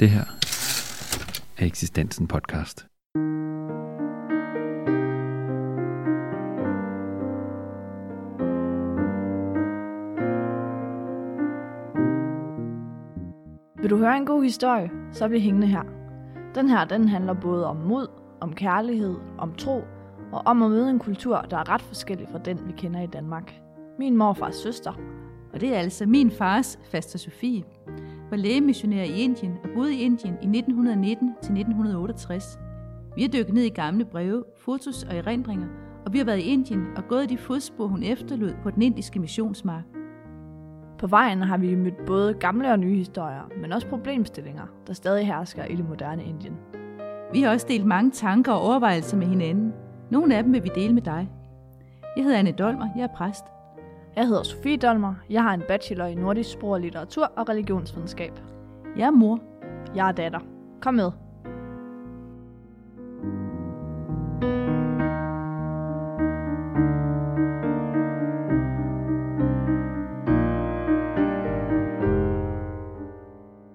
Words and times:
Det 0.00 0.10
her 0.10 0.24
er 1.58 1.66
Eksistensen 1.66 2.26
podcast. 2.26 2.86
Vil 13.82 13.90
du 13.90 13.96
høre 13.96 14.16
en 14.16 14.26
god 14.26 14.42
historie, 14.42 14.90
så 15.12 15.28
bliv 15.28 15.40
hængende 15.40 15.66
her. 15.66 15.82
Den 16.54 16.68
her, 16.68 16.84
den 16.84 17.08
handler 17.08 17.34
både 17.34 17.66
om 17.66 17.76
mod, 17.76 18.06
om 18.40 18.54
kærlighed, 18.54 19.16
om 19.38 19.54
tro 19.54 19.82
og 20.32 20.42
om 20.44 20.62
at 20.62 20.70
møde 20.70 20.90
en 20.90 20.98
kultur, 20.98 21.40
der 21.40 21.56
er 21.56 21.68
ret 21.68 21.82
forskellig 21.82 22.28
fra 22.32 22.38
den, 22.38 22.66
vi 22.66 22.72
kender 22.72 23.00
i 23.00 23.06
Danmark. 23.06 23.54
Min 23.98 24.16
morfars 24.16 24.56
søster. 24.56 24.92
Og 25.52 25.60
det 25.60 25.74
er 25.74 25.78
altså 25.78 26.06
min 26.06 26.30
fars, 26.30 26.78
faster 26.90 27.18
Sofie, 27.18 27.64
var 28.30 28.36
lægemissionær 28.36 29.02
i 29.02 29.20
Indien 29.20 29.58
og 29.64 29.70
boede 29.74 29.94
i 29.94 30.00
Indien 30.00 30.34
i 30.34 30.58
1919 30.58 31.28
til 31.42 31.52
1968. 31.52 32.58
Vi 33.16 33.22
har 33.22 33.28
dykket 33.28 33.54
ned 33.54 33.62
i 33.62 33.68
gamle 33.68 34.04
breve, 34.04 34.44
fotos 34.56 35.02
og 35.02 35.16
erindringer, 35.16 35.66
og 36.06 36.12
vi 36.12 36.18
har 36.18 36.24
været 36.24 36.38
i 36.38 36.42
Indien 36.42 36.86
og 36.96 37.08
gået 37.08 37.28
de 37.28 37.38
fodspor, 37.38 37.86
hun 37.86 38.02
efterlod 38.02 38.52
på 38.62 38.70
den 38.70 38.82
indiske 38.82 39.20
missionsmark. 39.20 39.84
På 40.98 41.06
vejen 41.06 41.42
har 41.42 41.56
vi 41.56 41.74
mødt 41.74 42.06
både 42.06 42.34
gamle 42.34 42.72
og 42.72 42.78
nye 42.78 42.96
historier, 42.96 43.50
men 43.60 43.72
også 43.72 43.86
problemstillinger, 43.86 44.66
der 44.86 44.92
stadig 44.92 45.26
hersker 45.26 45.64
i 45.64 45.76
det 45.76 45.88
moderne 45.88 46.24
Indien. 46.24 46.54
Vi 47.32 47.42
har 47.42 47.50
også 47.50 47.66
delt 47.68 47.86
mange 47.86 48.10
tanker 48.10 48.52
og 48.52 48.60
overvejelser 48.60 49.16
med 49.16 49.26
hinanden. 49.26 49.72
Nogle 50.10 50.36
af 50.36 50.42
dem 50.42 50.52
vil 50.52 50.64
vi 50.64 50.70
dele 50.74 50.94
med 50.94 51.02
dig. 51.02 51.30
Jeg 52.16 52.24
hedder 52.24 52.38
Anne 52.38 52.52
Dolmer, 52.52 52.88
jeg 52.96 53.02
er 53.02 53.14
præst. 53.16 53.44
Jeg 54.18 54.26
hedder 54.26 54.42
Sofie 54.42 54.76
Dolmer. 54.76 55.14
Jeg 55.30 55.42
har 55.42 55.54
en 55.54 55.62
bachelor 55.68 56.04
i 56.04 56.14
nordisk 56.14 56.50
sprog 56.50 56.70
og 56.70 56.80
litteratur 56.80 57.32
og 57.36 57.48
religionsvidenskab. 57.48 58.32
Jeg 58.96 59.06
er 59.06 59.10
mor. 59.10 59.40
Jeg 59.94 60.08
er 60.08 60.12
datter. 60.12 60.40
Kom 60.80 60.94
med. 60.94 61.10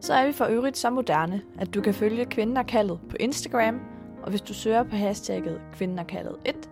Så 0.02 0.13
er 0.13 0.28
vi 0.28 0.33
for 0.33 0.45
øvrigt 0.45 0.78
så 0.78 0.89
moderne, 0.89 1.41
at 1.59 1.73
du 1.73 1.81
kan 1.81 1.94
følge 1.94 2.25
Kvinden 2.25 2.57
er 2.57 2.63
kaldet 2.63 3.00
på 3.09 3.16
Instagram, 3.19 3.81
og 4.23 4.30
hvis 4.30 4.41
du 4.41 4.53
søger 4.53 4.83
på 4.83 4.95
hashtagget 4.95 5.61
Kvinden 5.73 6.00
er 6.00 6.03
kaldet 6.03 6.35
1, 6.45 6.69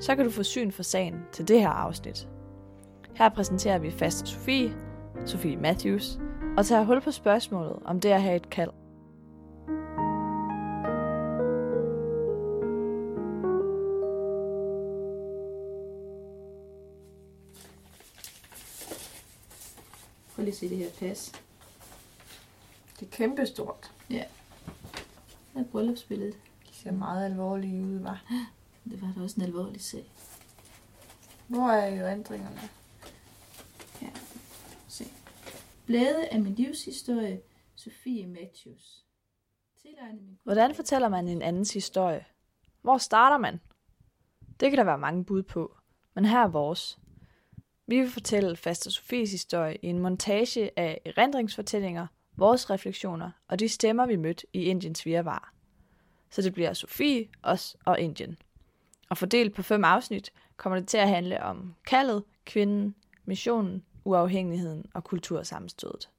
så 0.00 0.16
kan 0.16 0.24
du 0.24 0.30
få 0.30 0.42
syn 0.42 0.70
for 0.70 0.82
sagen 0.82 1.14
til 1.32 1.48
det 1.48 1.60
her 1.60 1.68
afsnit. 1.68 2.28
Her 3.18 3.28
præsenterer 3.28 3.78
vi 3.78 3.90
fast 3.90 4.28
Sofie, 4.28 4.76
Sofie 5.26 5.56
Matthews, 5.56 6.18
og 6.56 6.66
tager 6.66 6.84
hul 6.84 7.00
på 7.00 7.10
spørgsmålet 7.10 7.78
om 7.84 8.00
det 8.00 8.08
at 8.08 8.22
have 8.22 8.36
et 8.36 8.50
kald. 8.50 8.70
Prøv 20.34 20.44
lige 20.44 20.52
at 20.52 20.56
se 20.56 20.68
det 20.68 20.78
her 20.78 20.90
pas. 20.98 21.32
Det 23.00 23.06
er 23.06 23.10
kæmpestort. 23.10 23.92
Ja. 24.10 24.24
Det 25.54 25.60
er 25.60 25.64
bryllupsbilledet. 25.64 26.36
Det 26.66 26.74
ser 26.74 26.92
meget 26.92 27.24
alvorligt 27.24 27.84
ud, 27.84 27.98
var. 27.98 28.22
Det 28.90 29.02
var 29.02 29.12
da 29.16 29.22
også 29.22 29.36
en 29.36 29.42
alvorlig 29.42 29.84
sag. 29.84 30.04
Hvor 31.48 31.70
er 31.70 31.94
jo 32.00 32.06
ændringerne? 32.06 32.68
Ja, 34.02 34.08
se. 34.88 35.04
Blade 35.88 36.28
af 36.28 36.40
min 36.40 36.54
livshistorie, 36.54 37.40
Sofie 37.74 38.26
Matthews. 38.26 39.04
Hvordan 40.44 40.74
fortæller 40.74 41.08
man 41.08 41.28
en 41.28 41.42
andens 41.42 41.74
historie? 41.74 42.24
Hvor 42.82 42.98
starter 42.98 43.38
man? 43.38 43.60
Det 44.60 44.70
kan 44.70 44.78
der 44.78 44.84
være 44.84 44.98
mange 44.98 45.24
bud 45.24 45.42
på, 45.42 45.76
men 46.14 46.24
her 46.24 46.38
er 46.38 46.48
vores. 46.48 46.98
Vi 47.86 48.00
vil 48.00 48.10
fortælle 48.10 48.56
Faster 48.56 48.90
Sofies 48.90 49.30
historie 49.30 49.76
i 49.82 49.86
en 49.86 49.98
montage 49.98 50.70
af 50.78 51.00
erindringsfortællinger, 51.04 52.06
vores 52.36 52.70
refleksioner 52.70 53.30
og 53.48 53.58
de 53.58 53.68
stemmer, 53.68 54.06
vi 54.06 54.16
mødte 54.16 54.46
i 54.52 54.62
Indiens 54.62 55.06
virvar. 55.06 55.54
Så 56.30 56.42
det 56.42 56.54
bliver 56.54 56.72
Sofie, 56.72 57.28
os 57.42 57.76
og 57.84 58.00
Indien. 58.00 58.38
Og 59.10 59.18
fordelt 59.18 59.54
på 59.54 59.62
fem 59.62 59.84
afsnit 59.84 60.32
kommer 60.56 60.78
det 60.78 60.88
til 60.88 60.98
at 60.98 61.08
handle 61.08 61.42
om 61.42 61.74
kaldet, 61.86 62.24
kvinden, 62.44 62.94
missionen, 63.24 63.84
uafhængigheden 64.04 64.90
og 64.94 65.04
kultursammenstødet. 65.04 66.10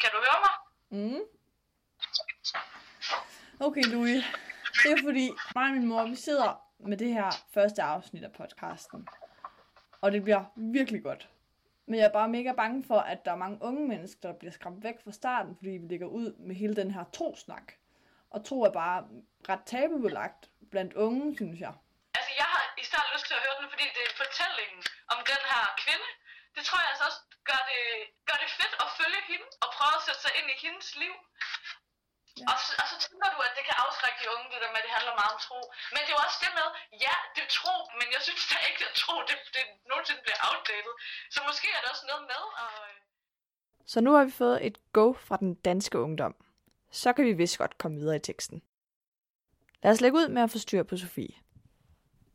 Kan 0.00 0.10
du 0.12 0.16
høre 0.16 0.40
mig? 0.46 0.54
Mm. 0.90 1.20
Okay, 3.60 3.82
Louis. 3.82 4.24
Det 4.82 4.92
er 4.92 5.02
fordi 5.04 5.30
mig 5.54 5.64
og 5.64 5.72
min 5.72 5.86
mor, 5.86 6.08
vi 6.08 6.14
sidder 6.14 6.62
med 6.78 6.96
det 6.96 7.12
her 7.12 7.30
første 7.50 7.82
afsnit 7.82 8.24
af 8.24 8.32
podcasten. 8.32 9.08
Og 10.00 10.12
det 10.12 10.22
bliver 10.22 10.44
virkelig 10.56 11.02
godt. 11.02 11.28
Men 11.86 11.98
jeg 11.98 12.04
er 12.06 12.12
bare 12.12 12.28
mega 12.28 12.52
bange 12.52 12.84
for, 12.84 12.98
at 12.98 13.24
der 13.24 13.32
er 13.32 13.36
mange 13.36 13.58
unge 13.60 13.88
mennesker, 13.88 14.28
der 14.28 14.38
bliver 14.38 14.52
skræmt 14.52 14.84
væk 14.84 15.00
fra 15.04 15.12
starten, 15.12 15.56
fordi 15.56 15.70
vi 15.70 15.86
ligger 15.86 16.06
ud 16.06 16.32
med 16.38 16.54
hele 16.54 16.76
den 16.76 16.90
her 16.90 17.04
trosnak. 17.12 17.72
Og 18.34 18.38
tro 18.46 18.56
er 18.68 18.74
bare 18.82 18.98
ret 19.50 19.64
tabubelagt 19.70 20.42
blandt 20.72 20.92
unge, 21.04 21.24
synes 21.40 21.58
jeg. 21.66 21.74
Altså, 22.18 22.32
jeg 22.40 22.48
har 22.54 22.64
i 22.82 22.84
starten 22.90 23.10
lyst 23.14 23.26
til 23.28 23.38
at 23.38 23.44
høre 23.46 23.56
den, 23.60 23.68
fordi 23.72 23.86
det 23.96 24.02
er 24.08 24.14
fortællingen 24.22 24.82
om 25.12 25.18
den 25.32 25.42
her 25.52 25.64
kvinde. 25.82 26.08
Det 26.56 26.62
tror 26.66 26.78
jeg 26.82 26.90
altså 26.92 27.04
også 27.10 27.20
gør 27.50 27.62
det, 27.70 27.82
gør 28.28 28.38
det 28.42 28.50
fedt 28.58 28.74
at 28.84 28.88
følge 28.98 29.20
hende 29.30 29.48
og 29.64 29.68
prøve 29.76 29.94
at 29.98 30.04
sætte 30.06 30.22
sig 30.24 30.32
ind 30.38 30.48
i 30.54 30.56
hendes 30.64 30.88
liv. 31.02 31.14
Ja. 32.40 32.46
Og, 32.50 32.56
så, 32.64 32.70
og 32.82 32.86
så 32.90 32.96
tænker 33.04 33.28
du, 33.34 33.38
at 33.48 33.52
det 33.56 33.64
kan 33.68 33.76
afskrække 33.84 34.18
de 34.22 34.28
unge, 34.34 34.46
det 34.52 34.60
der 34.62 34.70
med, 34.72 34.80
at 34.82 34.86
det 34.86 34.96
handler 34.98 35.14
meget 35.20 35.32
om 35.36 35.40
tro. 35.46 35.58
Men 35.92 36.00
det 36.02 36.10
er 36.10 36.16
jo 36.18 36.24
også 36.26 36.40
det 36.44 36.52
med, 36.58 36.68
ja, 37.06 37.16
det 37.34 37.42
er 37.46 37.50
tro, 37.60 37.74
men 37.98 38.06
jeg 38.14 38.20
synes 38.26 38.42
da 38.52 38.56
ikke, 38.68 38.82
at 38.88 38.94
tro, 39.02 39.14
det, 39.28 39.36
det 39.56 39.64
nogensinde 39.90 40.22
bliver 40.26 40.40
outdated. 40.48 40.94
Så 41.34 41.38
måske 41.48 41.66
er 41.76 41.80
der 41.82 41.90
også 41.94 42.06
noget 42.10 42.24
med 42.32 42.42
at... 42.64 42.72
Så 43.92 43.98
nu 44.04 44.10
har 44.16 44.24
vi 44.28 44.34
fået 44.42 44.58
et 44.68 44.76
go 44.98 45.06
fra 45.26 45.36
den 45.44 45.52
danske 45.68 45.96
ungdom. 46.06 46.34
Så 46.90 47.12
kan 47.12 47.24
vi 47.24 47.32
vist 47.32 47.58
godt 47.58 47.78
komme 47.78 47.98
videre 47.98 48.16
i 48.16 48.18
teksten. 48.18 48.62
Lad 49.82 49.92
os 49.92 50.00
lægge 50.00 50.18
ud 50.18 50.28
med 50.28 50.42
at 50.42 50.50
få 50.50 50.58
styr 50.58 50.82
på 50.82 50.96
Sofie. 50.96 51.34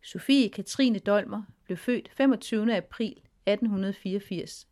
Sofie 0.03 0.49
Katrine 0.49 0.99
Dolmer 0.99 1.43
blev 1.63 1.77
født 1.77 2.11
25. 2.13 2.75
april 2.77 3.11
1884. 3.45 4.67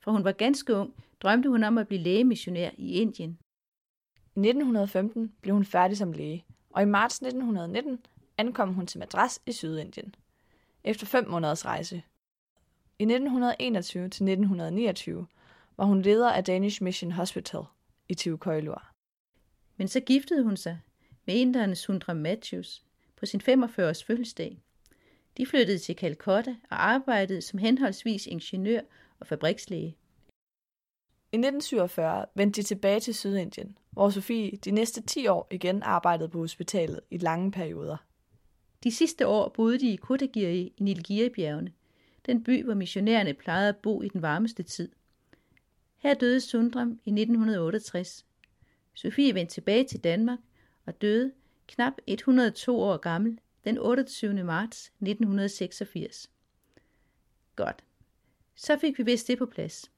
For 0.00 0.10
hun 0.10 0.24
var 0.24 0.32
ganske 0.32 0.74
ung, 0.74 0.94
drømte 1.20 1.48
hun 1.48 1.64
om 1.64 1.78
at 1.78 1.88
blive 1.88 2.02
lægemissionær 2.02 2.70
i 2.76 2.92
Indien. 2.92 3.38
I 4.16 4.38
1915 4.38 5.32
blev 5.40 5.54
hun 5.54 5.64
færdig 5.64 5.96
som 5.96 6.12
læge, 6.12 6.44
og 6.70 6.82
i 6.82 6.84
marts 6.84 7.14
1919 7.14 7.98
ankom 8.38 8.74
hun 8.74 8.86
til 8.86 8.98
Madras 8.98 9.40
i 9.46 9.52
Sydindien. 9.52 10.14
Efter 10.84 11.06
fem 11.06 11.28
måneders 11.28 11.64
rejse. 11.66 12.02
I 12.98 13.02
1921 13.02 14.02
til 14.02 14.06
1929 14.08 15.26
var 15.76 15.84
hun 15.84 16.02
leder 16.02 16.32
af 16.32 16.44
Danish 16.44 16.82
Mission 16.82 17.12
Hospital 17.12 17.60
i 18.08 18.14
Tivukoilur. 18.14 18.95
Men 19.76 19.88
så 19.88 20.00
giftede 20.00 20.42
hun 20.42 20.56
sig 20.56 20.78
med 21.24 21.34
inderen 21.34 21.76
Sundra 21.76 22.14
Matthews 22.14 22.82
på 23.16 23.26
sin 23.26 23.40
45-års 23.40 24.04
fødselsdag. 24.04 24.58
De 25.36 25.46
flyttede 25.46 25.78
til 25.78 25.94
Calcutta 25.94 26.56
og 26.70 26.88
arbejdede 26.88 27.42
som 27.42 27.58
henholdsvis 27.58 28.26
ingeniør 28.26 28.80
og 29.20 29.26
fabrikslæge. 29.26 29.96
I 31.32 31.36
1947 31.36 32.26
vendte 32.34 32.62
de 32.62 32.66
tilbage 32.66 33.00
til 33.00 33.14
Sydindien, 33.14 33.78
hvor 33.90 34.10
Sofie 34.10 34.56
de 34.56 34.70
næste 34.70 35.02
10 35.02 35.26
år 35.26 35.48
igen 35.50 35.82
arbejdede 35.82 36.28
på 36.28 36.38
hospitalet 36.38 37.00
i 37.10 37.18
lange 37.18 37.52
perioder. 37.52 37.96
De 38.84 38.92
sidste 38.92 39.26
år 39.26 39.48
boede 39.48 39.78
de 39.78 39.92
i 39.92 39.96
Kotagiri 39.96 40.72
i 40.76 40.82
Nilgiri-bjergene, 40.82 41.72
den 42.26 42.44
by, 42.44 42.64
hvor 42.64 42.74
missionærerne 42.74 43.34
plejede 43.34 43.68
at 43.68 43.76
bo 43.76 44.02
i 44.02 44.08
den 44.08 44.22
varmeste 44.22 44.62
tid. 44.62 44.88
Her 45.96 46.14
døde 46.14 46.40
Sundram 46.40 46.88
i 46.88 47.10
1968. 47.10 48.25
Sofie 48.96 49.34
vendte 49.34 49.54
tilbage 49.54 49.84
til 49.84 50.04
Danmark 50.04 50.38
og 50.86 51.02
døde 51.02 51.32
knap 51.66 51.92
102 52.06 52.80
år 52.80 52.96
gammel 52.96 53.38
den 53.64 53.78
28. 53.78 54.44
marts 54.44 54.86
1986. 54.86 56.30
Godt. 57.56 57.84
Så 58.54 58.78
fik 58.78 58.98
vi 58.98 59.02
vist 59.02 59.28
det 59.28 59.38
på 59.38 59.46
plads. 59.46 59.90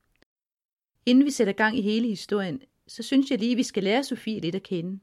Inden 1.06 1.24
vi 1.24 1.30
sætter 1.30 1.52
gang 1.52 1.78
i 1.78 1.80
hele 1.80 2.08
historien, 2.08 2.62
så 2.86 3.02
synes 3.02 3.30
jeg 3.30 3.38
lige, 3.38 3.52
at 3.52 3.56
vi 3.56 3.62
skal 3.62 3.82
lære 3.82 4.04
Sofie 4.04 4.40
lidt 4.40 4.54
at 4.54 4.62
kende. 4.62 5.00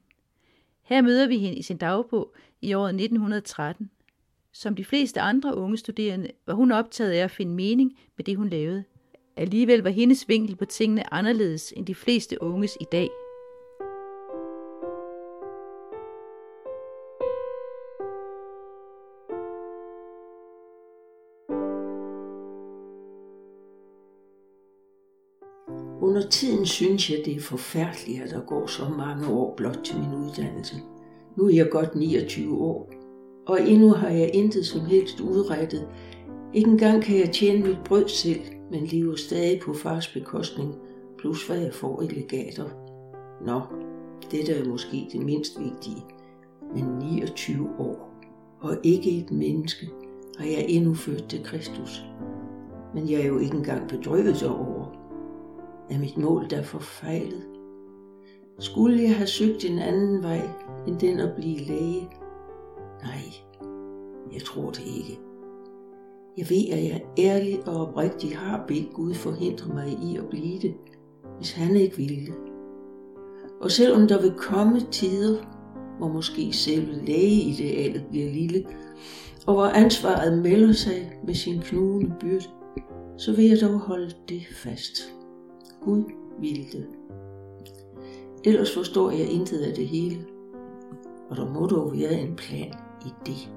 Her 0.82 1.02
møder 1.02 1.28
vi 1.28 1.38
hende 1.38 1.58
i 1.58 1.62
sin 1.62 1.78
dagbog 1.78 2.36
i 2.62 2.74
året 2.74 2.90
1913. 2.90 3.90
Som 4.52 4.76
de 4.76 4.86
fleste 4.86 5.22
andre 5.22 5.56
unge 5.56 5.78
studerende 5.78 6.32
var 6.46 6.54
hun 6.54 6.72
optaget 6.72 7.12
af 7.12 7.24
at 7.24 7.32
finde 7.32 7.54
mening 7.54 8.00
med 8.16 8.26
det, 8.26 8.38
hun 8.38 8.50
lavede. 8.50 8.84
Alligevel 9.36 9.80
var 9.80 9.90
hendes 9.90 10.30
vinkel 10.30 10.56
på 10.56 10.66
tingene 10.66 11.14
anderledes 11.14 11.74
end 11.78 11.86
de 11.86 11.96
fleste 11.96 12.42
unges 12.42 12.78
i 12.82 12.86
dag. 12.92 13.10
Tiden 26.30 26.66
synes 26.66 27.10
jeg, 27.10 27.22
det 27.26 27.36
er 27.36 27.42
forfærdeligt, 27.42 28.22
at 28.22 28.30
der 28.30 28.42
går 28.42 28.68
så 28.68 28.84
mange 28.98 29.28
år 29.28 29.54
blot 29.58 29.80
til 29.84 29.96
min 30.00 30.26
uddannelse. 30.26 30.76
Nu 31.36 31.46
er 31.46 31.54
jeg 31.54 31.70
godt 31.72 31.96
29 31.96 32.58
år, 32.62 32.90
og 33.48 33.70
endnu 33.70 33.90
har 33.90 34.10
jeg 34.10 34.32
intet 34.34 34.66
som 34.66 34.86
helst 34.86 35.20
udrettet. 35.20 35.88
Ikke 36.54 36.70
engang 36.70 37.04
kan 37.04 37.20
jeg 37.20 37.32
tjene 37.32 37.68
mit 37.68 37.78
brød 37.86 38.08
selv, 38.08 38.42
men 38.72 38.86
lever 38.86 39.16
stadig 39.16 39.60
på 39.60 39.74
fars 39.74 40.08
bekostning, 40.08 40.76
plus 41.18 41.48
hvad 41.48 41.58
jeg 41.58 41.74
får 41.74 42.02
i 42.02 42.08
legater. 42.08 42.66
Nå, 43.46 43.62
dette 44.32 44.52
er 44.54 44.66
måske 44.66 45.08
det 45.12 45.22
mindst 45.22 45.60
vigtige, 45.60 46.04
men 46.74 46.86
29 46.86 47.70
år, 47.80 48.22
og 48.60 48.78
ikke 48.84 49.18
et 49.18 49.32
menneske, 49.32 49.90
har 50.38 50.46
jeg 50.46 50.66
endnu 50.68 50.94
ført 50.94 51.26
til 51.30 51.44
Kristus. 51.44 52.06
Men 52.94 53.10
jeg 53.10 53.22
er 53.22 53.28
jo 53.28 53.40
ikke 53.40 53.56
engang 53.56 53.90
bedrøvet 53.90 54.44
over. 54.44 55.05
Er 55.90 56.00
mit 56.00 56.18
mål 56.18 56.50
der 56.50 56.64
forfejlet? 56.64 57.44
Skulle 58.60 59.02
jeg 59.04 59.16
have 59.16 59.28
søgt 59.28 59.66
en 59.66 59.80
anden 59.80 60.24
vej, 60.24 60.50
end 60.88 61.00
den 61.00 61.20
at 61.20 61.36
blive 61.36 61.60
læge? 61.60 62.10
Nej, 63.04 63.34
jeg 64.34 64.42
tror 64.42 64.70
det 64.70 64.84
ikke. 64.98 65.20
Jeg 66.38 66.50
ved, 66.50 66.70
at 66.72 66.84
jeg 66.84 67.06
ærligt 67.18 67.68
og 67.68 67.88
oprigtigt 67.88 68.34
har 68.34 68.66
bedt 68.68 68.94
Gud 68.94 69.14
forhindre 69.14 69.74
mig 69.74 69.88
i 70.04 70.18
at 70.18 70.30
blive 70.30 70.60
det, 70.60 70.74
hvis 71.38 71.52
han 71.52 71.76
ikke 71.76 71.98
ville. 71.98 72.34
Og 73.62 73.72
selvom 73.72 74.08
der 74.08 74.22
vil 74.22 74.34
komme 74.38 74.82
tider, 74.92 75.38
hvor 75.98 76.08
måske 76.08 76.54
selve 76.54 77.06
lægeidealet 77.06 78.06
bliver 78.10 78.32
lille, 78.32 78.66
og 79.48 79.54
hvor 79.54 79.66
ansvaret 79.66 80.38
melder 80.38 80.72
sig 80.74 81.12
med 81.26 81.34
sin 81.34 81.62
knugende 81.62 82.16
byrde, 82.20 82.46
så 83.18 83.36
vil 83.36 83.46
jeg 83.46 83.62
dog 83.62 83.80
holde 83.80 84.12
det 84.30 84.42
fast. 84.52 85.15
Gud 85.86 86.04
ville 86.40 86.64
det. 86.72 86.88
Ellers 88.46 88.74
forstår 88.74 89.12
jeg 89.12 89.30
intet 89.30 89.60
af 89.60 89.76
det 89.76 89.88
hele, 89.88 90.26
og 91.30 91.36
der 91.36 91.50
må 91.50 91.66
dog 91.68 91.92
være 91.94 92.14
en 92.14 92.36
plan 92.36 92.74
i 93.06 93.10
det. 93.26 93.52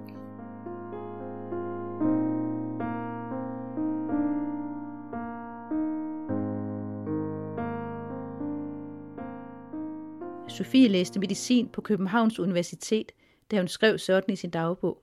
Sofie 10.49 10.89
læste 10.89 11.21
medicin 11.21 11.69
på 11.69 11.81
Københavns 11.81 12.39
Universitet, 12.39 13.13
da 13.51 13.59
hun 13.59 13.69
skrev 13.69 13.99
sådan 13.99 14.33
i 14.33 14.37
sin 14.37 14.51
dagbog. 14.51 15.03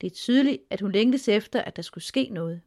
Det 0.00 0.06
er 0.06 0.14
tydeligt, 0.14 0.62
at 0.70 0.80
hun 0.80 0.92
længtes 0.92 1.28
efter, 1.28 1.62
at 1.62 1.76
der 1.76 1.82
skulle 1.82 2.04
ske 2.04 2.28
noget. 2.32 2.60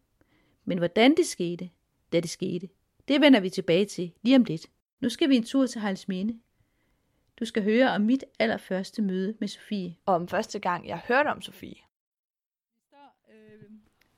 Men 0.65 0.77
hvordan 0.77 1.15
det 1.17 1.25
skete, 1.25 1.69
da 2.13 2.19
det 2.19 2.29
skete, 2.29 2.69
det 3.07 3.21
vender 3.21 3.39
vi 3.39 3.49
tilbage 3.49 3.85
til 3.85 4.11
lige 4.21 4.35
om 4.35 4.43
lidt. 4.43 4.67
Nu 4.99 5.09
skal 5.09 5.29
vi 5.29 5.35
en 5.35 5.43
tur 5.43 5.67
til 5.67 5.81
Minde. 6.07 6.39
Du 7.39 7.45
skal 7.45 7.63
høre 7.63 7.91
om 7.91 8.01
mit 8.01 8.23
allerførste 8.39 9.01
møde 9.01 9.35
med 9.39 9.47
Sofie. 9.47 9.95
Og 10.05 10.15
om 10.15 10.27
første 10.27 10.59
gang, 10.59 10.87
jeg 10.87 11.01
hørte 11.07 11.27
om 11.27 11.41
Sofie. 11.41 11.75
Vi 12.73 12.81
står, 12.87 13.17
øh, 13.29 13.61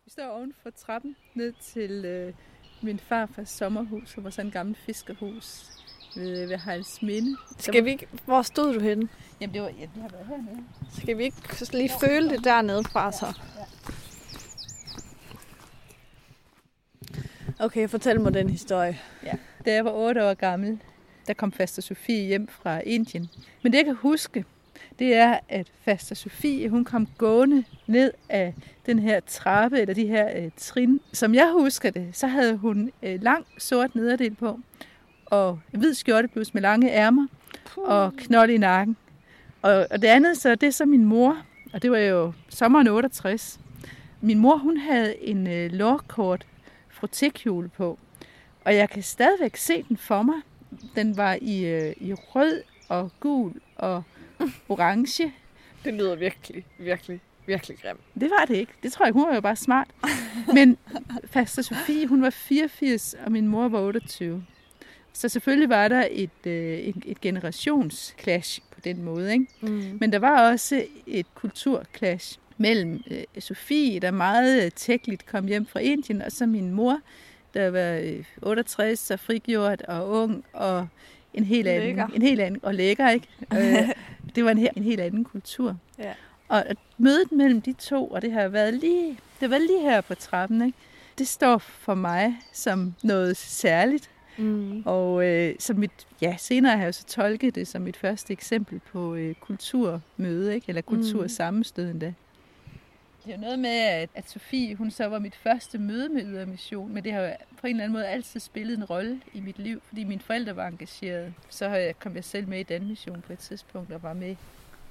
vi 0.05 0.09
står 0.09 0.27
oven 0.27 0.53
for 0.63 0.69
trappen 0.69 1.15
ned 1.33 1.53
til 1.61 2.05
øh, 2.05 2.33
min 2.81 2.99
farfars 2.99 3.49
sommerhus, 3.49 4.09
som 4.09 4.23
var 4.23 4.29
sådan 4.29 4.47
et 4.47 4.53
gammelt 4.53 4.77
fiskerhus 4.77 5.65
ved, 6.15 6.47
ved 6.47 7.05
Minde. 7.05 7.37
Skal 7.57 7.85
vi 7.85 7.89
ikke... 7.89 8.07
Hvor 8.25 8.41
stod 8.41 8.73
du 8.73 8.79
henne? 8.79 9.09
Jamen, 9.41 9.53
det 9.53 9.61
var, 9.61 9.69
ja, 9.69 9.89
vi 9.95 10.01
har 10.01 10.09
været 10.09 10.27
hernede. 10.27 10.63
Skal 10.99 11.17
vi 11.17 11.23
ikke 11.23 11.37
lige 11.73 11.91
føle 12.01 12.29
det 12.29 12.43
dernede 12.43 12.83
fra 12.83 13.11
så? 13.11 13.25
Ja. 13.25 13.65
Okay, 17.59 17.89
fortæl 17.89 18.21
mig 18.21 18.33
den 18.33 18.49
historie. 18.49 18.99
Ja. 19.23 19.33
Da 19.65 19.73
jeg 19.73 19.85
var 19.85 19.91
8 19.91 20.29
år 20.29 20.33
gammel, 20.33 20.79
der 21.27 21.33
kom 21.33 21.51
Faster 21.51 21.81
Sofie 21.81 22.25
hjem 22.25 22.47
fra 22.47 22.79
Indien. 22.79 23.29
Men 23.63 23.71
det 23.71 23.77
jeg 23.77 23.85
kan 23.85 23.95
huske, 23.95 24.45
det 24.99 25.15
er, 25.15 25.39
at 25.49 25.67
Faster 25.85 26.15
Sofie, 26.15 26.69
hun 26.69 26.85
kom 26.85 27.07
gående 27.17 27.63
ned 27.87 28.11
af 28.29 28.53
den 28.85 28.99
her 28.99 29.19
trappe, 29.19 29.79
eller 29.81 29.93
de 29.93 30.07
her 30.07 30.37
øh, 30.37 30.49
trin. 30.57 30.99
Som 31.13 31.35
jeg 31.35 31.51
husker 31.59 31.89
det, 31.89 32.09
så 32.13 32.27
havde 32.27 32.57
hun 32.57 32.91
øh, 33.03 33.21
lang 33.21 33.45
sort 33.57 33.95
nederdel 33.95 34.35
på, 34.35 34.59
og 35.25 35.59
hvid 35.71 35.93
skjorteblus 35.93 36.53
med 36.53 36.61
lange 36.61 36.91
ærmer, 36.91 37.27
og 37.77 38.13
knold 38.17 38.49
i 38.49 38.57
nakken. 38.57 38.97
Og, 39.61 39.87
og 39.91 40.01
det 40.01 40.07
andet, 40.07 40.37
så 40.37 40.55
det 40.55 40.67
er 40.67 40.71
så 40.71 40.85
min 40.85 41.05
mor, 41.05 41.37
og 41.73 41.81
det 41.81 41.91
var 41.91 41.97
jo 41.97 42.33
sommeren 42.49 42.87
68. 42.87 43.59
Min 44.21 44.39
mor, 44.39 44.57
hun 44.57 44.77
havde 44.77 45.23
en 45.23 45.47
øh, 45.47 45.71
lårkort 45.71 46.45
frotekjole 46.99 47.69
på, 47.69 47.99
og 48.65 48.75
jeg 48.75 48.89
kan 48.89 49.03
stadigvæk 49.03 49.55
se 49.55 49.83
den 49.83 49.97
for 49.97 50.21
mig. 50.21 50.35
Den 50.95 51.17
var 51.17 51.37
i, 51.41 51.65
øh, 51.65 51.93
i 51.97 52.13
rød 52.13 52.63
og 52.89 53.11
gul 53.19 53.53
og 53.75 54.03
orange. 54.69 55.33
Det 55.85 55.93
lyder 55.93 56.15
virkelig, 56.15 56.65
virkelig, 56.77 57.21
virkelig 57.45 57.77
grimt. 57.77 57.99
Det 58.19 58.29
var 58.29 58.45
det 58.45 58.55
ikke. 58.55 58.71
Det 58.83 58.93
tror 58.93 59.05
jeg, 59.05 59.13
hun 59.13 59.27
var 59.27 59.35
jo 59.35 59.41
bare 59.41 59.55
smart. 59.55 59.87
Men 60.53 60.77
Faster 61.33 61.61
Sofie, 61.61 62.07
hun 62.07 62.21
var 62.21 62.29
84, 62.29 63.15
og 63.25 63.31
min 63.31 63.47
mor 63.47 63.67
var 63.67 63.79
28. 63.79 64.45
Så 65.13 65.29
selvfølgelig 65.29 65.69
var 65.69 65.87
der 65.87 66.07
et, 66.11 66.45
øh, 66.45 66.77
et, 66.77 66.95
et 67.05 67.21
generationsclash 67.21 68.61
på 68.71 68.79
den 68.81 69.03
måde. 69.03 69.33
Ikke? 69.33 69.45
Mm. 69.61 69.97
Men 69.99 70.11
der 70.11 70.19
var 70.19 70.51
også 70.51 70.85
et 71.07 71.25
kulturclash 71.35 72.39
mellem 72.57 73.03
øh, 73.11 73.23
Sofie, 73.39 73.99
der 73.99 74.11
meget 74.11 74.65
øh, 74.65 74.71
tækkeligt 74.71 75.25
kom 75.25 75.47
hjem 75.47 75.65
fra 75.65 75.79
Indien, 75.79 76.21
og 76.21 76.31
så 76.31 76.45
min 76.45 76.71
mor, 76.71 76.99
der 77.53 77.69
var 77.69 77.99
øh, 78.03 78.23
68 78.41 79.11
og 79.11 79.19
frigjort 79.19 79.81
og 79.81 80.09
ung 80.09 80.43
og 80.53 80.87
en 81.33 81.43
helt 81.43 81.67
anden, 81.67 81.87
lækker. 81.87 82.07
en 82.07 82.21
helt 82.21 82.41
anden 82.41 82.59
og 82.63 82.75
lækker, 82.75 83.09
ikke? 83.09 83.27
øh, 83.53 83.89
det 84.35 84.45
var 84.45 84.51
en, 84.51 84.67
en 84.75 84.83
helt 84.83 84.99
anden 84.99 85.23
kultur. 85.23 85.77
Ja. 85.99 86.13
Og 86.47 86.63
mødet 86.97 87.31
mellem 87.31 87.61
de 87.61 87.73
to, 87.73 88.07
og 88.07 88.21
det 88.21 88.31
har 88.31 88.47
været 88.47 88.73
lige, 88.73 89.19
det 89.39 89.49
var 89.49 89.57
lige 89.57 89.81
her 89.81 90.01
på 90.01 90.15
trappen, 90.15 90.61
ikke? 90.61 90.77
det 91.17 91.27
står 91.27 91.57
for 91.57 91.95
mig 91.95 92.37
som 92.53 92.93
noget 93.03 93.37
særligt. 93.37 94.09
Mm. 94.37 94.83
Og 94.85 95.25
øh, 95.25 95.55
som 95.59 95.75
mit, 95.75 95.91
ja, 96.21 96.35
senere 96.39 96.77
har 96.77 96.83
jeg 96.83 96.95
så 96.95 97.05
tolket 97.05 97.55
det 97.55 97.67
som 97.67 97.81
mit 97.81 97.97
første 97.97 98.33
eksempel 98.33 98.81
på 98.91 99.15
øh, 99.15 99.35
kulturmøde, 99.35 100.55
ikke? 100.55 100.65
eller 100.67 100.81
kultursammenstød 100.81 101.85
mm. 101.85 101.91
endda. 101.91 102.13
Det 103.27 103.33
er 103.33 103.37
jo 103.37 103.41
noget 103.41 103.59
med, 103.59 103.69
at, 103.69 104.09
at 104.15 104.29
Sofie, 104.29 104.75
hun 104.75 104.91
så 104.91 105.05
var 105.05 105.19
mit 105.19 105.35
første 105.35 105.77
møde 105.77 106.09
med 106.09 106.25
Ydermission, 106.25 106.93
men 106.93 107.03
det 107.03 107.13
har 107.13 107.21
jo 107.21 107.33
på 107.61 107.67
en 107.67 107.75
eller 107.75 107.83
anden 107.83 107.93
måde 107.93 108.07
altid 108.07 108.39
spillet 108.39 108.77
en 108.77 108.83
rolle 108.83 109.21
i 109.33 109.39
mit 109.39 109.59
liv, 109.59 109.81
fordi 109.87 110.03
mine 110.03 110.21
forældre 110.21 110.55
var 110.55 110.67
engageret. 110.67 111.33
Så 111.49 111.69
har 111.69 111.77
jeg, 111.77 111.99
kom 111.99 112.15
jeg 112.15 112.23
selv 112.23 112.47
med 112.47 112.59
i 112.59 112.63
den 112.63 112.87
mission 112.87 113.21
på 113.21 113.33
et 113.33 113.39
tidspunkt, 113.39 113.91
og 113.91 114.03
var 114.03 114.13
med 114.13 114.35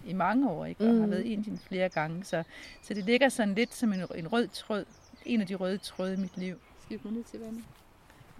i 0.06 0.12
mange 0.12 0.50
år, 0.50 0.64
ikke? 0.64 0.84
og 0.84 0.94
mm. 0.94 1.00
har 1.00 1.06
været 1.06 1.26
i 1.26 1.32
Indien 1.32 1.58
flere 1.58 1.88
gange. 1.88 2.24
Så, 2.24 2.42
så 2.82 2.94
det 2.94 3.04
ligger 3.04 3.28
sådan 3.28 3.54
lidt 3.54 3.74
som 3.74 3.92
en, 3.92 4.00
en 4.14 4.32
rød 4.32 4.48
tråd, 4.48 4.84
en 5.24 5.40
af 5.40 5.46
de 5.46 5.54
røde 5.54 5.78
tråde 5.78 6.14
i 6.14 6.16
mit 6.16 6.36
liv. 6.36 6.58
Skal 6.84 6.98
vi 6.98 7.02
gå 7.02 7.10
ned 7.10 7.24
til 7.24 7.40
vandet? 7.40 7.64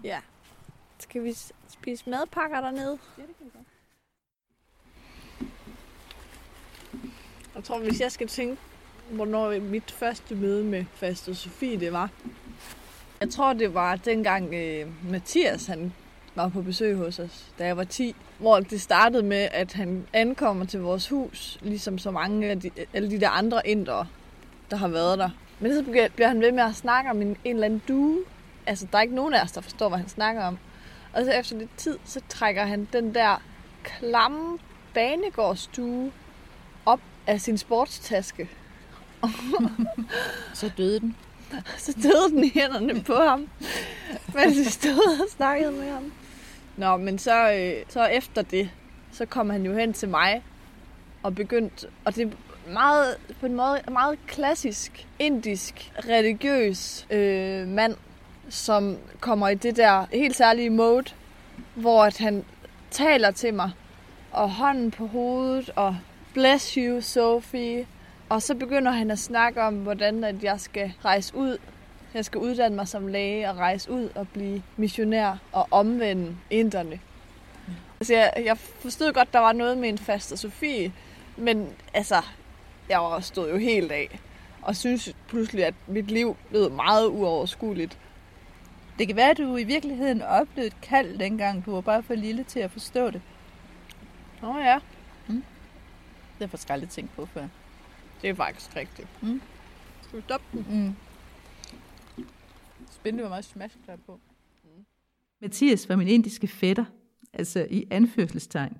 Ja. 0.03 0.19
Skal 0.99 1.23
vi 1.23 1.33
spise 1.67 2.09
madpakker 2.09 2.61
dernede? 2.61 2.99
Ja, 3.17 3.21
det 3.21 3.37
kan 3.37 3.45
vi 3.45 3.51
godt. 3.53 3.67
Jeg 7.55 7.63
tror, 7.63 7.79
hvis 7.79 8.01
jeg 8.01 8.11
skal 8.11 8.27
tænke, 8.27 8.61
hvornår 9.11 9.59
mit 9.59 9.91
første 9.91 10.35
møde 10.35 10.63
med 10.63 10.85
Faste 10.93 11.35
Sofie 11.35 11.79
det 11.79 11.93
var. 11.93 12.09
Jeg 13.21 13.29
tror, 13.29 13.53
det 13.53 13.73
var 13.73 13.95
dengang 13.95 14.53
øh, 14.53 14.87
Mathias 15.11 15.65
han 15.65 15.93
var 16.35 16.49
på 16.49 16.61
besøg 16.61 16.95
hos 16.95 17.19
os, 17.19 17.53
da 17.59 17.65
jeg 17.65 17.77
var 17.77 17.83
10. 17.83 18.15
Hvor 18.39 18.59
det 18.59 18.81
startede 18.81 19.23
med, 19.23 19.47
at 19.51 19.73
han 19.73 20.07
ankommer 20.13 20.65
til 20.65 20.79
vores 20.79 21.09
hus, 21.09 21.57
ligesom 21.61 21.97
så 21.97 22.11
mange 22.11 22.49
af 22.49 22.59
de, 22.59 22.69
alle 22.93 23.11
de 23.11 23.19
der 23.19 23.29
andre 23.29 23.67
indere, 23.67 24.07
der 24.71 24.77
har 24.77 24.87
været 24.87 25.17
der. 25.17 25.29
Men 25.59 25.73
så 25.73 26.09
bliver 26.15 26.27
han 26.27 26.41
ved 26.41 26.51
med 26.51 26.63
at 26.63 26.75
snakke 26.75 27.09
om 27.09 27.21
en, 27.21 27.27
en 27.27 27.55
eller 27.55 27.65
anden 27.65 27.81
due. 27.87 28.23
Altså, 28.65 28.87
der 28.91 28.97
er 28.97 29.01
ikke 29.01 29.15
nogen 29.15 29.33
af 29.33 29.43
os, 29.43 29.51
der 29.51 29.61
forstår, 29.61 29.89
hvad 29.89 29.99
han 29.99 30.09
snakker 30.09 30.43
om. 30.43 30.57
Og 31.13 31.25
så 31.25 31.31
efter 31.31 31.57
lidt 31.57 31.77
tid, 31.77 31.97
så 32.05 32.21
trækker 32.29 32.65
han 32.65 32.87
den 32.93 33.15
der 33.15 33.41
klamme 33.83 34.59
banegårdsstue 34.93 36.11
op 36.85 36.99
af 37.27 37.41
sin 37.41 37.57
sportstaske. 37.57 38.49
så 40.53 40.71
døde 40.77 40.99
den. 40.99 41.15
Så 41.77 41.93
døde 42.03 42.29
den 42.29 42.43
i 42.43 42.51
hænderne 42.53 43.03
på 43.03 43.15
ham, 43.15 43.47
mens 44.33 44.57
vi 44.57 44.63
stod 44.63 45.21
og 45.21 45.29
snakkede 45.29 45.71
med 45.71 45.91
ham. 45.91 46.11
Nå, 46.77 46.97
men 46.97 47.19
så, 47.19 47.51
øh, 47.51 47.85
så 47.89 48.05
efter 48.05 48.41
det, 48.41 48.69
så 49.11 49.25
kom 49.25 49.49
han 49.49 49.65
jo 49.65 49.73
hen 49.73 49.93
til 49.93 50.09
mig 50.09 50.43
og 51.23 51.35
begyndte, 51.35 51.87
og 52.05 52.15
det 52.15 52.27
er 52.27 52.31
meget, 52.73 53.17
på 53.39 53.45
en 53.45 53.55
måde 53.55 53.81
meget 53.91 54.19
klassisk, 54.27 55.07
indisk, 55.19 55.91
religiøs 56.09 57.07
øh, 57.09 57.67
mand, 57.67 57.95
som 58.49 58.97
kommer 59.19 59.49
i 59.49 59.55
det 59.55 59.77
der 59.77 60.05
helt 60.11 60.35
særlige 60.35 60.69
mode, 60.69 61.05
hvor 61.75 62.03
at 62.03 62.17
han 62.17 62.45
taler 62.91 63.31
til 63.31 63.53
mig, 63.53 63.71
og 64.31 64.51
hånden 64.51 64.91
på 64.91 65.07
hovedet, 65.07 65.69
og 65.75 65.97
bless 66.33 66.73
you, 66.73 67.01
Sophie. 67.01 67.87
Og 68.29 68.41
så 68.41 68.55
begynder 68.55 68.91
han 68.91 69.11
at 69.11 69.19
snakke 69.19 69.61
om, 69.61 69.75
hvordan 69.75 70.23
at 70.23 70.43
jeg 70.43 70.59
skal 70.59 70.93
rejse 71.05 71.35
ud 71.35 71.57
Jeg 72.13 72.25
skal 72.25 72.41
uddanne 72.41 72.75
mig 72.75 72.87
som 72.87 73.07
læge 73.07 73.49
og 73.49 73.57
rejse 73.57 73.91
ud 73.91 74.09
og 74.15 74.27
blive 74.27 74.63
missionær 74.77 75.35
og 75.51 75.67
omvende 75.71 76.35
inderne. 76.49 76.99
Altså, 77.99 78.13
jeg, 78.13 78.33
jeg 78.45 78.57
forstod 78.57 79.13
godt, 79.13 79.33
der 79.33 79.39
var 79.39 79.53
noget 79.53 79.77
med 79.77 79.89
en 79.89 79.97
faster 79.97 80.35
Sofie, 80.35 80.93
men 81.37 81.69
altså, 81.93 82.21
jeg 82.89 82.99
var 82.99 83.19
stod 83.19 83.49
jo 83.49 83.57
helt 83.57 83.91
af 83.91 84.19
og 84.61 84.75
synes 84.75 85.15
pludselig, 85.27 85.65
at 85.65 85.73
mit 85.87 86.11
liv 86.11 86.37
blev 86.49 86.71
meget 86.71 87.07
uoverskueligt. 87.07 87.97
Det 88.99 89.07
kan 89.07 89.15
være, 89.15 89.29
at 89.29 89.37
du 89.37 89.57
i 89.57 89.63
virkeligheden 89.63 90.21
oplevede 90.21 90.67
et 90.67 90.81
kald 90.81 91.19
dengang. 91.19 91.65
Du 91.65 91.71
var 91.71 91.81
bare 91.81 92.03
for 92.03 92.13
lille 92.13 92.43
til 92.43 92.59
at 92.59 92.71
forstå 92.71 93.11
det. 93.11 93.21
Nå 94.41 94.49
oh, 94.49 94.61
ja, 94.61 94.79
Det 95.27 95.43
har 96.33 96.39
jeg 96.39 96.49
faktisk 96.49 96.69
aldrig 96.69 96.89
tænkt 96.89 97.15
på 97.15 97.25
før. 97.25 97.47
Det 98.21 98.29
er 98.29 98.33
faktisk 98.33 98.75
rigtigt. 98.75 99.07
Mm. 99.23 99.41
Skal 100.01 100.17
vi 100.17 100.21
stoppe 100.21 100.45
den? 100.53 100.65
Mm. 100.69 100.93
Spændende, 102.91 103.23
hvor 103.23 103.29
meget 103.29 103.45
smash 103.45 103.77
der 103.85 103.93
er 103.93 103.97
på. 104.05 104.19
Mathias 105.41 105.89
var 105.89 105.95
min 105.95 106.07
indiske 106.07 106.47
fætter, 106.47 106.85
altså 107.33 107.67
i 107.69 107.87
anførselstegn. 107.91 108.77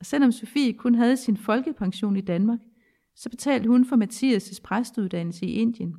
Og 0.00 0.06
selvom 0.06 0.32
Sofie 0.32 0.72
kun 0.72 0.94
havde 0.94 1.16
sin 1.16 1.36
folkepension 1.36 2.16
i 2.16 2.20
Danmark, 2.20 2.58
så 3.14 3.30
betalte 3.30 3.68
hun 3.68 3.86
for 3.86 3.96
Mathias' 3.96 4.60
præsteuddannelse 4.62 5.46
i 5.46 5.52
Indien. 5.52 5.96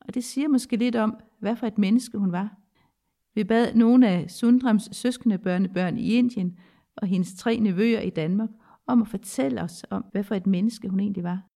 Og 0.00 0.14
det 0.14 0.24
siger 0.24 0.48
måske 0.48 0.76
lidt 0.76 0.96
om, 0.96 1.16
hvad 1.40 1.56
for 1.56 1.66
et 1.66 1.78
menneske 1.78 2.18
hun 2.18 2.32
var. 2.32 2.56
Vi 3.34 3.44
bad 3.44 3.74
nogle 3.74 4.08
af 4.08 4.30
Sundrams 4.30 4.96
søskende 4.96 5.38
børnebørn 5.38 5.98
i 5.98 6.14
Indien 6.14 6.58
og 6.96 7.06
hendes 7.06 7.34
tre 7.34 7.58
nevøer 7.58 8.00
i 8.00 8.10
Danmark 8.10 8.48
om 8.86 9.02
at 9.02 9.08
fortælle 9.08 9.62
os 9.62 9.84
om, 9.90 10.04
hvad 10.12 10.24
for 10.24 10.34
et 10.34 10.46
menneske 10.46 10.88
hun 10.88 11.00
egentlig 11.00 11.24
var. 11.24 11.51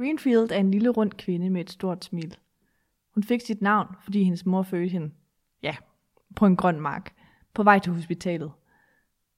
Greenfield 0.00 0.50
er 0.50 0.56
en 0.56 0.70
lille 0.70 0.88
rund 0.88 1.10
kvinde 1.12 1.50
med 1.50 1.60
et 1.60 1.70
stort 1.70 2.04
smil. 2.04 2.36
Hun 3.14 3.22
fik 3.22 3.40
sit 3.40 3.62
navn, 3.62 3.86
fordi 4.02 4.22
hendes 4.22 4.46
mor 4.46 4.62
fødte 4.62 4.88
hende, 4.88 5.10
ja, 5.62 5.76
på 6.36 6.46
en 6.46 6.56
grøn 6.56 6.80
mark, 6.80 7.14
på 7.54 7.62
vej 7.62 7.78
til 7.78 7.92
hospitalet. 7.92 8.52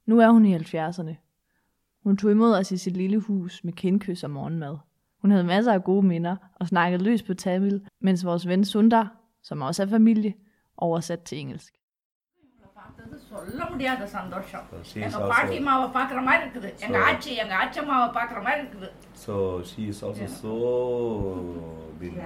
Nu 0.07 0.19
er 0.19 0.29
hun 0.29 0.47
i 0.47 0.57
70'erne. 0.57 1.15
Hun 2.03 2.17
tog 2.17 2.31
imod 2.31 2.55
os 2.55 2.73
i 2.73 2.77
sit 2.77 2.97
lille 2.97 3.19
hus 3.19 3.65
med 3.65 3.73
kindkys 3.73 4.25
og 4.25 4.31
morgenmad. 4.31 4.77
Hun 5.19 5.31
havde 5.31 5.45
masser 5.45 5.73
af 5.73 5.85
gode 5.85 6.07
minder 6.07 6.37
og 6.55 6.69
snakkede 6.69 7.05
løs 7.05 7.23
på 7.23 7.35
Tamil, 7.35 7.87
mens 8.01 8.25
vores 8.25 8.49
ven 8.49 8.65
Sundar, 8.65 9.17
som 9.43 9.63
også 9.63 9.83
er 9.83 9.87
familie, 9.87 10.35
oversat 10.77 11.21
til 11.23 11.39
engelsk. 11.39 11.75
சொல்ல 13.32 13.60
முடியாத 13.72 14.08
சந்தோஷம் 14.18 14.66
She 14.90 14.98
is 15.00 15.04
எங்க 15.06 15.18
also- 15.18 15.32
பாட்டி 15.34 15.58
மாவை 15.68 15.88
பாக்குற 15.98 16.20
மாதிரி 16.28 16.42
இருக்குது 16.46 16.70
எங்க 16.86 16.98
So- 16.98 17.06
ஆச்சி 17.08 17.32
எங்க 17.44 17.54
ஆச்சம்மாவை 17.64 18.08
பாக்குற 18.20 18.40
மாதிரி 18.48 18.62
இருக்குது 18.64 18.90
So 19.26 19.34
she 19.70 19.82
is 19.92 20.00
also 20.08 20.28
so 20.42 20.54
been 22.02 22.18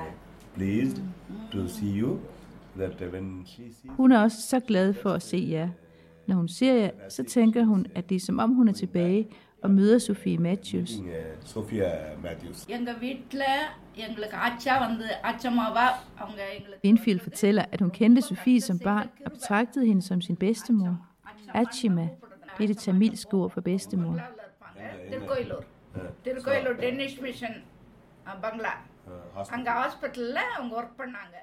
pleased 0.55 0.97
to 1.53 1.59
see 1.75 1.91
you 2.01 2.09
that 2.79 2.99
when 3.13 3.27
she 3.51 3.63
sees 3.77 3.91
Hun 3.97 4.11
er 4.11 4.19
også 4.27 4.41
så 4.51 4.59
glad 4.69 4.93
for 5.01 5.09
at 5.19 5.23
se 5.23 5.37
jer. 5.53 5.69
Når 6.27 6.35
hun 6.35 6.47
ser 6.47 6.73
jer, 6.73 6.91
så 7.09 7.23
tænker 7.23 7.63
hun, 7.63 7.85
at 7.95 8.09
det 8.09 8.15
er 8.15 8.19
som 8.19 8.39
om 8.39 8.53
hun 8.53 8.67
er 8.67 8.73
tilbage 8.73 9.27
og 9.65 9.71
møder 9.71 9.97
Sofie 9.99 10.37
Matthews. 10.39 10.91
uh, 10.91 11.03
Sophia 11.45 11.89
Matthews. 12.23 12.59
எங்க 12.69 12.91
வீட்டுல 13.01 13.43
எங்களுக்கு 13.97 14.37
ஆச்சா 14.37 14.77
வந்து 14.77 15.07
ஆச்சம்மாவா 15.23 15.85
அவங்க 16.19 16.41
எங்களுக்கு 16.49 16.87
Winfield 16.87 17.21
fortæller, 17.21 17.65
at 17.73 17.79
hun 17.79 17.91
kendte 17.91 18.21
Sofie 18.23 18.61
som 18.61 18.79
barn 18.79 19.07
og 19.25 19.31
betragtede 19.31 19.85
hende 19.85 20.01
som 20.01 20.21
sin 20.21 20.35
bedstemor. 20.37 20.93
Achima, 21.55 22.05
det 22.55 22.63
er 22.63 22.67
det 22.67 22.77
tamilske 22.79 23.33
ord 23.35 23.51
for 23.51 23.61
bedstemor. 23.61 24.15
இருப்பாங்க 24.15 24.81
திருக்கோயிலூர் 25.11 25.67
Tirukoilur 26.25 26.79
Danish 26.79 27.19
mission 27.21 27.57
அஹ், 28.25 28.37
பங்களா 28.43 28.73
அங்க 29.49 29.67
ஹாஸ்பிட்டல்ல 29.79 30.39
அவங்க 30.57 30.73
ஒர்க் 30.81 30.97
பண்ணாங்க 31.01 31.35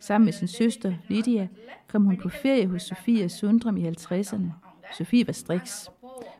Sammen 0.00 0.24
med 0.24 0.34
sin 0.34 0.48
søster, 0.50 0.90
Lydia, 1.08 1.42
kom 1.88 2.04
hun 2.04 2.16
på 2.16 2.28
ferie 2.34 2.66
hos 2.66 2.82
Sofie 2.84 3.24
og 3.24 3.30
Sundram 3.30 3.76
i 3.76 3.82
50'erne. 3.88 4.52
Sofie 4.92 5.24
var 5.26 5.34
striks. 5.34 5.74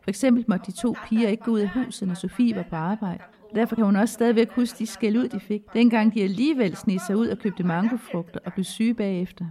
For 0.01 0.09
eksempel 0.09 0.45
måtte 0.47 0.65
de 0.65 0.71
to 0.71 0.95
piger 1.09 1.29
ikke 1.29 1.43
gå 1.43 1.51
ud 1.51 1.59
af 1.59 1.69
huset, 1.69 2.07
når 2.07 2.15
Sofie 2.15 2.55
var 2.55 2.65
på 2.69 2.75
arbejde. 2.75 3.23
Derfor 3.55 3.75
kan 3.75 3.85
hun 3.85 3.95
også 3.95 4.13
stadigvæk 4.13 4.51
huske 4.51 4.79
de 4.79 4.85
skæld 4.85 5.17
ud, 5.17 5.27
de 5.27 5.39
fik, 5.39 5.61
dengang 5.73 6.13
de 6.13 6.23
alligevel 6.23 6.75
sned 6.75 6.99
sig 7.07 7.17
ud 7.17 7.27
og 7.27 7.37
købte 7.37 7.63
mangofrugter 7.63 8.39
og 8.45 8.53
blev 8.53 8.63
syge 8.63 8.93
bagefter. 8.93 9.45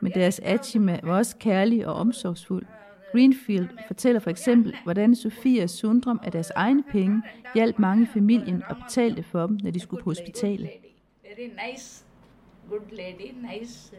Men 0.00 0.12
deres 0.12 0.40
Achima 0.44 1.00
var 1.02 1.16
også 1.16 1.36
kærlig 1.36 1.86
og 1.86 1.94
omsorgsfuld. 1.94 2.66
Greenfield 3.12 3.68
fortæller 3.86 4.20
for 4.20 4.30
eksempel, 4.30 4.76
hvordan 4.84 5.14
Sofia 5.14 5.62
og 5.62 5.70
Sundrum 5.70 6.20
af 6.22 6.32
deres 6.32 6.50
egne 6.50 6.82
penge 6.82 7.22
hjalp 7.54 7.78
mange 7.78 8.02
i 8.02 8.06
familien 8.06 8.62
og 8.68 8.76
betalte 8.76 9.22
for 9.22 9.46
dem, 9.46 9.58
når 9.62 9.70
de 9.70 9.80
skulle 9.80 10.02
på 10.02 10.10
hospitalet. 10.10 10.70
Very 11.22 11.48
nice. 11.70 12.04
Good 12.68 12.80
lady, 12.92 13.58
nice. 13.58 13.96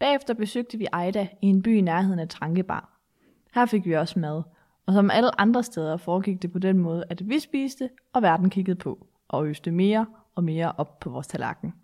Bagefter 0.00 0.34
besøgte 0.34 0.78
vi 0.78 0.86
Ida 1.08 1.28
i 1.42 1.46
en 1.46 1.62
by 1.62 1.78
i 1.78 1.80
nærheden 1.80 2.18
af 2.18 2.28
Trankebar. 2.28 2.91
Her 3.54 3.66
fik 3.66 3.86
vi 3.86 3.92
også 3.92 4.18
mad, 4.18 4.42
og 4.86 4.92
som 4.92 5.10
alle 5.10 5.40
andre 5.40 5.62
steder 5.62 5.96
foregik 5.96 6.42
det 6.42 6.52
på 6.52 6.58
den 6.58 6.78
måde, 6.78 7.04
at 7.10 7.28
vi 7.28 7.38
spiste, 7.38 7.90
og 8.12 8.22
verden 8.22 8.50
kiggede 8.50 8.76
på, 8.76 9.06
og 9.28 9.46
øste 9.46 9.70
mere 9.70 10.06
og 10.34 10.44
mere 10.44 10.72
op 10.76 11.00
på 11.00 11.10
vores 11.10 11.26
tallerken. 11.26 11.74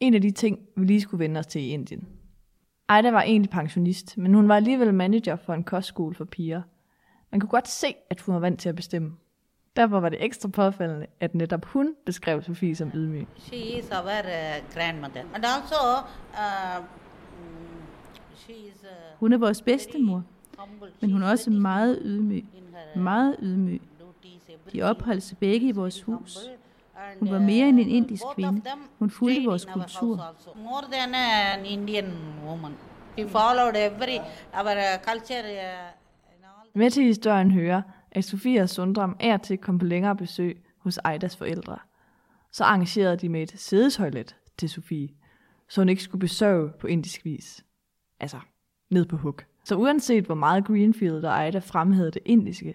En 0.00 0.14
af 0.14 0.20
de 0.20 0.30
ting, 0.30 0.58
vi 0.76 0.84
lige 0.84 1.00
skulle 1.00 1.18
vende 1.18 1.38
os 1.38 1.46
til 1.46 1.62
i 1.62 1.68
Indien. 1.68 2.08
Ejda 2.88 3.10
var 3.10 3.22
egentlig 3.22 3.50
pensionist, 3.50 4.18
men 4.18 4.34
hun 4.34 4.48
var 4.48 4.56
alligevel 4.56 4.94
manager 4.94 5.36
for 5.36 5.54
en 5.54 5.64
kostskole 5.64 6.14
for 6.14 6.24
piger. 6.24 6.62
Man 7.30 7.40
kunne 7.40 7.50
godt 7.50 7.68
se, 7.68 7.94
at 8.10 8.20
hun 8.20 8.34
var 8.34 8.40
vant 8.40 8.60
til 8.60 8.68
at 8.68 8.76
bestemme. 8.76 9.16
Derfor 9.76 10.00
var 10.00 10.08
det 10.08 10.24
ekstra 10.24 10.48
påfaldende, 10.48 11.06
at 11.20 11.34
netop 11.34 11.64
hun 11.64 11.94
beskrev 12.06 12.42
Sofie 12.42 12.76
som 12.76 12.90
ydmyg. 12.94 13.26
She 13.36 13.56
is 13.56 13.90
our 13.90 14.00
uh, 14.00 14.74
grandmother. 14.74 15.22
And 15.34 15.44
also, 15.44 15.76
uh, 16.32 16.84
mm, 16.84 17.82
she 18.36 18.52
is 18.52 18.82
uh, 18.82 19.18
Hun 19.18 19.32
er 19.32 19.38
vores 19.38 19.62
bedstemor. 19.62 20.22
Men 21.00 21.12
hun 21.12 21.22
er 21.22 21.30
også 21.30 21.50
meget 21.50 21.98
ydmyg. 22.02 22.44
her 22.94 23.00
Meget 23.00 23.36
ydmyg. 23.38 23.82
De 24.72 24.82
opholdt 24.82 25.22
sig 25.22 25.38
begge 25.38 25.68
i 25.68 25.72
vores 25.72 26.02
hus. 26.02 26.38
Hun 27.18 27.30
var 27.30 27.38
mere 27.38 27.68
end 27.68 27.80
en 27.80 27.86
uh, 27.86 27.94
indisk 27.94 28.22
kvinde. 28.34 28.62
Hun 28.98 29.10
fulgte 29.10 29.44
vores 29.44 29.64
kultur. 29.64 30.36
More 30.56 30.84
than 30.92 31.14
an 31.14 31.66
Indian 31.66 32.12
woman. 32.46 32.72
She 33.18 33.28
followed 33.28 33.76
every, 33.76 34.18
our 34.54 34.76
uh, 34.76 35.04
culture 35.04 35.42
uh. 35.42 35.98
Med 36.74 36.90
til 36.90 37.04
historien 37.04 37.50
hører, 37.50 37.82
at 38.10 38.24
Sofie 38.24 38.60
og 38.60 38.68
Sundram 38.68 39.16
er 39.20 39.36
til 39.36 39.58
kom 39.58 39.78
på 39.78 39.86
længere 39.86 40.16
besøg 40.16 40.62
hos 40.78 40.98
Ejdas 41.04 41.36
forældre. 41.36 41.78
Så 42.52 42.64
arrangerede 42.64 43.16
de 43.16 43.28
med 43.28 43.42
et 43.42 43.60
sædetoilet 43.60 44.36
til 44.58 44.68
Sofie, 44.68 45.08
så 45.68 45.80
hun 45.80 45.88
ikke 45.88 46.02
skulle 46.02 46.20
besøge 46.20 46.70
på 46.80 46.86
indisk 46.86 47.24
vis. 47.24 47.64
Altså, 48.20 48.40
ned 48.90 49.06
på 49.06 49.16
hug. 49.16 49.40
Så 49.68 49.76
uanset 49.76 50.24
hvor 50.24 50.34
meget 50.34 50.64
Greenfield 50.64 51.24
og 51.24 51.30
Ejda 51.30 51.58
fremhævede 51.58 52.10
det 52.10 52.22
indiske, 52.24 52.74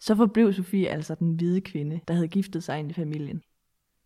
så 0.00 0.16
forblev 0.16 0.52
Sofie 0.52 0.88
altså 0.88 1.14
den 1.14 1.34
hvide 1.34 1.60
kvinde, 1.60 2.00
der 2.08 2.14
havde 2.14 2.28
giftet 2.28 2.64
sig 2.64 2.78
ind 2.78 2.90
i 2.90 2.94
familien. 2.94 3.42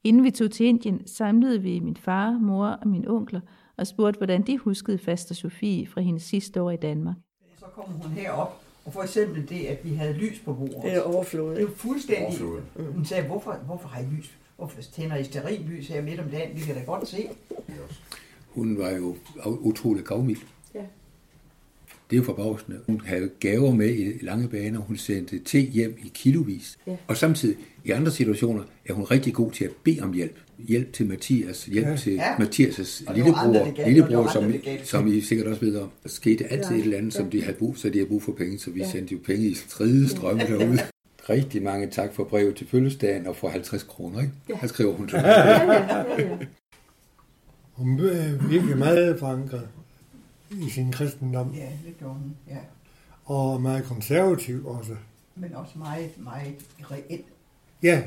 Inden 0.04 0.25
vi 0.25 0.30
tog 0.30 0.50
til 0.50 0.66
Indien, 0.66 1.06
samlede 1.06 1.62
vi 1.62 1.80
min 1.80 1.96
far, 1.96 2.30
mor 2.30 2.66
og 2.66 2.88
mine 2.88 3.10
onkler 3.10 3.40
og 3.76 3.87
spurgte, 3.87 4.18
hvordan 4.18 4.42
de 4.42 4.58
huskede 4.58 4.98
faster 4.98 5.34
Sofie 5.34 5.87
fra 5.87 6.00
hendes 6.00 6.22
sidste 6.22 6.62
år 6.62 6.70
i 6.70 6.76
Danmark. 6.76 7.16
Så 7.58 7.64
kommer 7.64 7.98
hun 7.98 8.10
herop, 8.10 8.62
og 8.84 8.92
for 8.92 9.02
eksempel 9.02 9.48
det, 9.48 9.64
at 9.64 9.84
vi 9.84 9.94
havde 9.94 10.12
lys 10.12 10.40
på 10.44 10.54
bordet. 10.54 10.82
Det 10.82 10.96
er 10.96 11.02
overflod. 11.02 11.50
Det 11.50 11.58
er 11.58 11.62
jo 11.62 11.70
fuldstændig... 11.76 12.26
Overflod. 12.26 12.92
Hun 12.94 13.04
sagde, 13.04 13.26
hvorfor, 13.26 13.52
hvorfor 13.66 13.88
har 13.88 14.00
I 14.00 14.04
lys? 14.04 14.38
Hvorfor 14.56 14.82
tænder 14.82 15.16
I 15.16 15.25
sterillys 15.25 15.88
her 15.88 16.02
midt 16.02 16.20
om 16.20 16.30
dagen? 16.30 16.56
Vi 16.56 16.60
kan 16.60 16.75
da 16.75 16.82
godt 16.82 17.08
se. 17.08 17.28
Hun 18.50 18.78
var 18.78 18.90
jo 18.90 19.16
utrolig 19.42 20.04
gavmild. 20.04 20.40
Ja. 22.10 22.16
Det 22.16 22.16
er 22.16 22.20
jo 22.20 22.24
forbavsende. 22.24 22.78
Hun 22.86 23.02
havde 23.04 23.30
gaver 23.40 23.74
med 23.74 23.94
i 23.94 24.12
lange 24.24 24.48
baner. 24.48 24.78
Hun 24.80 24.96
sendte 24.96 25.38
te 25.38 25.58
hjem 25.60 25.96
i 26.04 26.10
kilovis. 26.14 26.78
Ja. 26.86 26.96
Og 27.06 27.16
samtidig, 27.16 27.56
i 27.84 27.90
andre 27.90 28.10
situationer, 28.10 28.62
er 28.86 28.92
hun 28.92 29.04
rigtig 29.04 29.34
god 29.34 29.50
til 29.52 29.64
at 29.64 29.70
bede 29.84 30.00
om 30.02 30.12
hjælp. 30.12 30.36
Hjælp 30.58 30.92
til 30.92 31.06
Mathias, 31.06 31.64
hjælp 31.64 31.86
Ja. 31.86 31.96
til 31.96 32.12
Ja. 32.12 32.34
Mathias' 32.36 33.04
var 33.06 33.12
andre, 33.12 33.64
lillebror, 33.64 33.86
lillebror 33.88 34.30
som, 34.32 34.44
andre, 34.44 34.58
galt. 34.58 34.86
som 34.88 35.06
I 35.06 35.20
sikkert 35.20 35.46
også 35.46 35.60
ved 35.60 35.76
om. 35.76 35.88
Der 36.02 36.08
skete 36.08 36.44
altid 36.52 36.70
Ja. 36.70 36.76
et 36.78 36.84
eller 36.84 36.98
andet, 36.98 37.14
som 37.14 37.24
Ja. 37.24 37.30
de 37.30 37.42
havde 37.44 37.56
brug 37.56 37.76
så 37.78 37.88
de 37.88 37.98
havde 37.98 38.08
brug 38.08 38.22
for 38.22 38.32
penge, 38.32 38.58
så 38.58 38.70
vi 38.70 38.80
Ja. 38.80 38.90
sendte 38.90 39.12
jo 39.14 39.18
penge 39.26 39.46
i 39.46 39.54
tredje 39.68 40.08
strømme 40.08 40.42
derude. 40.42 40.78
Rigtig 41.30 41.62
mange 41.62 41.86
tak 41.86 42.14
for 42.14 42.24
brevet 42.24 42.54
til 42.56 42.66
fødselsdagen 42.68 43.26
og 43.26 43.36
for 43.36 43.48
50 43.48 43.82
kroner, 43.82 44.20
ikke? 44.20 44.32
Ja. 44.48 44.56
Her 44.60 44.68
skriver 44.68 44.92
hun 44.92 45.08
til 45.08 45.16
Ja, 45.16 45.28
ja, 45.28 45.72
ja, 45.72 46.02
ja. 46.18 46.36
Hun 47.72 48.00
er 48.00 48.48
virkelig 48.48 48.78
meget 48.78 49.18
forankret 49.18 49.68
i 50.50 50.71
sin 50.71 50.93
kristendom, 50.93 51.52
Ja, 51.55 51.73
det 51.87 51.99
gjorde 51.99 52.14
hun. 52.14 52.37
Ja. 52.49 52.59
og 53.25 53.62
meget 53.62 53.85
konservativ 53.85 54.67
også. 54.67 54.97
Men 55.35 55.55
også 55.55 55.78
meget, 55.78 56.19
meget 56.19 56.67
reelt. 56.90 57.26
Ja, 57.83 58.02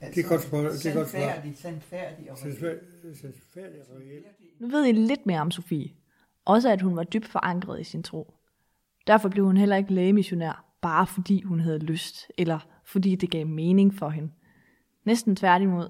Altså, 0.00 0.20
det 0.20 0.24
er 0.24 0.28
godt 0.28 0.44
for, 0.44 0.58
det 0.58 0.86
er 0.86 0.94
godt 0.94 1.08
for. 1.08 1.18
Sandfærdig, 1.18 1.56
sandfærdig 1.56 2.30
og 2.30 2.38
reelt. 2.44 3.18
Sandfærdig 3.20 3.80
og 3.90 3.96
reelt. 4.00 4.26
Nu 4.60 4.68
ved 4.68 4.86
I 4.86 4.92
lidt 4.92 5.26
mere 5.26 5.40
om 5.40 5.50
Sofie. 5.50 5.90
Også 6.44 6.72
at 6.72 6.82
hun 6.82 6.96
var 6.96 7.04
dybt 7.04 7.28
forankret 7.28 7.80
i 7.80 7.84
sin 7.84 8.02
tro. 8.02 8.34
Derfor 9.06 9.28
blev 9.28 9.44
hun 9.44 9.56
heller 9.56 9.76
ikke 9.76 9.94
lægemissionær, 9.94 10.64
bare 10.80 11.06
fordi 11.06 11.42
hun 11.42 11.60
havde 11.60 11.78
lyst, 11.78 12.26
eller 12.38 12.58
fordi 12.84 13.14
det 13.14 13.30
gav 13.30 13.46
mening 13.46 13.94
for 13.94 14.08
hende. 14.08 14.30
Næsten 15.04 15.36
tværtimod. 15.36 15.88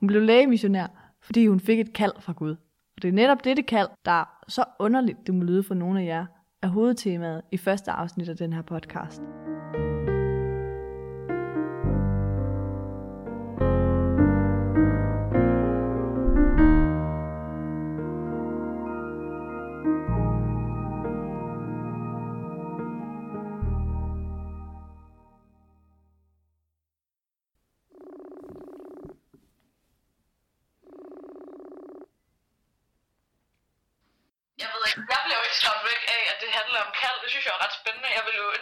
Hun 0.00 0.06
blev 0.06 0.22
lægemissionær, 0.22 1.14
fordi 1.20 1.46
hun 1.46 1.60
fik 1.60 1.80
et 1.80 1.92
kald 1.92 2.12
fra 2.20 2.32
Gud. 2.32 2.56
Og 2.96 3.02
det 3.02 3.08
er 3.08 3.12
netop 3.12 3.44
dette 3.44 3.62
kald, 3.62 3.88
der 4.04 4.42
så 4.48 4.64
underligt 4.78 5.26
det 5.26 5.34
må 5.34 5.44
lyde 5.44 5.62
for 5.62 5.74
nogle 5.74 6.00
af 6.00 6.06
jer, 6.06 6.26
er 6.62 6.68
hovedtemaet 6.68 7.42
i 7.52 7.56
første 7.56 7.90
afsnit 7.90 8.28
af 8.28 8.36
den 8.36 8.52
her 8.52 8.62
podcast. 8.62 9.22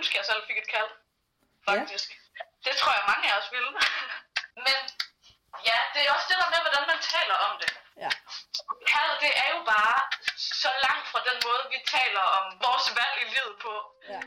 Ønske, 0.04 0.18
jeg 0.20 0.26
selv 0.30 0.42
fik 0.48 0.58
et 0.64 0.68
kald. 0.74 0.90
Faktisk. 1.68 2.08
Ja. 2.38 2.44
Det 2.66 2.74
tror 2.80 2.92
jeg, 2.98 3.04
mange 3.12 3.24
af 3.30 3.34
os 3.40 3.48
ville. 3.56 3.70
Men 4.66 4.80
ja, 5.68 5.78
det 5.94 6.00
er 6.02 6.10
også 6.16 6.26
det 6.30 6.38
der 6.42 6.50
med, 6.54 6.60
hvordan 6.66 6.84
man 6.92 7.00
taler 7.14 7.36
om 7.46 7.52
det. 7.62 7.70
Ja. 8.04 8.10
Kald, 8.92 9.12
det 9.24 9.32
er 9.42 9.48
jo 9.54 9.60
bare 9.74 9.98
så 10.62 10.70
langt 10.86 11.06
fra 11.12 11.20
den 11.28 11.38
måde, 11.46 11.62
vi 11.74 11.78
taler 11.96 12.24
om 12.38 12.44
vores 12.66 12.86
valg 12.98 13.16
i 13.24 13.26
livet 13.34 13.56
på. 13.66 13.74
Ja. 14.12 14.20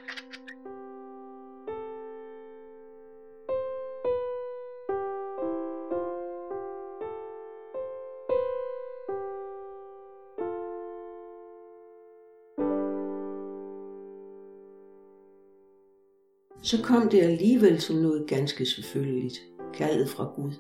Så 16.68 16.84
kom 16.84 17.10
det 17.10 17.20
alligevel 17.20 17.82
som 17.82 17.96
noget 17.96 18.28
ganske 18.28 18.66
selvfølgeligt, 18.66 19.42
kaldet 19.74 20.10
fra 20.10 20.32
Gud, 20.36 20.52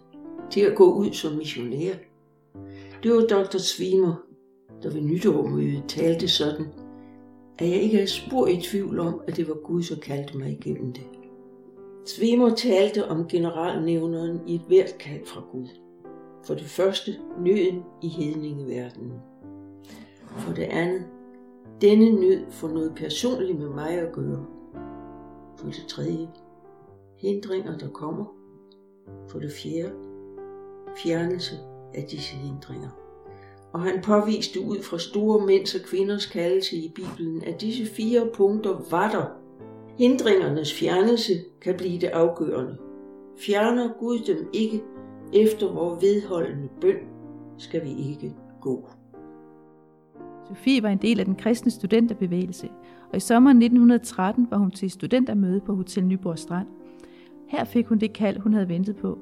til 0.51 0.61
at 0.61 0.75
gå 0.75 0.93
ud 0.93 1.11
som 1.11 1.33
missionær. 1.33 1.93
Det 3.03 3.11
var 3.11 3.21
dr. 3.21 3.57
Svimer, 3.57 4.15
der 4.83 4.89
ved 4.89 5.01
nytårmødet 5.01 5.83
talte 5.87 6.27
sådan, 6.27 6.65
at 7.59 7.69
jeg 7.69 7.81
ikke 7.81 7.99
er 7.99 8.05
spor 8.05 8.47
i 8.47 8.61
tvivl 8.61 8.99
om, 8.99 9.21
at 9.27 9.37
det 9.37 9.47
var 9.47 9.53
Gud, 9.53 9.83
der 9.83 9.95
kaldte 9.95 10.37
mig 10.37 10.51
igennem 10.51 10.93
det. 10.93 11.03
Svimer 12.05 12.55
talte 12.55 13.07
om 13.07 13.27
generalnævneren 13.27 14.39
i 14.47 14.55
et 14.55 14.61
hvert 14.67 14.97
kald 14.99 15.25
fra 15.25 15.41
Gud. 15.51 15.67
For 16.45 16.53
det 16.53 16.65
første, 16.65 17.11
nøden 17.39 17.83
i 18.03 18.07
hedningeverdenen. 18.07 19.13
For 20.37 20.53
det 20.53 20.63
andet, 20.63 21.01
denne 21.81 22.11
nød 22.11 22.51
får 22.51 22.67
noget 22.67 22.93
personligt 22.95 23.59
med 23.59 23.69
mig 23.69 23.89
at 23.89 24.11
gøre. 24.11 24.56
For 25.57 25.67
det 25.67 25.85
tredje, 25.87 26.27
hindringer, 27.17 27.77
der 27.77 27.89
kommer. 27.89 28.25
For 29.27 29.39
det 29.39 29.51
fjerde, 29.51 29.93
fjernelse 31.03 31.55
af 31.93 32.03
disse 32.03 32.35
hindringer. 32.35 32.89
Og 33.73 33.81
han 33.81 34.01
påviste 34.01 34.61
ud 34.61 34.83
fra 34.83 34.99
store 34.99 35.45
mænds 35.45 35.75
og 35.75 35.81
kvinders 35.81 36.25
kaldelse 36.25 36.75
i 36.75 36.91
Bibelen, 36.95 37.43
at 37.43 37.61
disse 37.61 37.85
fire 37.85 38.29
punkter 38.33 38.81
var 38.91 39.11
der. 39.11 39.25
Hindringernes 39.97 40.73
fjernelse 40.73 41.33
kan 41.61 41.77
blive 41.77 42.01
det 42.01 42.07
afgørende. 42.07 42.77
Fjerner 43.37 43.89
Gud 43.99 44.19
dem 44.19 44.49
ikke 44.53 44.83
efter 45.33 45.73
vores 45.73 46.01
vedholdende 46.01 46.69
bøn, 46.81 46.97
skal 47.57 47.83
vi 47.83 48.09
ikke 48.11 48.35
gå. 48.61 48.89
Sofie 50.47 50.83
var 50.83 50.89
en 50.89 50.97
del 50.97 51.19
af 51.19 51.25
den 51.25 51.35
kristne 51.35 51.71
studenterbevægelse, 51.71 52.69
og 53.09 53.17
i 53.17 53.19
sommeren 53.19 53.57
1913 53.57 54.47
var 54.51 54.57
hun 54.57 54.71
til 54.71 54.91
studentermøde 54.91 55.59
på 55.59 55.75
Hotel 55.75 56.05
Nyborg 56.05 56.39
Strand. 56.39 56.67
Her 57.47 57.63
fik 57.63 57.87
hun 57.87 57.97
det 57.97 58.13
kald, 58.13 58.39
hun 58.39 58.53
havde 58.53 58.69
ventet 58.69 58.95
på. 58.95 59.19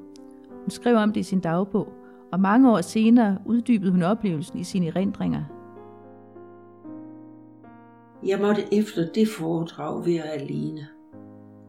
Hun 0.61 0.69
skrev 0.69 0.95
om 0.95 1.13
det 1.13 1.19
i 1.19 1.23
sin 1.23 1.39
dagbog, 1.39 1.87
og 2.31 2.39
mange 2.39 2.71
år 2.71 2.81
senere 2.81 3.37
uddybede 3.45 3.91
hun 3.91 4.03
oplevelsen 4.03 4.59
i 4.59 4.63
sine 4.63 4.87
erindringer. 4.87 5.43
Jeg 8.25 8.39
måtte 8.41 8.73
efter 8.73 9.11
det 9.15 9.27
foredrag 9.27 10.05
være 10.05 10.23
alene, 10.23 10.87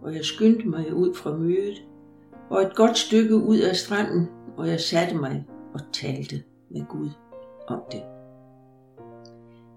og 0.03 0.15
jeg 0.15 0.25
skyndte 0.25 0.69
mig 0.69 0.95
ud 0.95 1.15
fra 1.15 1.37
mødet, 1.37 1.85
og 2.51 2.63
et 2.63 2.75
godt 2.75 2.99
stykke 2.99 3.37
ud 3.37 3.59
af 3.59 3.77
stranden, 3.77 4.29
og 4.57 4.69
jeg 4.69 4.81
satte 4.81 5.17
mig 5.17 5.45
og 5.75 5.81
talte 5.93 6.43
med 6.71 6.85
Gud 6.89 7.09
om 7.69 7.81
det. 7.93 8.16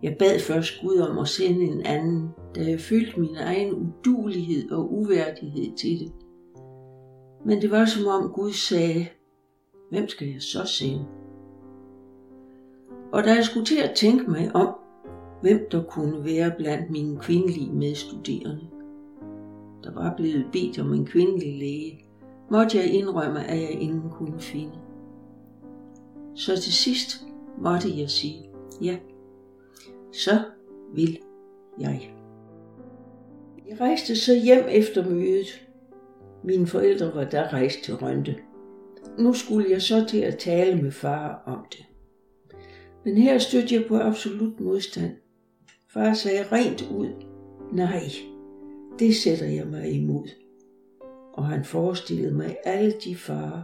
Jeg 0.03 0.15
bad 0.19 0.39
først 0.39 0.81
Gud 0.81 0.97
om 0.97 1.17
at 1.17 1.27
sende 1.27 1.65
en 1.65 1.85
anden, 1.85 2.29
da 2.55 2.69
jeg 2.69 2.79
følte 2.79 3.19
min 3.19 3.35
egen 3.35 3.73
udulighed 3.73 4.71
og 4.71 4.93
uværdighed 4.93 5.77
til 5.77 5.99
det. 5.99 6.11
Men 7.45 7.61
det 7.61 7.71
var 7.71 7.85
som 7.85 8.07
om 8.07 8.31
Gud 8.31 8.51
sagde, 8.51 9.07
hvem 9.89 10.07
skal 10.07 10.27
jeg 10.27 10.41
så 10.41 10.65
sende? 10.65 11.05
Og 13.11 13.23
da 13.23 13.33
jeg 13.33 13.43
skulle 13.43 13.65
til 13.65 13.79
at 13.79 13.95
tænke 13.95 14.31
mig 14.31 14.55
om, 14.55 14.75
hvem 15.41 15.67
der 15.71 15.83
kunne 15.83 16.25
være 16.25 16.51
blandt 16.57 16.89
mine 16.89 17.19
kvindelige 17.19 17.71
medstuderende, 17.71 18.67
der 19.83 19.93
var 19.93 20.13
blevet 20.17 20.45
bedt 20.51 20.79
om 20.79 20.93
en 20.93 21.05
kvindelig 21.05 21.59
læge, 21.59 22.05
måtte 22.51 22.77
jeg 22.77 22.93
indrømme, 22.93 23.43
at 23.43 23.61
jeg 23.61 23.71
ingen 23.71 24.09
kunne 24.11 24.39
finde. 24.39 24.79
Så 26.35 26.61
til 26.61 26.73
sidst 26.73 27.25
måtte 27.61 27.87
jeg 27.97 28.09
sige, 28.09 28.49
ja, 28.81 28.97
så 30.11 30.39
vil 30.95 31.19
jeg. 31.79 32.13
Jeg 33.67 33.79
rejste 33.81 34.15
så 34.15 34.35
hjem 34.35 34.65
efter 34.69 35.09
mødet. 35.09 35.67
Mine 36.43 36.67
forældre 36.67 37.15
var 37.15 37.23
der 37.23 37.53
rejst 37.53 37.83
til 37.83 37.95
Rønte. 37.95 38.35
Nu 39.19 39.33
skulle 39.33 39.71
jeg 39.71 39.81
så 39.81 40.05
til 40.09 40.17
at 40.17 40.37
tale 40.37 40.81
med 40.81 40.91
far 40.91 41.43
om 41.45 41.65
det. 41.71 41.85
Men 43.05 43.17
her 43.17 43.37
stødte 43.37 43.75
jeg 43.75 43.85
på 43.87 43.97
absolut 43.97 44.59
modstand. 44.59 45.11
Far 45.93 46.13
sagde 46.13 46.43
rent 46.51 46.91
ud, 46.91 47.09
nej, 47.71 48.09
det 48.99 49.15
sætter 49.15 49.45
jeg 49.45 49.67
mig 49.67 49.91
imod. 49.91 50.27
Og 51.33 51.45
han 51.45 51.65
forestillede 51.65 52.33
mig 52.33 52.57
alle 52.63 52.93
de 53.03 53.15
farer, 53.15 53.61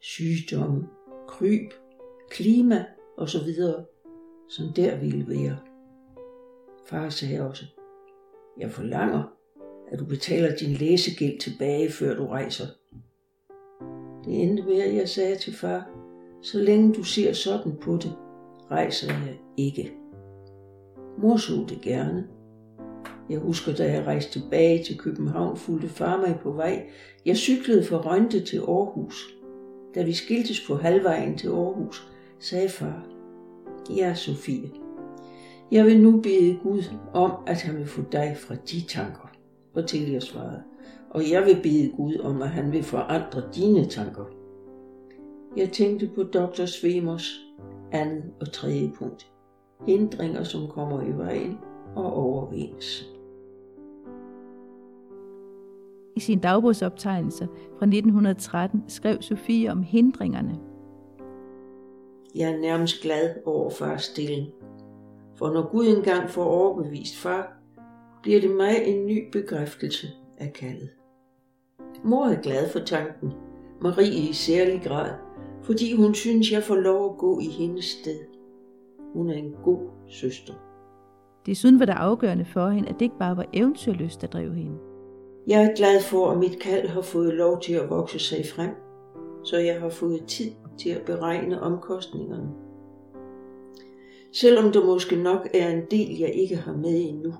sygdomme, 0.00 0.88
kryb, 1.28 1.72
klima 2.30 2.84
osv., 3.16 3.48
som 4.48 4.72
der 4.76 5.00
ville 5.00 5.28
være. 5.28 5.73
Far 6.86 7.08
sagde 7.08 7.48
også, 7.48 7.64
jeg 8.58 8.70
forlanger, 8.70 9.22
at 9.92 9.98
du 9.98 10.04
betaler 10.04 10.56
din 10.56 10.72
læsegæld 10.72 11.38
tilbage, 11.38 11.90
før 11.90 12.14
du 12.16 12.26
rejser. 12.26 12.64
Det 14.24 14.42
endte 14.42 14.62
med, 14.62 14.80
at 14.80 14.94
jeg 14.94 15.08
sagde 15.08 15.36
til 15.36 15.54
far, 15.54 15.88
så 16.42 16.58
længe 16.58 16.94
du 16.94 17.02
ser 17.02 17.32
sådan 17.32 17.72
på 17.76 17.96
det, 17.96 18.12
rejser 18.70 19.12
jeg 19.12 19.38
ikke. 19.56 19.92
Mor 21.18 21.36
så 21.36 21.52
det 21.68 21.80
gerne. 21.82 22.26
Jeg 23.30 23.38
husker, 23.38 23.74
da 23.74 23.92
jeg 23.92 24.06
rejste 24.06 24.40
tilbage 24.40 24.84
til 24.84 24.98
København, 24.98 25.56
fulgte 25.56 25.88
far 25.88 26.16
mig 26.16 26.38
på 26.42 26.52
vej. 26.52 26.86
Jeg 27.26 27.36
cyklede 27.36 27.84
fra 27.84 27.96
Rønte 27.96 28.40
til 28.40 28.58
Aarhus. 28.58 29.34
Da 29.94 30.02
vi 30.02 30.12
skiltes 30.12 30.66
på 30.68 30.74
halvvejen 30.74 31.38
til 31.38 31.48
Aarhus, 31.48 32.08
sagde 32.38 32.68
far, 32.68 33.06
Ja, 33.96 34.14
Sofie, 34.14 34.83
jeg 35.74 35.84
vil 35.84 36.02
nu 36.02 36.20
bede 36.20 36.58
Gud 36.62 36.82
om, 37.14 37.32
at 37.46 37.62
han 37.62 37.76
vil 37.76 37.86
få 37.86 38.02
dig 38.12 38.36
fra 38.36 38.54
de 38.54 38.80
tanker. 38.88 39.30
Og 39.74 39.88
til 39.88 40.10
jeg 40.10 40.22
svarede, 40.22 40.62
og 41.10 41.30
jeg 41.30 41.44
vil 41.44 41.56
bede 41.62 41.92
Gud 41.96 42.16
om, 42.16 42.42
at 42.42 42.48
han 42.48 42.72
vil 42.72 42.82
forandre 42.82 43.42
dine 43.54 43.84
tanker. 43.84 44.24
Jeg 45.56 45.70
tænkte 45.72 46.10
på 46.14 46.22
Dr. 46.22 46.64
Svemers 46.64 47.30
andet 47.92 48.24
og 48.40 48.52
tredje 48.52 48.92
punkt. 48.98 49.26
Hindringer, 49.86 50.42
som 50.42 50.68
kommer 50.68 51.02
i 51.02 51.12
vejen 51.18 51.58
og 51.96 52.14
overvindes. 52.14 53.10
I 56.16 56.20
sin 56.20 56.38
dagbogsoptegnelse 56.38 57.48
fra 57.78 57.86
1913 57.86 58.84
skrev 58.88 59.22
Sofie 59.22 59.70
om 59.70 59.82
hindringerne. 59.82 60.58
Jeg 62.34 62.52
er 62.52 62.58
nærmest 62.58 63.02
glad 63.02 63.34
over 63.44 63.70
fars 63.70 64.02
stilling. 64.02 64.48
For 65.44 65.50
når 65.50 65.70
Gud 65.70 65.86
engang 65.86 66.30
får 66.30 66.44
overbevist 66.44 67.16
far, 67.16 67.52
bliver 68.22 68.40
det 68.40 68.50
mig 68.50 68.74
en 68.84 69.06
ny 69.06 69.30
bekræftelse 69.32 70.06
af 70.38 70.52
kaldet. 70.52 70.90
Mor 72.04 72.26
er 72.26 72.40
glad 72.40 72.70
for 72.70 72.78
tanken, 72.78 73.32
Marie 73.80 74.28
i 74.30 74.32
særlig 74.32 74.82
grad, 74.84 75.10
fordi 75.62 75.96
hun 75.96 76.14
synes, 76.14 76.52
jeg 76.52 76.62
får 76.62 76.74
lov 76.74 77.12
at 77.12 77.18
gå 77.18 77.40
i 77.40 77.44
hendes 77.44 77.84
sted. 77.84 78.18
Hun 79.14 79.30
er 79.30 79.34
en 79.34 79.54
god 79.64 79.78
søster. 80.08 80.54
Desuden 81.46 81.80
var 81.80 81.86
det 81.86 81.92
afgørende 81.92 82.44
for 82.44 82.68
hende, 82.68 82.88
at 82.88 82.94
det 82.94 83.02
ikke 83.02 83.18
bare 83.18 83.36
var 83.36 83.46
eventyrlyst, 83.52 84.20
der 84.20 84.26
drev 84.26 84.54
hende. 84.54 84.78
Jeg 85.46 85.64
er 85.64 85.76
glad 85.76 86.02
for, 86.02 86.30
at 86.30 86.38
mit 86.38 86.60
kald 86.60 86.88
har 86.88 87.02
fået 87.02 87.34
lov 87.34 87.60
til 87.60 87.74
at 87.74 87.90
vokse 87.90 88.18
sig 88.18 88.44
frem, 88.54 88.70
så 89.42 89.58
jeg 89.58 89.80
har 89.80 89.88
fået 89.88 90.24
tid 90.26 90.50
til 90.78 90.90
at 90.90 91.02
beregne 91.02 91.60
omkostningerne. 91.60 92.63
Selvom 94.34 94.72
der 94.72 94.84
måske 94.84 95.16
nok 95.16 95.48
er 95.54 95.70
en 95.70 95.82
del, 95.90 96.18
jeg 96.18 96.34
ikke 96.34 96.56
har 96.56 96.76
med 96.76 97.08
endnu, 97.08 97.34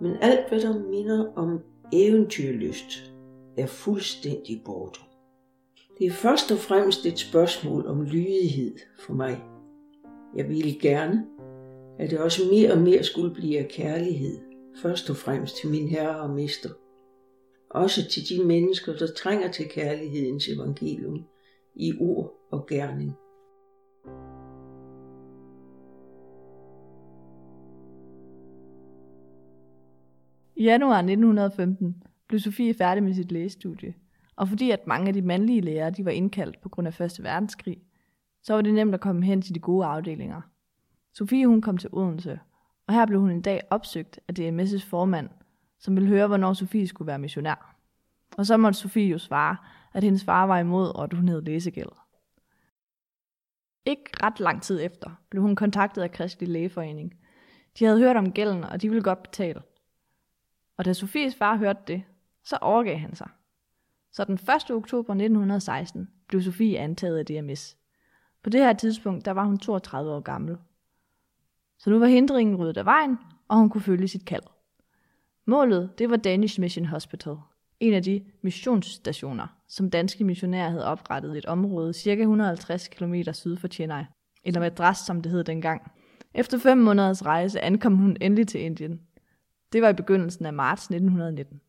men 0.00 0.16
alt, 0.20 0.48
hvad 0.48 0.60
der 0.60 0.88
minder 0.90 1.32
om 1.36 1.60
eventyrlyst, 1.92 3.12
er 3.56 3.66
fuldstændig 3.66 4.62
borte. 4.64 5.00
Det 5.98 6.06
er 6.06 6.10
først 6.10 6.50
og 6.50 6.58
fremmest 6.58 7.06
et 7.06 7.18
spørgsmål 7.18 7.86
om 7.86 8.02
lydighed 8.02 8.74
for 8.98 9.14
mig. 9.14 9.42
Jeg 10.36 10.48
ville 10.48 10.80
gerne, 10.80 11.24
at 11.98 12.10
det 12.10 12.18
også 12.18 12.42
mere 12.50 12.72
og 12.72 12.78
mere 12.78 13.02
skulle 13.02 13.34
blive 13.34 13.58
af 13.58 13.68
kærlighed, 13.68 14.38
først 14.82 15.10
og 15.10 15.16
fremmest 15.16 15.56
til 15.56 15.70
min 15.70 15.88
herre 15.88 16.20
og 16.20 16.30
mester. 16.30 16.70
Også 17.70 18.08
til 18.10 18.22
de 18.28 18.44
mennesker, 18.44 18.96
der 18.96 19.06
trænger 19.06 19.52
til 19.52 19.68
kærlighedens 19.68 20.48
evangelium 20.48 21.24
i 21.74 21.92
ord 22.00 22.32
og 22.50 22.66
gerning. 22.66 23.12
I 30.56 30.64
januar 30.64 30.96
1915 30.96 32.02
blev 32.28 32.40
Sofie 32.40 32.74
færdig 32.74 33.02
med 33.02 33.14
sit 33.14 33.32
lægestudie, 33.32 33.94
og 34.36 34.48
fordi 34.48 34.70
at 34.70 34.86
mange 34.86 35.08
af 35.08 35.14
de 35.14 35.22
mandlige 35.22 35.60
lærere 35.60 35.90
de 35.90 36.04
var 36.04 36.10
indkaldt 36.10 36.60
på 36.60 36.68
grund 36.68 36.88
af 36.88 37.00
1. 37.00 37.22
verdenskrig, 37.22 37.82
så 38.42 38.54
var 38.54 38.60
det 38.60 38.74
nemt 38.74 38.94
at 38.94 39.00
komme 39.00 39.24
hen 39.24 39.42
til 39.42 39.54
de 39.54 39.60
gode 39.60 39.86
afdelinger. 39.86 40.40
Sofie 41.14 41.46
hun 41.46 41.62
kom 41.62 41.78
til 41.78 41.90
Odense, 41.92 42.40
og 42.86 42.94
her 42.94 43.06
blev 43.06 43.20
hun 43.20 43.30
en 43.30 43.42
dag 43.42 43.60
opsøgt 43.70 44.20
af 44.28 44.38
DMS' 44.38 44.88
formand, 44.88 45.28
som 45.78 45.96
ville 45.96 46.08
høre, 46.08 46.26
hvornår 46.26 46.52
Sofie 46.52 46.88
skulle 46.88 47.06
være 47.06 47.18
missionær. 47.18 47.76
Og 48.38 48.46
så 48.46 48.56
måtte 48.56 48.78
Sofie 48.78 49.10
jo 49.10 49.18
svare, 49.18 49.56
at 49.92 50.04
hendes 50.04 50.24
far 50.24 50.46
var 50.46 50.58
imod, 50.58 50.96
og 50.96 51.04
at 51.04 51.12
hun 51.12 51.28
havde 51.28 51.44
læsegæld. 51.44 51.90
Ikke 53.86 54.10
ret 54.22 54.40
lang 54.40 54.62
tid 54.62 54.80
efter 54.82 55.10
blev 55.30 55.42
hun 55.42 55.56
kontaktet 55.56 56.02
af 56.02 56.12
Kristelig 56.12 56.48
Lægeforening. 56.48 57.14
De 57.78 57.84
havde 57.84 57.98
hørt 57.98 58.16
om 58.16 58.32
gælden, 58.32 58.64
og 58.64 58.82
de 58.82 58.88
ville 58.88 59.02
godt 59.02 59.22
betale. 59.22 59.62
Og 60.76 60.84
da 60.84 60.92
Sofies 60.92 61.34
far 61.34 61.56
hørte 61.56 61.80
det, 61.86 62.02
så 62.44 62.58
overgav 62.60 62.98
han 62.98 63.14
sig. 63.14 63.28
Så 64.12 64.24
den 64.24 64.34
1. 64.34 64.70
oktober 64.70 65.12
1916 65.12 66.08
blev 66.28 66.42
Sofie 66.42 66.78
antaget 66.78 67.18
af 67.18 67.26
DMS. 67.26 67.76
På 68.42 68.50
det 68.50 68.60
her 68.60 68.72
tidspunkt, 68.72 69.24
der 69.24 69.30
var 69.30 69.44
hun 69.44 69.58
32 69.58 70.12
år 70.12 70.20
gammel. 70.20 70.56
Så 71.78 71.90
nu 71.90 71.98
var 71.98 72.06
hindringen 72.06 72.56
ryddet 72.56 72.76
af 72.76 72.84
vejen, 72.84 73.18
og 73.48 73.56
hun 73.56 73.70
kunne 73.70 73.82
følge 73.82 74.08
sit 74.08 74.24
kald. 74.24 74.42
Målet, 75.44 75.98
det 75.98 76.10
var 76.10 76.16
Danish 76.16 76.60
Mission 76.60 76.86
Hospital, 76.86 77.36
en 77.80 77.94
af 77.94 78.02
de 78.02 78.24
missionsstationer, 78.42 79.46
som 79.68 79.90
danske 79.90 80.24
missionærer 80.24 80.70
havde 80.70 80.86
oprettet 80.86 81.34
i 81.34 81.38
et 81.38 81.46
område 81.46 81.92
ca. 81.92 82.20
150 82.20 82.88
km 82.88 83.14
syd 83.32 83.56
for 83.56 83.68
Chennai, 83.68 84.04
eller 84.44 84.60
Madras, 84.60 84.98
som 84.98 85.22
det 85.22 85.32
hed 85.32 85.44
dengang. 85.44 85.92
Efter 86.34 86.58
fem 86.58 86.78
måneders 86.78 87.26
rejse 87.26 87.60
ankom 87.60 87.96
hun 87.96 88.16
endelig 88.20 88.48
til 88.48 88.60
Indien. 88.60 89.00
Det 89.76 89.84
var 89.84 89.92
i 89.96 90.02
begyndelsen 90.02 90.46
af 90.46 90.52
marts 90.52 90.82
1919. 90.82 91.60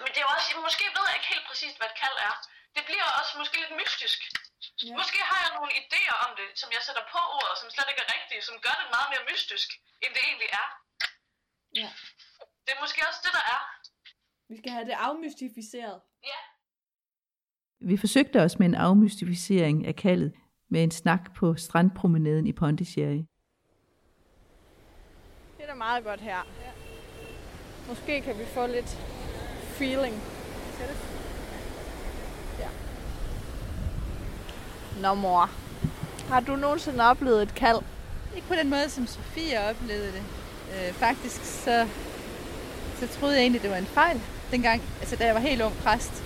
Men 0.00 0.10
det 0.12 0.20
er 0.20 0.26
jo 0.28 0.32
også, 0.36 0.50
måske 0.68 0.84
ved 0.96 1.04
jeg 1.08 1.16
ikke 1.18 1.30
helt 1.34 1.46
præcist, 1.50 1.76
hvad 1.78 1.88
et 1.92 1.96
kald 2.02 2.16
er. 2.28 2.34
Det 2.76 2.82
bliver 2.88 3.06
også 3.20 3.32
måske 3.40 3.56
lidt 3.64 3.74
mystisk. 3.82 4.18
Ja. 4.82 4.94
Måske 5.00 5.18
har 5.30 5.40
jeg 5.44 5.52
nogle 5.58 5.72
idéer 5.80 6.16
om 6.26 6.30
det, 6.40 6.48
som 6.60 6.68
jeg 6.74 6.82
sætter 6.86 7.04
på 7.14 7.20
ordet, 7.38 7.56
som 7.60 7.68
slet 7.74 7.88
ikke 7.90 8.02
er 8.06 8.10
rigtige, 8.16 8.42
som 8.48 8.56
gør 8.64 8.74
det 8.80 8.86
meget 8.96 9.08
mere 9.12 9.24
mystisk, 9.30 9.68
end 10.02 10.10
det 10.16 10.22
egentlig 10.30 10.50
er. 10.62 10.68
Ja. 11.82 11.90
Det 12.64 12.70
er 12.74 12.80
måske 12.80 13.00
også 13.08 13.20
det, 13.24 13.32
der 13.38 13.44
er. 13.56 13.60
Vi 14.48 14.56
skal 14.56 14.72
have 14.72 14.84
det 14.84 14.94
afmystificeret. 14.98 16.00
Ja. 16.24 16.40
Vi 17.80 17.96
forsøgte 17.96 18.42
os 18.42 18.58
med 18.58 18.66
en 18.66 18.74
afmystificering 18.74 19.86
af 19.86 19.96
kaldet 19.96 20.32
med 20.68 20.82
en 20.82 20.90
snak 20.90 21.34
på 21.34 21.54
strandpromenaden 21.54 22.46
i 22.46 22.52
Pondicherry. 22.52 23.24
Det 25.56 25.64
er 25.64 25.66
da 25.66 25.74
meget 25.74 26.04
godt 26.04 26.20
her. 26.20 26.36
Ja. 26.36 26.70
Måske 27.88 28.20
kan 28.20 28.38
vi 28.38 28.44
få 28.44 28.66
lidt 28.66 28.88
feeling. 29.78 30.14
Ja. 32.58 32.68
Nå 35.02 35.14
mor, 35.14 35.50
har 36.28 36.40
du 36.40 36.56
nogensinde 36.56 37.04
oplevet 37.04 37.42
et 37.42 37.54
kald? 37.54 37.82
Ikke 38.36 38.48
på 38.48 38.54
den 38.54 38.70
måde, 38.70 38.90
som 38.90 39.06
Sofie 39.06 39.60
oplevede 39.70 40.12
det. 40.12 40.22
Øh, 40.72 40.92
faktisk 40.92 41.44
så, 41.44 41.88
så 42.96 43.06
troede 43.08 43.34
jeg 43.34 43.42
egentlig, 43.42 43.62
det 43.62 43.70
var 43.70 43.76
en 43.76 43.86
fejl 43.86 44.20
dengang, 44.50 44.82
altså 45.00 45.16
da 45.16 45.26
jeg 45.26 45.34
var 45.34 45.40
helt 45.40 45.62
ung 45.62 45.74
præst. 45.74 46.22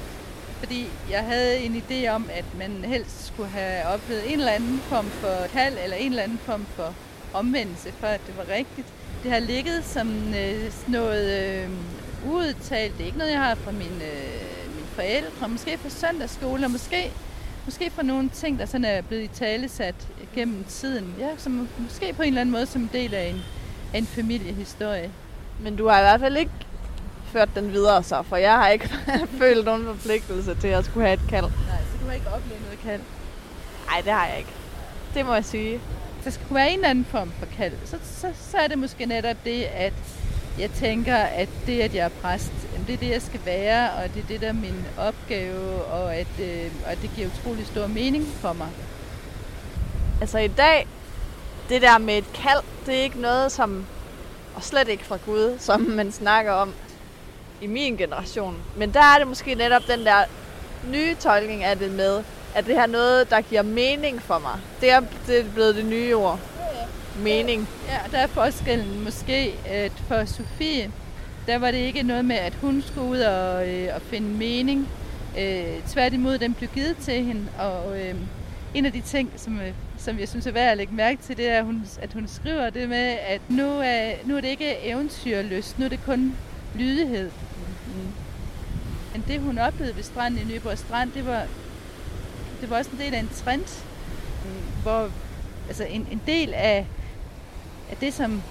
Fordi 0.59 0.87
jeg 1.11 1.25
havde 1.25 1.59
en 1.59 1.83
idé 1.89 2.09
om, 2.09 2.27
at 2.33 2.45
man 2.59 2.85
helst 2.85 3.27
skulle 3.27 3.49
have 3.49 3.87
oplevet 3.87 4.33
en 4.33 4.39
eller 4.39 4.53
anden 4.53 4.79
form 4.79 5.07
for 5.07 5.47
kald, 5.53 5.77
eller 5.85 5.97
en 5.97 6.11
eller 6.11 6.23
anden 6.23 6.39
form 6.39 6.67
for 6.77 6.95
omvendelse, 7.35 7.93
for 7.93 8.07
at 8.07 8.21
det 8.27 8.37
var 8.37 8.55
rigtigt. 8.55 8.87
Det 9.23 9.31
har 9.31 9.39
ligget 9.39 9.85
som 9.85 10.35
øh, 10.35 10.73
noget 10.89 11.53
øh, 11.65 11.71
uudtalt. 12.27 12.93
Det 12.93 13.03
er 13.03 13.07
ikke 13.07 13.19
noget, 13.19 13.33
jeg 13.33 13.41
har 13.41 13.55
fra 13.55 13.71
mine, 13.71 14.05
øh, 14.05 14.75
mine 14.75 14.87
forældre, 14.95 15.49
måske 15.49 15.79
fra 15.79 15.89
søndagsskole, 15.89 16.65
og 16.67 16.71
måske, 16.71 17.13
måske 17.65 17.91
fra 17.91 18.03
nogle 18.03 18.29
ting, 18.29 18.59
der 18.59 18.67
sådan 18.67 18.85
er 18.85 19.03
blevet 19.03 19.23
i 19.23 19.29
talesat 19.29 19.95
gennem 20.35 20.65
tiden. 20.65 21.15
Ja, 21.19 21.29
som 21.37 21.69
måske 21.79 22.13
på 22.13 22.23
en 22.23 22.29
eller 22.29 22.41
anden 22.41 22.53
måde 22.53 22.67
som 22.67 22.83
en 22.83 22.91
del 22.93 23.15
af 23.15 23.25
en, 23.29 23.43
af 23.95 23.99
en 23.99 24.07
familiehistorie. 24.07 25.11
Men 25.61 25.77
du 25.77 25.89
har 25.89 25.99
i 25.99 26.03
hvert 26.03 26.21
fald 26.21 26.37
ikke 26.37 26.51
ført 27.33 27.49
den 27.55 27.73
videre 27.73 28.03
så, 28.03 28.23
for 28.23 28.37
jeg 28.37 28.53
har 28.53 28.69
ikke 28.69 28.89
følt 29.41 29.65
nogen 29.65 29.87
forpligtelse 29.87 30.55
til 30.55 30.69
at 30.69 30.85
skulle 30.85 31.07
have 31.07 31.15
et 31.15 31.29
kald. 31.29 31.47
Nej, 31.47 31.81
så 31.93 31.99
du 32.03 32.07
har 32.07 32.15
ikke 32.15 32.27
oplevet 32.27 32.63
noget 32.63 32.79
kald? 32.83 33.01
Nej, 33.87 34.01
det 34.01 34.13
har 34.13 34.27
jeg 34.27 34.39
ikke. 34.39 34.51
Det 35.15 35.27
må 35.27 35.35
jeg 35.35 35.45
sige. 35.45 35.81
Der 36.25 36.31
skal 36.31 36.47
være 36.51 36.71
en 36.71 36.75
eller 36.75 36.89
anden 36.89 37.05
form 37.05 37.33
for 37.39 37.47
kald. 37.57 37.73
Så, 37.85 37.97
så, 38.03 38.27
så 38.51 38.57
er 38.57 38.69
det 38.69 38.79
måske 38.79 39.07
netop 39.07 39.37
det, 39.45 39.65
at 39.65 39.93
jeg 40.59 40.71
tænker, 40.71 41.17
at 41.17 41.49
det, 41.67 41.81
at 41.81 41.95
jeg 41.95 42.05
er 42.05 42.09
præst, 42.23 42.53
det 42.91 42.95
er 42.95 42.99
det, 42.99 43.11
jeg 43.11 43.23
skal 43.23 43.41
være, 43.45 43.91
og 43.91 44.15
det 44.15 44.23
er 44.23 44.27
det, 44.27 44.41
der 44.41 44.49
er 44.49 44.53
min 44.53 44.85
opgave, 44.99 45.85
og 45.85 46.15
at, 46.17 46.41
øh, 46.41 46.71
og 46.87 47.03
det 47.03 47.11
giver 47.17 47.29
utrolig 47.29 47.67
stor 47.67 47.87
mening 47.87 48.27
for 48.27 48.53
mig. 48.53 48.69
Altså 50.21 50.39
i 50.39 50.49
dag, 50.49 50.87
det 51.69 51.83
der 51.83 51.99
med 51.99 52.19
et 52.19 52.33
kald, 52.35 52.63
det 52.87 52.99
er 52.99 53.03
ikke 53.03 53.21
noget, 53.21 53.53
som, 53.53 53.87
og 54.55 54.63
slet 54.63 54.89
ikke 54.89 55.05
fra 55.05 55.19
Gud, 55.27 55.57
som 55.59 55.81
man 55.81 56.13
snakker 56.13 56.53
om 56.53 56.75
i 57.61 57.67
min 57.67 57.97
generation. 57.97 58.57
Men 58.77 58.93
der 58.93 59.01
er 59.01 59.19
det 59.19 59.27
måske 59.27 59.55
netop 59.55 59.83
den 59.89 60.05
der 60.05 60.25
nye 60.91 61.15
tolkning 61.15 61.65
af 61.65 61.79
det 61.79 61.93
med, 61.93 62.23
at 62.55 62.67
det 62.67 62.75
her 62.75 62.83
er 62.83 62.87
noget, 62.87 63.31
der 63.31 63.41
giver 63.41 63.63
mening 63.63 64.23
for 64.23 64.39
mig. 64.39 64.61
Det 64.81 64.91
er, 64.91 65.01
det 65.27 65.41
er 65.41 65.45
blevet 65.55 65.77
det 65.77 65.85
nye 65.85 66.17
ord. 66.17 66.39
Mening. 67.23 67.69
Ja, 67.89 67.99
der 68.13 68.19
er 68.19 68.27
forskellen 68.27 69.05
måske, 69.05 69.55
at 69.67 69.93
for 70.09 70.25
Sofie, 70.25 70.91
der 71.47 71.59
var 71.59 71.71
det 71.71 71.79
ikke 71.79 72.03
noget 72.03 72.25
med, 72.25 72.37
at 72.37 72.55
hun 72.55 72.83
skulle 72.87 73.11
ud 73.11 73.21
og, 73.21 73.69
øh, 73.69 73.89
og 73.95 74.03
finde 74.03 74.29
mening. 74.29 74.89
Øh, 75.39 75.89
tværtimod, 75.89 76.39
den 76.39 76.55
blev 76.55 76.69
givet 76.75 76.97
til 76.97 77.25
hende, 77.25 77.47
og 77.59 78.01
øh, 78.01 78.15
en 78.75 78.87
af 78.87 78.93
de 78.93 79.01
ting, 79.01 79.33
som, 79.37 79.61
øh, 79.61 79.73
som 79.99 80.19
jeg 80.19 80.29
synes 80.29 80.47
er 80.47 80.53
værd 80.53 80.71
at 80.71 80.77
lægge 80.77 80.95
mærke 80.95 81.23
til, 81.23 81.37
det 81.37 81.49
er, 81.49 81.59
at 81.59 81.65
hun, 81.65 81.87
at 82.03 82.13
hun 82.13 82.29
skriver 82.29 82.71
det 82.71 82.89
med, 82.89 83.17
at 83.27 83.41
nu 83.49 83.81
er, 83.85 84.13
nu 84.25 84.37
er 84.37 84.41
det 84.41 84.49
ikke 84.49 84.77
eventyrlyst, 84.83 85.79
nu 85.79 85.85
er 85.85 85.89
det 85.89 86.01
kun 86.07 86.37
lydighed. 86.75 87.31
Men 89.13 89.25
det, 89.29 89.41
hun 89.41 89.59
oplevede 89.59 89.97
ved 89.97 90.03
stranden 90.03 90.41
i 90.41 90.53
Nyborg 90.55 90.79
Strand, 90.79 91.13
det 91.13 91.27
var, 91.27 91.47
det 92.61 92.71
var 92.71 92.79
også 92.79 92.91
en 92.91 92.99
del 92.99 93.15
af 93.15 93.21
en 93.21 93.29
trend, 93.29 93.85
hvor 94.83 95.11
altså 95.69 95.85
en, 95.85 96.09
en 96.11 96.23
del 96.27 96.55
af, 96.55 96.87
af 97.91 97.97
det, 97.97 98.15
som 98.15 98.43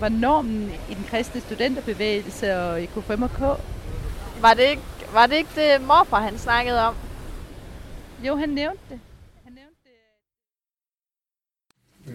var 0.00 0.08
normen 0.08 0.72
i 0.90 0.94
den 0.94 1.04
kristne 1.04 1.40
studenterbevægelse 1.40 2.56
og 2.56 2.82
i 2.82 2.86
K5K. 2.86 3.60
Var 4.40 4.54
det 4.54 4.62
ikke, 4.70 4.82
var 5.12 5.26
det, 5.26 5.36
ikke 5.36 5.50
det 5.54 5.86
morfar, 5.86 6.20
han 6.20 6.38
snakkede 6.38 6.80
om? 6.80 6.94
Jo, 8.26 8.36
han 8.36 8.48
nævnte 8.48 8.82
det. 8.90 9.00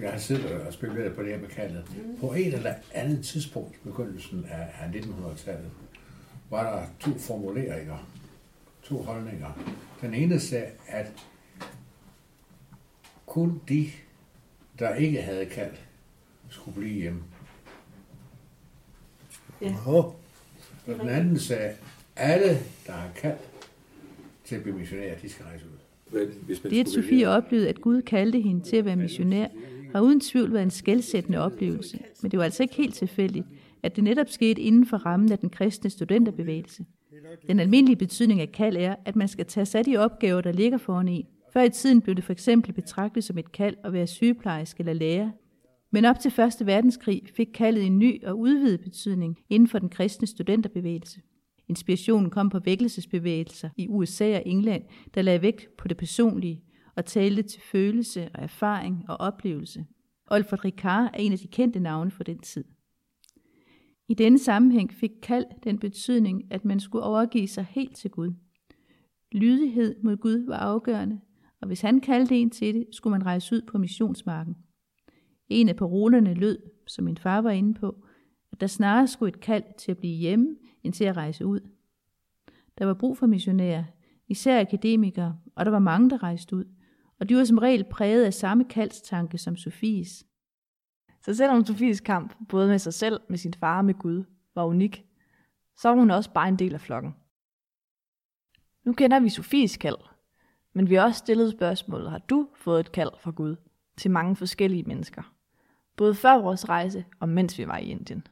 Jeg 0.02 0.12
har 0.12 0.20
siddet 0.20 0.52
og 0.52 0.74
spekuleret 0.74 1.16
på 1.16 1.24
det 1.24 1.32
her 1.32 1.40
med 1.40 1.50
kaldet. 1.50 1.84
På 2.20 2.34
et 2.34 2.54
eller 2.54 2.74
andet 2.94 3.26
tidspunkt, 3.26 3.76
i 3.76 3.80
begyndelsen 3.84 4.46
af, 4.52 4.68
af 4.80 4.88
1900-tallet, 4.88 5.72
var 6.50 6.76
der 6.76 6.86
to 7.00 7.20
formuleringer, 7.20 7.98
to 8.84 8.98
holdninger. 8.98 9.60
Den 10.02 10.14
ene 10.14 10.40
sagde, 10.40 10.72
at 10.88 11.26
kun 13.26 13.62
de, 13.70 13.88
der 14.80 14.96
ikke 14.96 15.22
havde 15.22 15.46
kald, 15.46 15.74
skulle 16.50 16.76
blive 16.76 16.94
hjemme. 16.94 17.24
Ja. 19.62 19.76
Og 19.86 20.20
den 20.86 21.10
anden 21.10 21.40
sagde, 21.40 21.76
alle, 22.16 22.60
der 22.88 22.92
har 22.92 23.10
kaldt 23.16 23.42
til 24.46 24.56
at 24.56 24.64
blive 24.64 24.78
missionærer, 24.78 25.18
de 25.18 25.30
skal 25.30 25.46
rejse 25.46 25.66
ud. 25.66 25.80
Det, 26.70 26.80
at 26.80 26.90
Sofie 26.90 27.30
oplevede, 27.30 27.70
at 27.70 27.82
Gud 27.82 28.02
kaldte 28.02 28.42
hende 28.42 28.64
til 28.64 28.76
at 28.76 28.86
være 28.86 28.96
missionær, 28.96 29.48
har 29.92 30.02
uden 30.02 30.22
tvivl 30.22 30.54
været 30.54 30.64
en 30.64 30.72
skældsættende 30.72 31.40
oplevelse. 31.40 32.00
Men 32.22 32.32
det 32.32 32.40
var 32.40 32.46
altså 32.46 32.64
ikke 32.64 32.76
helt 32.76 32.96
tilfældigt, 32.96 33.46
at 33.84 33.96
det 33.96 34.04
netop 34.04 34.30
skete 34.30 34.62
inden 34.62 34.86
for 34.86 34.98
rammen 34.98 35.32
af 35.32 35.40
den 35.40 35.50
kristne 35.50 35.90
studenterbevægelse. 35.90 36.86
Den 37.48 37.60
almindelige 37.60 37.96
betydning 37.96 38.42
af 38.42 38.52
kald 38.52 38.78
er, 38.78 38.96
at 39.06 39.16
man 39.16 39.28
skal 39.28 39.46
tage 39.46 39.66
sat 39.66 39.88
i 39.88 39.98
opgaver, 39.98 40.42
der 40.42 40.52
ligger 40.52 40.78
foran 40.78 41.08
en. 41.08 41.26
Før 41.54 41.62
i 41.62 41.70
tiden 41.70 42.02
blev 42.02 42.16
det 42.16 42.24
for 42.24 42.32
eksempel 42.32 42.74
betragtet 42.74 43.24
som 43.24 43.38
et 43.38 43.52
kald 43.52 43.76
at 43.84 43.94
være 43.94 44.08
sygeplejerske 44.08 44.80
eller 44.80 44.94
lærer. 44.94 45.30
Men 45.92 46.06
op 46.06 46.20
til 46.20 46.32
1. 46.62 46.66
verdenskrig 46.66 47.22
fik 47.36 47.48
kaldet 47.54 47.86
en 47.86 48.00
ny 48.00 48.26
og 48.26 48.40
udvidet 48.40 48.82
betydning 48.82 49.38
inden 49.50 49.70
for 49.70 49.80
den 49.80 49.90
kristne 49.90 50.28
studenterbevægelse. 50.28 51.22
Inspirationen 51.68 52.30
kom 52.30 52.50
på 52.50 52.60
vækkelsesbevægelser 52.60 53.70
i 53.78 53.88
USA 53.88 54.36
og 54.36 54.44
England, 54.46 54.84
der 55.14 55.22
lagde 55.22 55.42
vægt 55.42 55.68
på 55.78 55.88
det 55.88 55.98
personlige 55.98 56.64
og 56.96 57.06
talte 57.06 57.42
til 57.42 57.62
følelse 57.62 58.30
og 58.34 58.44
erfaring 58.44 59.06
og 59.08 59.20
oplevelse. 59.20 59.86
Olfert 60.32 60.66
Ricard 60.66 61.10
er 61.14 61.18
en 61.18 61.32
af 61.32 61.40
de 61.40 61.48
kendte 61.48 61.80
navne 61.80 62.12
for 62.12 62.24
den 62.24 62.40
tid. 62.40 62.64
I 64.10 64.14
denne 64.14 64.40
sammenhæng 64.40 64.94
fik 64.94 65.12
kald 65.22 65.46
den 65.64 65.80
betydning, 65.80 66.44
at 66.52 66.66
man 66.66 66.80
skulle 66.80 67.04
overgive 67.04 67.48
sig 67.48 67.66
helt 67.70 67.96
til 67.96 68.12
Gud. 68.12 68.34
Lydighed 69.32 69.96
mod 70.04 70.18
Gud 70.18 70.46
var 70.48 70.58
afgørende, 70.58 71.20
og 71.62 71.68
hvis 71.68 71.82
han 71.82 72.02
kaldte 72.02 72.36
en 72.36 72.50
til 72.50 72.76
det, 72.76 72.86
skulle 72.92 73.12
man 73.12 73.26
rejse 73.26 73.56
ud 73.56 73.62
på 73.62 73.78
missionsmarken. 73.78 74.56
En 75.50 75.70
af 75.70 75.76
parolerne 75.76 76.34
lød, 76.34 76.58
som 76.88 77.06
min 77.06 77.18
far 77.18 77.42
var 77.42 77.50
inde 77.50 77.74
på, 77.74 78.06
at 78.52 78.62
der 78.62 78.68
snarere 78.68 79.08
skulle 79.08 79.30
et 79.30 79.40
kald 79.40 79.64
til 79.78 79.92
at 79.92 79.98
blive 79.98 80.18
hjemme, 80.18 80.56
end 80.84 80.94
til 80.94 81.04
at 81.04 81.18
rejse 81.18 81.46
ud. 81.46 81.60
Der 82.78 82.86
var 82.86 82.94
brug 82.94 83.18
for 83.18 83.28
missionærer, 83.28 83.84
især 84.28 84.62
akademikere, 84.62 85.38
og 85.56 85.66
der 85.66 85.72
var 85.72 85.80
mange, 85.80 86.10
der 86.10 86.24
rejste 86.24 86.56
ud, 86.56 86.66
og 87.20 87.30
de 87.30 87.36
var 87.36 87.44
som 87.44 87.58
regel 87.58 87.84
præget 87.84 88.26
af 88.26 88.34
samme 88.34 88.64
kaldstanke 88.64 89.38
som 89.38 89.56
Sofies. 89.56 90.26
Så 91.22 91.36
selvom 91.36 91.66
Sofies 91.66 92.02
kamp, 92.02 92.36
både 92.50 92.68
med 92.68 92.80
sig 92.80 92.94
selv, 92.94 93.22
med 93.30 93.38
sin 93.38 93.54
far 93.54 93.78
og 93.78 93.86
med 93.86 93.94
Gud, 93.94 94.24
var 94.56 94.66
unik, 94.66 95.06
så 95.78 95.90
var 95.90 95.96
hun 95.96 96.12
også 96.12 96.34
bare 96.34 96.48
en 96.48 96.60
del 96.60 96.74
af 96.74 96.82
flokken. 96.82 97.16
Nu 98.86 98.94
kender 98.94 99.20
vi 99.20 99.30
Sofies 99.30 99.78
kald, 99.78 99.98
men 100.74 100.90
vi 100.90 100.96
har 100.96 101.04
også 101.04 101.18
stillet 101.18 101.52
spørgsmålet, 101.52 102.12
har 102.12 102.18
du 102.18 102.48
fået 102.56 102.80
et 102.80 102.92
kald 102.92 103.12
fra 103.20 103.32
Gud 103.32 103.56
til 103.98 104.12
mange 104.12 104.36
forskellige 104.36 104.84
mennesker? 104.84 105.34
Både 105.98 106.16
før 106.16 106.42
vores 106.42 106.70
rejse 106.70 107.06
og 107.20 107.30
mens 107.30 107.58
vi 107.58 107.68
var 107.68 107.78
i 107.78 107.86
Indien. 107.86 108.28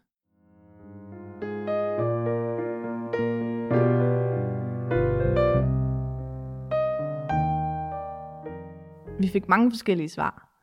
Vi 9.19 9.28
fik 9.28 9.50
mange 9.50 9.71
forskellige 9.71 10.10
svar. 10.10 10.60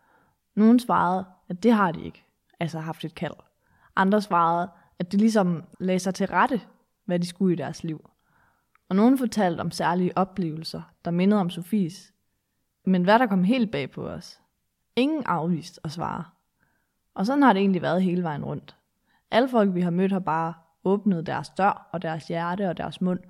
Nogle 0.56 0.80
svarede, 0.80 1.24
at 1.56 1.62
det 1.62 1.72
har 1.72 1.92
de 1.92 2.02
ikke, 2.02 2.24
altså 2.60 2.78
haft 2.78 3.04
et 3.04 3.14
kald. 3.14 3.34
Andre 3.96 4.20
svarede, 4.20 4.70
at 4.98 5.12
de 5.12 5.16
ligesom 5.16 5.64
lagde 5.80 5.98
sig 5.98 6.14
til 6.14 6.26
rette, 6.26 6.60
hvad 7.04 7.18
de 7.18 7.26
skulle 7.26 7.52
i 7.52 7.56
deres 7.56 7.84
liv. 7.84 8.10
Og 8.88 8.96
nogen 8.96 9.18
fortalte 9.18 9.60
om 9.60 9.70
særlige 9.70 10.18
oplevelser, 10.18 10.82
der 11.04 11.10
mindede 11.10 11.40
om 11.40 11.50
Sofies. 11.50 12.12
Men 12.84 13.02
hvad 13.02 13.18
der 13.18 13.26
kom 13.26 13.44
helt 13.44 13.70
bag 13.70 13.90
på 13.90 14.08
os? 14.08 14.40
Ingen 14.96 15.22
afvist 15.26 15.80
at 15.84 15.92
svare. 15.92 16.24
Og 17.14 17.26
sådan 17.26 17.42
har 17.42 17.52
det 17.52 17.60
egentlig 17.60 17.82
været 17.82 18.02
hele 18.02 18.22
vejen 18.22 18.44
rundt. 18.44 18.76
Alle 19.30 19.48
folk, 19.48 19.74
vi 19.74 19.80
har 19.80 19.90
mødt, 19.90 20.12
har 20.12 20.18
bare 20.18 20.54
åbnet 20.84 21.26
deres 21.26 21.48
dør 21.48 21.88
og 21.92 22.02
deres 22.02 22.28
hjerte 22.28 22.68
og 22.68 22.76
deres 22.76 23.00
mund 23.00 23.20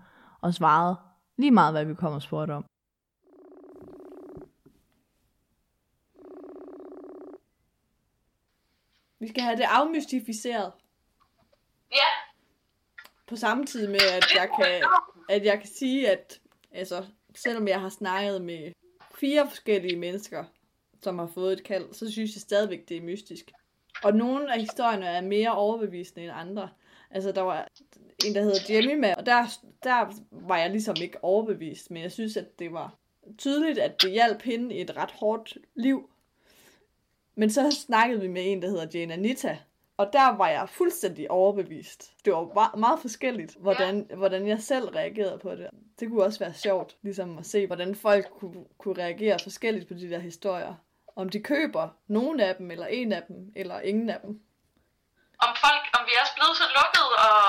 og 0.40 0.54
svaret 0.54 0.96
lige 1.36 1.50
meget, 1.50 1.72
hvad 1.72 1.84
vi 1.84 1.94
kommer 1.94 2.18
spurgte 2.18 2.52
om. 2.52 2.64
Vi 9.24 9.28
skal 9.28 9.42
have 9.42 9.56
det 9.56 9.66
afmystificeret. 9.68 10.72
Ja. 11.92 12.08
På 13.26 13.36
samme 13.36 13.66
tid 13.66 13.88
med, 13.88 14.00
at 14.16 14.24
jeg 14.34 14.48
kan, 14.58 14.88
at 15.28 15.44
jeg 15.44 15.58
kan 15.58 15.68
sige, 15.68 16.10
at 16.10 16.40
altså, 16.72 17.04
selvom 17.34 17.68
jeg 17.68 17.80
har 17.80 17.88
snakket 17.88 18.42
med 18.42 18.72
fire 19.14 19.48
forskellige 19.48 19.96
mennesker, 19.96 20.44
som 21.02 21.18
har 21.18 21.26
fået 21.26 21.52
et 21.52 21.64
kald, 21.64 21.92
så 21.92 22.10
synes 22.10 22.34
jeg 22.34 22.40
stadigvæk, 22.40 22.88
det 22.88 22.96
er 22.96 23.02
mystisk. 23.02 23.52
Og 24.02 24.14
nogle 24.14 24.52
af 24.52 24.60
historierne 24.60 25.06
er 25.06 25.20
mere 25.20 25.54
overbevisende 25.54 26.24
end 26.24 26.32
andre. 26.34 26.68
Altså, 27.10 27.32
der 27.32 27.42
var 27.42 27.68
en, 28.26 28.34
der 28.34 28.42
hedder 28.42 28.74
Jemima, 28.74 29.14
og 29.14 29.26
der, 29.26 29.44
der 29.82 30.12
var 30.30 30.58
jeg 30.58 30.70
ligesom 30.70 30.96
ikke 31.02 31.24
overbevist, 31.24 31.90
men 31.90 32.02
jeg 32.02 32.12
synes, 32.12 32.36
at 32.36 32.58
det 32.58 32.72
var 32.72 32.94
tydeligt, 33.38 33.78
at 33.78 34.02
det 34.02 34.10
hjalp 34.10 34.42
hende 34.42 34.74
i 34.74 34.80
et 34.80 34.96
ret 34.96 35.10
hårdt 35.10 35.58
liv. 35.74 36.10
Men 37.34 37.50
så 37.50 37.76
snakkede 37.86 38.20
vi 38.20 38.28
med 38.28 38.42
en, 38.52 38.62
der 38.62 38.68
hedder 38.68 38.86
Jane 38.98 39.14
Anita, 39.14 39.58
og 39.96 40.10
der 40.12 40.36
var 40.36 40.48
jeg 40.48 40.68
fuldstændig 40.68 41.30
overbevist. 41.30 42.12
Det 42.24 42.32
var 42.32 42.76
meget 42.76 43.00
forskelligt, 43.00 43.56
hvordan, 43.60 44.06
ja. 44.10 44.16
hvordan 44.16 44.48
jeg 44.48 44.60
selv 44.62 44.88
reagerede 44.88 45.38
på 45.38 45.50
det. 45.50 45.70
Det 46.00 46.08
kunne 46.08 46.24
også 46.24 46.38
være 46.38 46.54
sjovt, 46.54 46.96
ligesom 47.02 47.38
at 47.38 47.46
se, 47.46 47.66
hvordan 47.66 47.94
folk 47.94 48.26
kunne, 48.38 48.64
kunne 48.78 49.02
reagere 49.02 49.38
forskelligt 49.42 49.88
på 49.88 49.94
de 49.94 50.10
der 50.10 50.18
historier. 50.18 50.74
Om 51.16 51.28
de 51.28 51.42
køber 51.42 51.88
nogen 52.06 52.40
af 52.40 52.56
dem, 52.56 52.70
eller 52.70 52.86
en 52.86 53.12
af 53.12 53.22
dem, 53.28 53.52
eller 53.56 53.80
ingen 53.80 54.10
af 54.10 54.20
dem. 54.24 54.30
Om 55.46 55.52
folk, 55.64 55.84
om 55.96 56.02
vi 56.08 56.12
er 56.20 56.26
blevet 56.36 56.56
så 56.62 56.66
lukket, 56.78 57.08
og, 57.28 57.42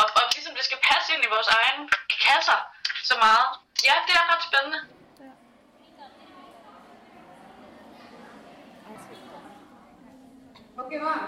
og, 0.00 0.06
og 0.18 0.22
ligesom 0.34 0.54
det 0.58 0.64
skal 0.68 0.80
passe 0.90 1.08
ind 1.14 1.22
i 1.26 1.30
vores 1.34 1.50
egen 1.58 1.82
kasser 2.26 2.60
så 3.10 3.14
meget. 3.26 3.48
Ja, 3.88 3.94
det 4.06 4.14
er 4.20 4.24
ret 4.32 4.44
spændende. 4.48 4.80
Okay, 10.78 10.98
ma'am. 10.98 11.20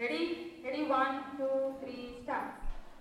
Ready? 0.00 0.24
Ready? 0.64 0.90
One, 0.90 1.20
two, 1.36 1.74
three, 1.82 2.22
start. 2.22 2.44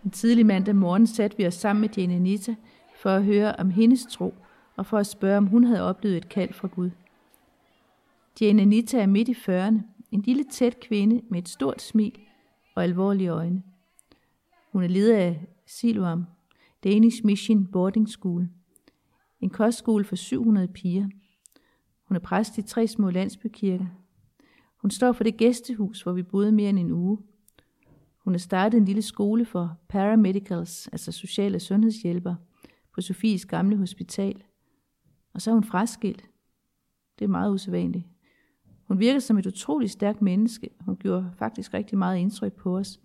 En 0.03 0.11
tidlig 0.11 0.45
mandag 0.45 0.75
morgen 0.75 1.07
satte 1.07 1.37
vi 1.37 1.47
os 1.47 1.53
sammen 1.53 1.81
med 1.81 1.89
Jane 1.97 2.13
Anita 2.13 2.55
for 2.95 3.09
at 3.09 3.23
høre 3.23 3.55
om 3.55 3.69
hendes 3.69 4.05
tro 4.05 4.33
og 4.75 4.85
for 4.85 4.97
at 4.97 5.07
spørge, 5.07 5.37
om 5.37 5.45
hun 5.45 5.63
havde 5.63 5.81
oplevet 5.81 6.17
et 6.17 6.29
kald 6.29 6.53
fra 6.53 6.67
Gud. 6.67 6.89
Jane 8.41 8.61
Anita 8.61 9.01
er 9.01 9.07
midt 9.07 9.29
i 9.29 9.31
40'erne, 9.31 9.81
en 10.11 10.21
lille 10.21 10.43
tæt 10.43 10.79
kvinde 10.79 11.21
med 11.29 11.39
et 11.39 11.49
stort 11.49 11.81
smil 11.81 12.19
og 12.75 12.83
alvorlige 12.83 13.29
øjne. 13.29 13.63
Hun 14.71 14.83
er 14.83 14.87
leder 14.87 15.17
af 15.17 15.45
Siloam, 15.65 16.25
Danish 16.83 17.25
Mission 17.25 17.65
Boarding 17.65 18.09
School, 18.09 18.47
en 19.41 19.49
kostskole 19.49 20.05
for 20.05 20.15
700 20.15 20.67
piger– 20.67 21.07
hun 22.13 22.17
er 22.17 22.19
præst 22.19 22.57
i 22.57 22.61
tre 22.61 22.87
små 22.87 23.09
landsbykirker. 23.09 23.85
Hun 24.81 24.91
står 24.91 25.11
for 25.11 25.23
det 25.23 25.37
gæstehus, 25.37 26.01
hvor 26.01 26.11
vi 26.11 26.23
boede 26.23 26.51
mere 26.51 26.69
end 26.69 26.79
en 26.79 26.91
uge. 26.91 27.17
Hun 28.17 28.33
har 28.33 28.37
startet 28.37 28.77
en 28.77 28.85
lille 28.85 29.01
skole 29.01 29.45
for 29.45 29.77
paramedicals, 29.89 30.87
altså 30.87 31.11
sociale 31.11 31.59
sundhedshjælper, 31.59 32.35
på 32.93 33.01
Sofies 33.01 33.45
gamle 33.45 33.77
hospital. 33.77 34.43
Og 35.33 35.41
så 35.41 35.49
er 35.49 35.53
hun 35.53 35.63
fraskilt. 35.63 36.29
Det 37.19 37.25
er 37.25 37.29
meget 37.29 37.51
usædvanligt. 37.51 38.05
Hun 38.87 38.99
virker 38.99 39.19
som 39.19 39.37
et 39.37 39.45
utroligt 39.45 39.91
stærkt 39.91 40.21
menneske. 40.21 40.69
Hun 40.79 40.97
gjorde 40.97 41.31
faktisk 41.37 41.73
rigtig 41.73 41.97
meget 41.97 42.17
indtryk 42.17 42.53
på 42.53 42.77
os. 42.77 42.99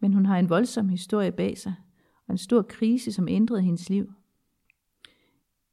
Men 0.00 0.12
hun 0.12 0.26
har 0.26 0.38
en 0.38 0.48
voldsom 0.48 0.88
historie 0.88 1.32
bag 1.32 1.58
sig, 1.58 1.74
og 2.26 2.32
en 2.32 2.38
stor 2.38 2.62
krise, 2.62 3.12
som 3.12 3.28
ændrede 3.28 3.62
hendes 3.62 3.90
liv. 3.90 4.12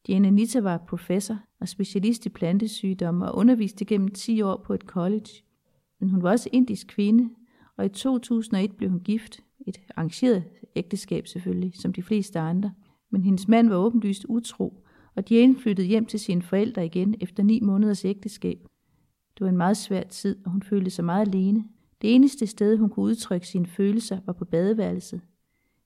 Diana 0.08 0.30
Nita 0.30 0.60
var 0.60 0.78
professor 0.78 1.38
og 1.62 1.68
specialist 1.68 2.26
i 2.26 2.30
plantesygdomme 2.30 3.32
og 3.32 3.38
underviste 3.38 3.86
gennem 3.86 4.08
10 4.08 4.42
år 4.42 4.64
på 4.66 4.74
et 4.74 4.82
college. 4.82 5.44
Men 6.00 6.10
hun 6.10 6.24
var 6.24 6.32
også 6.32 6.50
indisk 6.52 6.88
kvinde, 6.88 7.30
og 7.78 7.86
i 7.86 7.90
2001 7.90 8.76
blev 8.78 8.90
hun 8.90 9.00
gift. 9.00 9.44
Et 9.68 9.82
arrangeret 9.96 10.44
ægteskab 10.76 11.28
selvfølgelig, 11.28 11.72
som 11.76 11.94
de 11.94 12.04
fleste 12.04 12.40
andre. 12.40 12.74
Men 13.10 13.24
hendes 13.24 13.48
mand 13.48 13.70
var 13.70 13.76
åbenlyst 13.76 14.26
utro, 14.30 14.84
og 15.16 15.30
de 15.30 15.56
flyttede 15.60 15.88
hjem 15.88 16.06
til 16.06 16.20
sine 16.20 16.42
forældre 16.42 16.86
igen 16.86 17.16
efter 17.22 17.44
ni 17.44 17.60
måneders 17.60 18.06
ægteskab. 18.06 18.60
Det 19.34 19.42
var 19.42 19.50
en 19.50 19.58
meget 19.58 19.78
svær 19.78 20.04
tid, 20.04 20.46
og 20.46 20.52
hun 20.52 20.64
følte 20.64 20.90
sig 20.90 21.06
meget 21.06 21.28
alene. 21.28 21.66
Det 22.02 22.16
eneste 22.16 22.48
sted, 22.48 22.78
hun 22.78 22.90
kunne 22.90 23.06
udtrykke 23.06 23.48
sine 23.48 23.68
følelser, 23.68 24.20
var 24.26 24.34
på 24.34 24.46
badeværelset. 24.46 25.22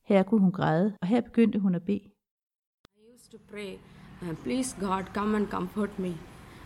Her 0.04 0.24
kunne 0.24 0.42
hun 0.42 0.52
græde, 0.52 0.98
og 1.02 1.08
her 1.08 1.22
begyndte 1.22 1.60
hun 1.60 1.76
at 1.76 1.84
bede. 1.84 1.98
I 1.98 3.14
used 3.14 3.32
to 3.32 3.38
pray 3.52 3.95
uh, 4.22 4.34
please 4.44 4.76
God 4.80 5.04
come 5.14 5.36
and 5.36 5.50
comfort 5.50 6.00
me 6.00 6.18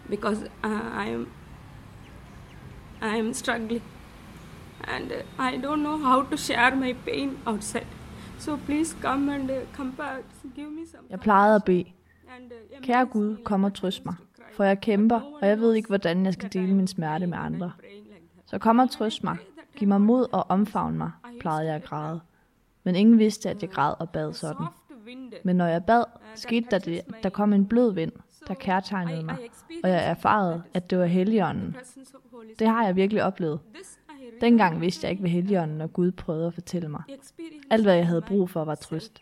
because 0.10 0.44
uh, 0.64 1.04
I 1.04 1.06
am 1.10 1.28
I 3.02 3.18
am 3.18 3.34
struggling 3.34 3.82
and 4.84 5.12
uh, 5.12 5.50
I 5.52 5.58
don't 5.58 5.84
know 5.84 5.98
how 5.98 6.24
to 6.24 6.38
share 6.38 6.76
my 6.76 6.94
pain 7.06 7.38
outside. 7.48 7.88
So 8.40 8.58
please 8.66 8.96
come 9.02 9.30
and 9.30 9.52
uh, 9.52 9.56
comfort, 9.78 10.26
give 10.56 10.72
me 10.72 10.86
some. 10.86 11.04
Jeg 11.10 11.20
plejede 11.20 11.56
at 11.56 11.64
bede. 11.64 11.86
Kære 12.82 13.06
Gud, 13.06 13.38
kom 13.44 13.64
og 13.64 13.74
trøst 13.74 14.06
mig, 14.06 14.16
for 14.56 14.64
jeg 14.64 14.82
kæmper, 14.82 15.20
og 15.42 15.48
jeg 15.48 15.60
ved 15.60 15.74
ikke, 15.74 15.88
hvordan 15.88 16.26
jeg 16.26 16.34
skal 16.34 16.54
dele 16.54 16.74
min 16.74 16.88
smerte 16.88 17.28
med 17.28 17.38
andre. 17.38 17.72
Så 18.46 18.58
kom 18.58 18.80
og 18.80 18.92
trøst 18.92 19.24
mig. 19.24 19.38
Giv 19.76 19.88
mig 19.88 20.02
mod 20.02 20.28
og 20.32 20.46
omfavn 20.50 20.98
mig, 20.98 21.12
plejede 21.40 21.68
jeg 21.68 21.76
at 21.76 21.84
græde. 21.84 22.20
Men 22.84 22.96
ingen 22.96 23.20
vidste, 23.20 23.50
at 23.50 23.62
jeg 23.62 23.70
græd 23.70 23.94
og 24.00 24.10
bad 24.10 24.34
sådan. 24.34 24.66
Men 25.44 25.56
når 25.56 25.66
jeg 25.66 25.84
bad, 25.86 26.04
skete 26.36 26.68
der 26.72 26.80
det, 26.80 27.02
der 27.24 27.30
kom 27.30 27.54
en 27.54 27.66
blød 27.66 27.94
vind, 27.94 28.12
der 28.48 28.54
kærtegnede 28.54 29.24
mig, 29.24 29.38
og 29.84 29.90
jeg 29.90 30.10
erfarede, 30.10 30.64
at 30.74 30.90
det 30.90 31.00
var 31.00 31.06
Helligånden. 31.06 31.76
Det 32.60 32.68
har 32.68 32.86
jeg 32.86 32.96
virkelig 32.96 33.24
oplevet. 33.24 33.60
Dengang 34.42 34.82
vidste 34.82 35.06
jeg 35.06 35.12
ikke, 35.12 35.20
hvad 35.20 35.30
Helligånden 35.30 35.82
og 35.82 35.94
Gud 35.94 36.12
prøvede 36.12 36.48
at 36.48 36.54
fortælle 36.54 36.90
mig. 36.90 37.04
Alt, 37.70 37.84
hvad 37.84 37.96
jeg 37.96 38.08
havde 38.08 38.22
brug 38.22 38.50
for, 38.50 38.64
var 38.64 38.76
trøst. 38.76 39.22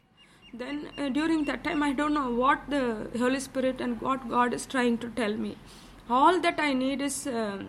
Then 0.54 0.80
uh, 0.98 1.16
during 1.16 1.48
that 1.48 1.60
time, 1.64 1.90
I 1.90 1.94
don't 1.94 2.16
know 2.16 2.44
what 2.44 2.58
the 2.72 3.20
Holy 3.20 3.40
Spirit 3.40 3.82
and 3.82 4.02
what 4.02 4.20
God 4.30 4.54
is 4.54 4.68
trying 4.68 5.02
to 5.02 5.08
tell 5.16 5.38
me. 5.40 5.50
All 6.10 6.42
that 6.44 6.60
I 6.72 6.74
need 6.74 7.02
is 7.02 7.28
uh, 7.28 7.62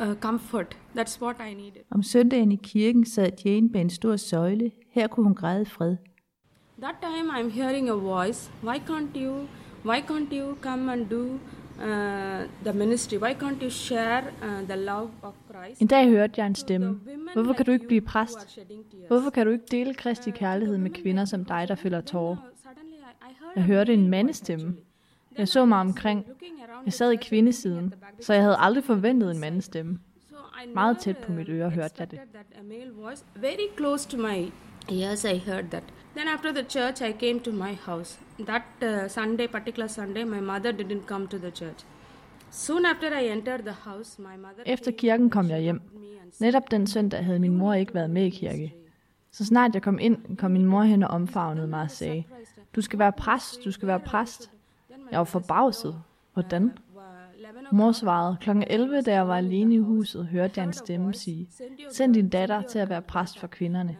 uh, 0.00 0.14
comfort. 0.14 0.76
That's 0.96 1.22
what 1.22 1.36
I 1.50 1.54
needed. 1.54 1.82
Om 1.90 2.02
søndagen 2.02 2.52
i 2.52 2.56
kirken 2.62 3.06
sad 3.06 3.30
Jane 3.44 3.70
bag 3.70 3.80
en 3.80 3.90
stor 3.90 4.16
søjle. 4.16 4.70
Her 4.90 5.06
kunne 5.06 5.24
hun 5.24 5.34
græde 5.34 5.66
fred. 5.66 5.96
That 6.80 7.02
time 7.02 7.30
I'm 7.30 7.50
hearing 7.50 7.90
a 7.90 7.94
voice. 7.94 8.48
Why 8.62 8.78
can't 8.78 9.14
you? 9.14 9.48
Why 9.84 10.00
can't 10.00 10.32
you 10.32 10.56
come 10.62 10.88
and 10.88 11.10
do 11.10 11.38
uh, 11.78 12.46
the 12.64 12.72
ministry? 12.72 13.18
Why 13.18 13.34
can't 13.34 13.62
you 13.62 13.70
share 13.70 14.22
uh, 14.42 14.66
the 14.66 14.76
love 14.76 15.10
of 15.22 15.34
Christ? 15.50 15.80
En 15.80 15.86
dag 15.86 16.08
hørte 16.08 16.32
jeg 16.36 16.46
en 16.46 16.54
stemme. 16.54 17.00
Hvorfor 17.34 17.52
kan 17.52 17.66
du 17.66 17.72
ikke 17.72 17.86
blive 17.86 18.00
præst? 18.00 18.60
Hvorfor 19.08 19.30
kan 19.30 19.46
du 19.46 19.52
ikke 19.52 19.64
dele 19.70 19.94
Kristi 19.94 20.30
kærlighed 20.30 20.78
med 20.78 20.90
kvinder 20.90 21.24
som 21.24 21.44
dig, 21.44 21.64
der 21.68 21.74
føler 21.74 22.00
tårer? 22.00 22.36
Jeg 23.56 23.64
hørte 23.64 23.94
en 23.94 24.08
mandestemme. 24.08 24.76
Jeg 25.38 25.48
så 25.48 25.64
mig 25.64 25.80
omkring. 25.80 26.26
Jeg 26.84 26.92
sad 26.92 27.12
i 27.12 27.16
kvindesiden, 27.16 27.94
så 28.20 28.32
jeg 28.32 28.42
havde 28.42 28.56
aldrig 28.58 28.84
forventet 28.84 29.30
en 29.30 29.38
mandestemme. 29.38 29.98
Meget 30.74 30.98
tæt 30.98 31.16
på 31.16 31.32
mit 31.32 31.48
øre 31.48 31.70
hørte 31.70 31.94
jeg 31.98 32.10
det. 32.10 32.20
Very 33.36 33.76
close 33.76 34.08
to 34.08 34.16
my 34.16 34.52
ears, 34.88 35.24
I 35.24 35.36
heard 35.36 35.64
that. 35.70 35.84
Then 36.14 36.28
after 36.28 36.52
the 36.52 36.62
church, 36.62 37.00
I 37.02 37.12
came 37.12 37.40
to 37.40 37.52
my 37.52 37.72
house. 37.86 38.18
That 38.38 38.62
uh, 38.82 39.08
Sunday, 39.08 39.46
particular 39.46 39.88
Sunday, 39.88 40.24
my 40.24 40.40
mother 40.40 40.72
didn't 40.72 41.06
come 41.06 41.28
to 41.28 41.38
the 41.38 41.50
church. 41.50 41.84
Soon 42.50 42.84
after 42.84 43.14
I 43.20 43.28
entered 43.28 43.62
the 43.62 43.72
house, 43.72 44.18
my 44.18 44.36
mother 44.36 44.62
Efter 44.66 44.90
kirken 44.90 45.30
kom 45.30 45.50
jeg 45.50 45.60
hjem. 45.60 45.80
Netop 46.40 46.70
den 46.70 46.86
søndag 46.86 47.24
havde 47.24 47.38
min 47.38 47.54
mor 47.54 47.74
ikke 47.74 47.94
været 47.94 48.10
med 48.10 48.24
i 48.24 48.30
kirke. 48.30 48.74
Så 49.32 49.44
snart 49.44 49.74
jeg 49.74 49.82
kom 49.82 49.98
ind, 49.98 50.36
kom 50.36 50.50
min 50.50 50.64
mor 50.64 50.82
hen 50.82 51.02
og 51.02 51.08
omfavnede 51.08 51.66
mig 51.66 51.82
og 51.82 51.90
sagde, 51.90 52.24
du 52.76 52.80
skal 52.80 52.98
være 52.98 53.12
præst, 53.12 53.64
du 53.64 53.70
skal 53.70 53.88
være 53.88 54.00
præst. 54.00 54.50
Jeg 55.10 55.18
var 55.18 55.24
forbavset. 55.24 56.02
Hvordan? 56.32 56.72
Mor 57.72 57.92
svarede, 57.92 58.36
kl. 58.40 58.50
11, 58.66 59.02
da 59.02 59.12
jeg 59.12 59.28
var 59.28 59.36
alene 59.36 59.74
i 59.74 59.78
huset, 59.78 60.26
hørte 60.26 60.52
jeg 60.56 60.66
en 60.66 60.72
stemme 60.72 61.14
sige, 61.14 61.48
send 61.90 62.14
din 62.14 62.28
datter 62.28 62.62
til 62.62 62.78
at 62.78 62.88
være 62.88 63.02
præst 63.02 63.38
for 63.38 63.46
kvinderne. 63.46 63.96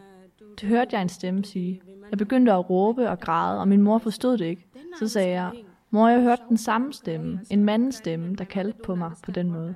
Det 0.59 0.69
hørte 0.69 0.89
jeg 0.95 1.01
en 1.01 1.09
stemme 1.09 1.45
sige. 1.45 1.81
Jeg 2.09 2.17
begyndte 2.17 2.51
at 2.51 2.69
råbe 2.69 3.09
og 3.09 3.19
græde, 3.19 3.59
og 3.59 3.67
min 3.67 3.81
mor 3.81 3.97
forstod 3.97 4.37
det 4.37 4.45
ikke. 4.45 4.67
Så 4.99 5.07
sagde 5.07 5.29
jeg, 5.29 5.51
mor, 5.89 6.07
jeg 6.07 6.21
hørte 6.21 6.43
den 6.49 6.57
samme 6.57 6.93
stemme, 6.93 7.39
en 7.49 7.63
mandens 7.63 7.95
stemme, 7.95 8.35
der 8.35 8.43
kaldte 8.43 8.79
på 8.83 8.95
mig 8.95 9.11
på 9.23 9.31
den 9.31 9.51
måde. 9.51 9.75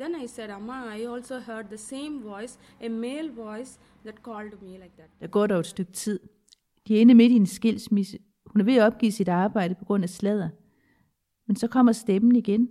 Then 0.00 0.14
I 0.24 0.26
said, 0.26 0.50
Amma, 0.50 0.94
I 0.96 1.06
also 1.06 1.38
heard 1.38 1.64
the 1.64 1.76
same 1.76 2.22
voice, 2.22 2.58
a 2.80 2.88
male 2.88 3.30
voice 3.36 3.78
that 4.04 4.14
called 4.24 4.52
me 4.62 4.68
like 4.68 4.92
that. 4.96 5.08
Der 5.20 5.26
går 5.26 5.46
dog 5.46 5.60
et 5.60 5.66
stykke 5.66 5.92
tid. 5.92 6.20
De 6.88 6.96
er 6.96 7.00
inde 7.00 7.14
midt 7.14 7.32
i 7.32 7.36
en 7.36 7.46
skilsmisse. 7.46 8.18
Hun 8.46 8.60
er 8.60 8.64
ved 8.64 8.76
at 8.76 8.82
opgive 8.82 9.12
sit 9.12 9.28
arbejde 9.28 9.74
på 9.74 9.84
grund 9.84 10.02
af 10.02 10.08
sladder. 10.08 10.48
Men 11.46 11.56
så 11.56 11.68
kommer 11.68 11.92
stemmen 11.92 12.36
igen. 12.36 12.68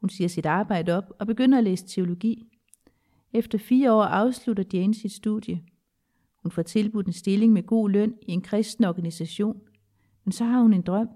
Hun 0.00 0.10
siger 0.10 0.28
sit 0.28 0.46
arbejde 0.46 0.96
op 0.96 1.12
og 1.18 1.26
begynder 1.26 1.58
at 1.58 1.64
læse 1.64 1.86
teologi. 1.86 2.48
Efter 3.32 3.58
fire 3.58 3.92
år 3.92 4.02
afslutter 4.02 4.64
Jane 4.72 4.94
sit 4.94 5.12
studie. 5.12 5.60
Hun 6.44 6.50
får 6.50 6.62
tilbudt 6.62 7.06
en 7.06 7.12
stilling 7.12 7.52
med 7.52 7.62
god 7.62 7.90
løn 7.90 8.14
i 8.22 8.32
en 8.32 8.42
kristen 8.42 8.84
organisation. 8.84 9.60
Men 10.24 10.32
så 10.32 10.44
har 10.44 10.60
hun 10.60 10.72
en 10.72 10.82
drøm. 10.82 11.08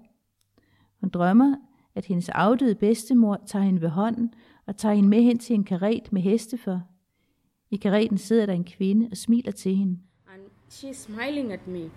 Hun 1.01 1.09
drømmer, 1.09 1.55
at 1.95 2.05
hendes 2.05 2.29
afdøde 2.29 2.75
bedstemor 2.75 3.43
tager 3.47 3.65
hende 3.65 3.81
ved 3.81 3.89
hånden 3.89 4.33
og 4.65 4.77
tager 4.77 4.95
hende 4.95 5.09
med 5.09 5.21
hen 5.21 5.39
til 5.39 5.53
en 5.53 5.63
karet 5.63 6.13
med 6.13 6.21
heste 6.21 6.57
for. 6.57 6.81
I 7.71 7.75
kareten 7.75 8.17
sidder 8.17 8.45
der 8.45 8.53
en 8.53 8.63
kvinde 8.63 9.07
og 9.11 9.17
smiler 9.17 9.51
til 9.51 9.75
hende. 9.75 9.99
And 10.33 10.41
she's 10.69 10.93
smiling 10.93 11.53
at 11.53 11.67
me. 11.67 11.89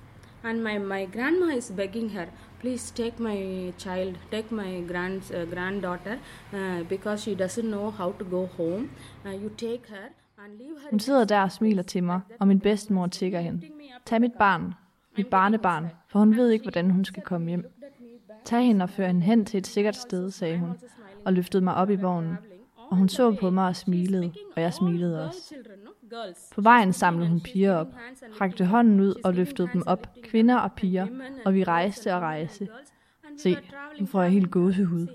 And 0.45 0.62
my, 0.62 0.79
my 0.79 1.12
grandma 1.12 1.57
is 1.57 1.73
begging 1.77 2.11
her, 2.11 2.27
please 2.61 2.95
take 2.95 3.23
my 3.23 3.73
child, 3.79 4.16
take 4.31 4.55
my 4.55 4.87
grand, 4.88 5.23
uh, 5.35 5.51
granddaughter, 5.55 6.18
uh, 6.53 6.88
because 6.88 7.23
she 7.23 7.35
doesn't 7.35 7.68
know 7.71 7.90
how 7.90 8.12
to 8.18 8.25
go 8.25 8.47
home. 8.47 8.90
Uh, 9.27 9.31
you 9.31 9.51
take 9.57 9.87
her. 9.87 10.09
Hun 10.91 11.01
sidder 11.01 11.25
der 11.25 11.43
og 11.43 11.53
smiler 11.53 11.83
til 11.83 12.05
mig, 12.05 12.21
og 12.41 12.49
min 12.49 12.61
bedstemor 12.61 13.07
tigger 13.07 13.41
hende. 13.41 13.63
Tag 14.07 14.21
mit 14.21 14.33
barn, 14.39 14.75
mit 15.17 15.27
barnebarn, 15.27 15.87
for 16.09 16.19
hun 16.19 16.37
ved 16.37 16.51
ikke, 16.51 16.63
hvordan 16.63 16.91
hun 16.91 17.05
skal 17.05 17.23
komme 17.23 17.49
hjem. 17.49 17.73
Tag 18.45 18.67
hende 18.67 18.83
og 18.83 18.91
før 18.91 19.07
hende 19.07 19.21
hen 19.21 19.45
til 19.45 19.59
et 19.59 19.67
sikkert 19.67 19.97
sted, 19.97 20.31
sagde 20.31 20.59
hun, 20.59 20.71
og 21.25 21.33
løftede 21.33 21.65
mig 21.65 21.75
op 21.75 21.91
i 21.91 21.97
vognen. 21.97 22.35
Og 22.91 22.97
hun 22.97 23.09
så 23.09 23.35
på 23.35 23.51
mig 23.51 23.69
og 23.69 23.77
smilede, 23.77 24.33
og 24.57 24.63
jeg 24.63 24.75
smilede 24.75 25.27
også. 25.27 25.55
På 26.55 26.61
vejen 26.61 26.93
samlede 26.93 27.29
hun 27.29 27.41
piger 27.41 27.75
op, 27.75 27.89
rakte 28.41 28.65
hånden 28.65 29.01
ud 29.01 29.15
og 29.25 29.35
løftede 29.35 29.69
dem 29.73 29.83
op, 29.87 30.07
kvinder 30.23 30.57
og 30.57 30.73
piger, 30.73 31.07
og 31.45 31.55
vi 31.55 31.65
rejste 31.65 32.15
og 32.15 32.21
rejste. 32.21 32.69
Se, 33.39 33.57
nu 34.01 34.07
får 34.07 34.23
jeg 34.23 34.31
helt 34.31 34.51
gåsehud. 34.51 35.07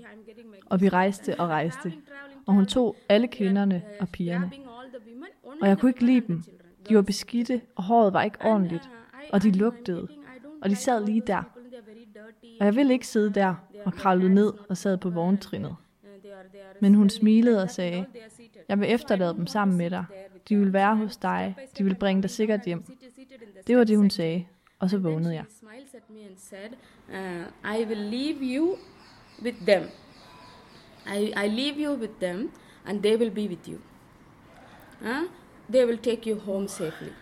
Og 0.66 0.80
vi 0.80 0.88
rejste 0.88 1.40
og 1.40 1.48
rejste, 1.48 1.92
og 2.46 2.54
hun 2.54 2.66
tog 2.66 2.96
alle 3.08 3.28
kvinderne 3.28 3.82
og 4.00 4.08
pigerne. 4.08 4.50
Og 5.62 5.68
jeg 5.68 5.78
kunne 5.78 5.90
ikke 5.90 6.04
lide 6.04 6.26
dem. 6.26 6.42
De 6.88 6.94
var 6.96 7.02
beskidte, 7.02 7.60
og 7.76 7.82
håret 7.82 8.12
var 8.12 8.22
ikke 8.22 8.38
ordentligt, 8.44 8.90
og 9.32 9.42
de 9.42 9.50
lugtede, 9.50 10.08
og 10.62 10.70
de 10.70 10.76
sad 10.76 11.04
lige 11.04 11.22
der. 11.26 11.42
Og 12.60 12.66
jeg 12.66 12.76
ville 12.76 12.92
ikke 12.92 13.06
sidde 13.06 13.34
der 13.34 13.54
og 13.84 13.92
kravlede 13.92 14.34
ned 14.34 14.52
og 14.68 14.76
sad 14.76 14.96
på 14.96 15.10
vogntrinnet. 15.10 15.76
Men 16.80 16.94
hun 16.94 17.10
smilede 17.10 17.62
og 17.62 17.70
sagde, 17.70 18.06
jeg 18.68 18.80
vil 18.80 18.92
efterlade 18.92 19.34
dem 19.34 19.46
sammen 19.46 19.76
med 19.76 19.90
dig. 19.90 20.04
De 20.48 20.56
vil 20.56 20.72
være 20.72 20.96
hos 20.96 21.16
dig. 21.16 21.56
De 21.78 21.84
vil 21.84 21.94
bringe 21.94 22.22
dig 22.22 22.30
sikkert 22.30 22.64
hjem. 22.64 22.84
Det 23.66 23.76
var 23.76 23.84
det, 23.84 23.96
hun 23.96 24.10
sagde. 24.10 24.46
Og 24.78 24.90
så 24.90 24.98
vågnede 24.98 25.34
jeg. 25.34 25.44
uh, 27.08 27.78
I 27.80 27.84
will 27.84 28.10
leave 28.10 28.38
you 28.40 28.76
with 29.42 29.58
them. 29.66 29.82
I, 31.16 31.32
I 31.44 31.48
leave 31.48 31.74
you 31.84 31.94
with 31.94 32.12
them 32.20 32.50
and 32.86 33.02
they 33.02 33.16
will 33.16 33.30
be 33.30 33.48
with 33.48 33.68
you. 33.68 33.78
Uh, 35.02 35.08
they 35.72 35.84
will 35.86 35.98
take 35.98 36.30
you 36.30 36.40
home 36.40 36.68
safely. 36.68 37.12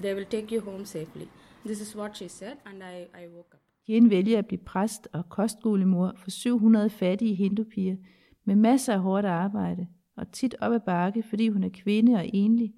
They 0.00 0.14
will 0.14 0.26
take 0.26 0.54
you 0.54 0.60
home 0.60 0.84
safely. 0.84 1.28
This 1.66 1.80
is 1.80 1.96
what 1.96 2.16
she 2.16 2.28
said 2.28 2.56
and 2.66 2.82
I, 2.82 3.22
I 3.22 3.26
woke 3.34 3.54
up. 3.54 3.60
Jane 3.88 4.10
vælger 4.10 4.38
at 4.38 4.46
blive 4.46 4.60
præst 4.64 5.08
og 5.12 5.28
kostskolemor 5.28 6.12
for 6.16 6.30
700 6.30 6.90
fattige 6.90 7.34
hindupiger 7.34 7.96
med 8.44 8.56
masser 8.56 8.92
af 8.92 9.00
hårdt 9.00 9.26
arbejde 9.26 9.86
og 10.16 10.32
tit 10.32 10.54
op 10.60 10.72
ad 10.72 10.80
bakke, 10.80 11.22
fordi 11.22 11.48
hun 11.48 11.62
er 11.62 11.68
kvinde 11.68 12.14
og 12.14 12.30
enlig. 12.32 12.74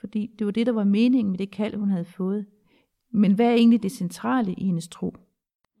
Fordi 0.00 0.30
det 0.38 0.46
var 0.46 0.50
det, 0.52 0.66
der 0.66 0.72
var 0.72 0.84
meningen 0.84 1.30
med 1.30 1.38
det 1.38 1.50
kald, 1.50 1.74
hun 1.74 1.90
havde 1.90 2.04
fået. 2.04 2.46
Men 3.10 3.34
hvad 3.34 3.46
er 3.46 3.54
egentlig 3.54 3.82
det 3.82 3.92
centrale 3.92 4.54
i 4.54 4.64
hendes 4.64 4.88
tro? 4.88 5.06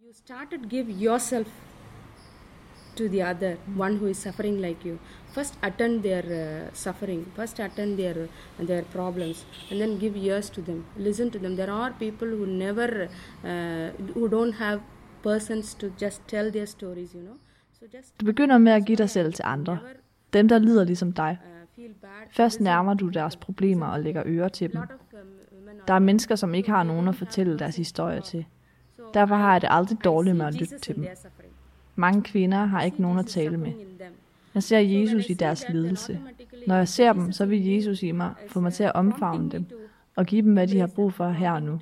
You 0.06 0.12
started 0.12 0.68
give 0.68 0.86
yourself 1.04 1.77
to 2.98 3.08
the 3.14 3.22
other, 3.30 3.52
one 3.86 3.94
who 4.00 4.06
is 4.12 4.18
suffering 4.26 4.56
like 4.66 4.84
you. 4.88 4.98
First 5.34 5.54
attend 5.68 6.02
their 6.08 6.24
uh, 6.42 6.74
suffering, 6.84 7.20
first 7.38 7.56
attend 7.66 7.98
their 8.02 8.28
their 8.70 8.84
problems, 8.96 9.38
and 9.70 9.80
then 9.80 9.98
give 10.04 10.14
ears 10.26 10.50
to 10.56 10.60
them. 10.68 10.78
Listen 11.08 11.30
to 11.34 11.38
them. 11.44 11.56
There 11.60 11.72
are 11.80 11.90
people 12.04 12.28
who 12.38 12.46
never, 12.64 12.88
uh, 13.50 13.88
who 14.14 14.24
don't 14.36 14.56
have 14.64 14.80
persons 15.22 15.74
to 15.80 15.86
just 16.04 16.18
tell 16.28 16.50
their 16.56 16.66
stories, 16.66 17.14
you 17.14 17.22
know. 17.26 17.36
So 17.80 17.86
just 17.96 18.20
Du 18.20 18.26
begynder 18.26 18.58
med 18.58 18.72
at 18.72 18.84
give 18.86 18.96
dig 18.96 19.10
selv 19.10 19.32
til 19.32 19.42
andre. 19.46 19.78
Dem, 20.32 20.48
der 20.48 20.58
lider 20.58 20.84
ligesom 20.84 21.12
dig. 21.12 21.38
Først 22.30 22.60
nærmer 22.60 22.94
du 22.94 23.08
deres 23.08 23.36
problemer 23.36 23.86
og 23.86 24.00
lægger 24.00 24.22
øre 24.26 24.48
til 24.48 24.72
dem. 24.72 24.80
Der 25.88 25.94
er 25.94 25.98
mennesker, 25.98 26.36
som 26.36 26.54
ikke 26.54 26.70
har 26.70 26.82
nogen 26.82 27.08
at 27.08 27.14
fortælle 27.14 27.58
deres 27.58 27.76
historie 27.76 28.20
til. 28.20 28.44
Derfor 29.14 29.34
har 29.34 29.52
jeg 29.52 29.60
det 29.60 29.68
aldrig 29.72 30.04
dårligt 30.04 30.36
med 30.36 30.46
at 30.46 30.54
lytte 30.54 30.78
til 30.78 30.96
dem. 30.96 31.06
Mange 31.98 32.22
kvinder 32.22 32.64
har 32.64 32.82
ikke 32.82 33.02
nogen 33.02 33.18
at 33.18 33.26
tale 33.26 33.56
med. 33.56 33.72
Jeg 34.54 34.62
ser 34.62 34.78
Jesus 34.78 35.30
i 35.30 35.34
deres 35.34 35.64
lidelse. 35.72 36.20
Når 36.66 36.74
jeg 36.74 36.88
ser 36.88 37.12
dem, 37.12 37.32
så 37.32 37.46
vil 37.46 37.66
Jesus 37.66 38.02
i 38.02 38.12
mig 38.12 38.34
få 38.48 38.60
mig 38.60 38.72
til 38.72 38.84
at 38.84 38.92
omfavne 38.94 39.50
dem 39.50 39.66
og 40.16 40.26
give 40.26 40.42
dem, 40.42 40.52
hvad 40.52 40.66
de 40.66 40.78
har 40.78 40.86
brug 40.86 41.12
for 41.12 41.30
her 41.30 41.52
og 41.52 41.62
nu. 41.62 41.80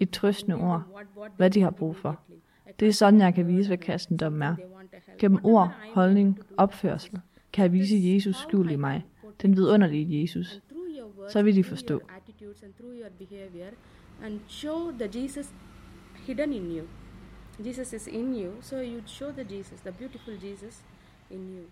Et 0.00 0.10
trøstende 0.10 0.56
ord. 0.56 0.82
Hvad 1.36 1.50
de 1.50 1.60
har 1.60 1.70
brug 1.70 1.96
for. 1.96 2.20
Det 2.80 2.88
er 2.88 2.92
sådan, 2.92 3.20
jeg 3.20 3.34
kan 3.34 3.48
vise, 3.48 3.68
hvad 3.68 3.78
kristendommen 3.78 4.42
er. 4.42 4.56
Gennem 5.18 5.40
ord, 5.44 5.72
holdning, 5.94 6.38
opførsel, 6.56 7.20
kan 7.52 7.62
jeg 7.62 7.72
vise 7.72 7.96
Jesus 8.02 8.36
skjult 8.36 8.70
i 8.70 8.76
mig. 8.76 9.04
Den 9.42 9.56
vidunderlige 9.56 10.22
Jesus. 10.22 10.60
Så 11.30 11.42
vil 11.42 11.56
de 11.56 11.64
forstå. 11.64 12.00
and 14.22 14.40
show 14.48 14.92
the 14.98 15.08
Jesus 15.22 15.46
hidden 16.26 16.52
in 16.52 16.76
you. 16.76 16.86
Jesus 17.64 17.92
is 17.92 18.06
in 18.06 18.34
you, 18.34 18.52
so 18.62 18.76
you'd 18.80 19.08
show 19.08 19.32
the 19.32 19.44
Jesus, 19.44 19.80
the 19.80 19.90
beautiful 19.90 20.34
Jesus 20.36 20.82
in 21.30 21.48
you. 21.54 21.64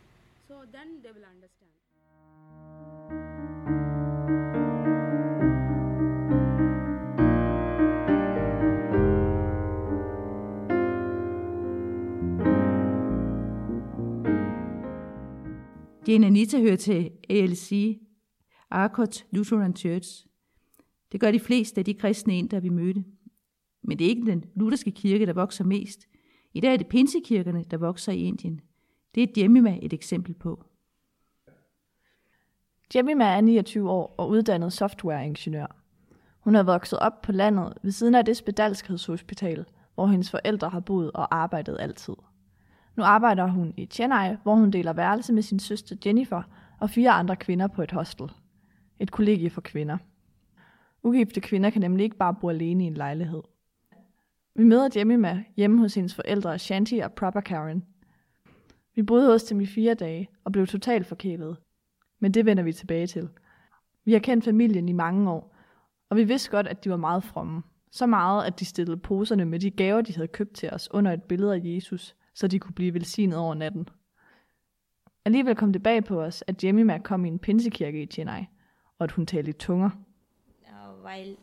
So 0.49 0.55
then 0.73 1.01
they 1.03 1.13
will 1.13 1.25
understand. 1.35 1.71
Jane 16.07 16.27
Anita 16.27 16.61
hører 16.61 16.77
til 16.77 17.11
ALC, 17.31 18.01
Arcot 18.71 19.27
Lutheran 19.31 19.77
Church. 19.77 20.27
Det 21.13 21.21
gør 21.21 21.31
de 21.31 21.41
fleste 21.41 21.79
af 21.79 21.85
de 21.85 21.95
kristne 21.95 22.39
ind, 22.39 22.51
der 22.51 22.61
vi 22.61 22.69
mødte. 22.69 23.05
Men 23.87 23.99
det 23.99 24.05
er 24.05 24.09
ikke 24.09 24.31
den 24.31 24.45
lutherske 24.55 24.91
kirke, 24.91 25.27
der 25.27 25.33
vokser 25.33 25.65
mest. 25.65 26.09
I 26.55 26.61
dag 26.61 26.73
er 26.73 26.77
det 26.77 26.87
pinsekirkerne, 26.87 27.65
der 27.71 27.77
vokser 27.77 28.13
i 28.13 28.19
Indien. 28.19 28.61
Det 29.15 29.23
er 29.23 29.43
Jemima 29.43 29.79
et 29.83 29.93
eksempel 29.93 30.35
på. 30.35 30.65
Jemima 32.95 33.25
er 33.25 33.41
29 33.41 33.91
år 33.91 34.15
og 34.19 34.29
uddannet 34.29 34.73
softwareingeniør. 34.73 35.77
Hun 36.41 36.55
er 36.55 36.63
vokset 36.63 36.99
op 36.99 37.23
på 37.23 37.33
landet 37.33 37.73
ved 37.83 37.93
siden 37.93 38.15
af 38.15 38.25
det 38.25 38.37
spedalskhedshospital, 38.37 39.65
hvor 39.95 40.07
hendes 40.07 40.31
forældre 40.31 40.69
har 40.69 40.81
boet 40.81 41.13
og 41.13 41.37
arbejdet 41.37 41.77
altid. 41.81 42.15
Nu 42.97 43.03
arbejder 43.03 43.47
hun 43.47 43.75
i 43.77 43.87
Chennai, 43.87 44.37
hvor 44.43 44.55
hun 44.55 44.71
deler 44.71 44.93
værelse 44.93 45.33
med 45.33 45.43
sin 45.43 45.59
søster 45.59 45.97
Jennifer 46.07 46.43
og 46.81 46.91
fire 46.91 47.11
andre 47.11 47.37
kvinder 47.37 47.67
på 47.67 47.83
et 47.83 47.93
hostel. 47.93 48.33
Et 48.99 49.11
kollegie 49.11 49.51
for 49.51 49.61
kvinder. 49.61 49.99
Ugifte 51.03 51.41
kvinder 51.41 51.71
kan 51.71 51.81
nemlig 51.81 52.05
ikke 52.05 52.17
bare 52.17 52.35
bo 52.35 52.49
alene 52.49 52.85
i 52.85 52.87
en 52.87 52.95
lejlighed. 52.95 53.43
Vi 54.59 54.65
møder 54.65 54.89
Jemima 54.97 55.45
hjemme 55.57 55.79
hos 55.79 55.95
hendes 55.95 56.15
forældre 56.15 56.59
Shanti 56.59 56.99
og 56.99 57.13
Proper 57.13 57.41
Karen. 57.41 57.85
Vi 58.95 59.03
boede 59.03 59.33
hos 59.33 59.45
dem 59.45 59.61
i 59.61 59.67
fire 59.67 59.95
dage 59.95 60.29
og 60.45 60.53
blev 60.53 60.67
totalt 60.67 61.07
forkælet. 61.07 61.57
Men 62.21 62.35
det 62.35 62.47
vender 62.47 62.63
vi 62.63 62.73
tilbage 62.73 63.07
til. 63.07 63.29
Vi 64.05 64.13
har 64.13 64.19
kendt 64.19 64.45
familien 64.45 64.89
i 64.89 64.93
mange 64.93 65.31
år, 65.31 65.57
og 66.11 66.17
vi 66.17 66.25
vidste 66.25 66.51
godt, 66.51 66.67
at 66.67 66.85
de 66.85 66.91
var 66.91 66.97
meget 66.97 67.25
fromme. 67.25 67.63
Så 67.91 68.07
meget, 68.07 68.45
at 68.45 68.61
de 68.61 68.65
stillede 68.65 68.97
poserne 68.97 69.45
med 69.45 69.61
de 69.61 69.71
gaver, 69.71 70.01
de 70.01 70.15
havde 70.15 70.29
købt 70.29 70.55
til 70.55 70.71
os 70.71 70.89
under 70.91 71.13
et 71.13 71.23
billede 71.23 71.55
af 71.55 71.61
Jesus, 71.65 72.17
så 72.35 72.49
de 72.49 72.59
kunne 72.59 72.75
blive 72.75 72.95
velsignet 72.95 73.39
over 73.39 73.55
natten. 73.55 73.89
Alligevel 75.25 75.57
kom 75.57 75.73
det 75.73 75.83
bag 75.83 76.05
på 76.05 76.23
os, 76.23 76.45
at 76.47 76.65
Jemima 76.65 76.99
kom 76.99 77.25
i 77.25 77.29
en 77.29 77.39
pinsekirke 77.39 78.03
i 78.03 78.07
Chennai, 78.07 78.47
og 78.99 79.05
at 79.05 79.11
hun 79.11 79.27
talte 79.27 79.51
i 79.51 79.53
tunger. 79.53 79.91
Oh, 80.73 81.05
weil 81.05 81.37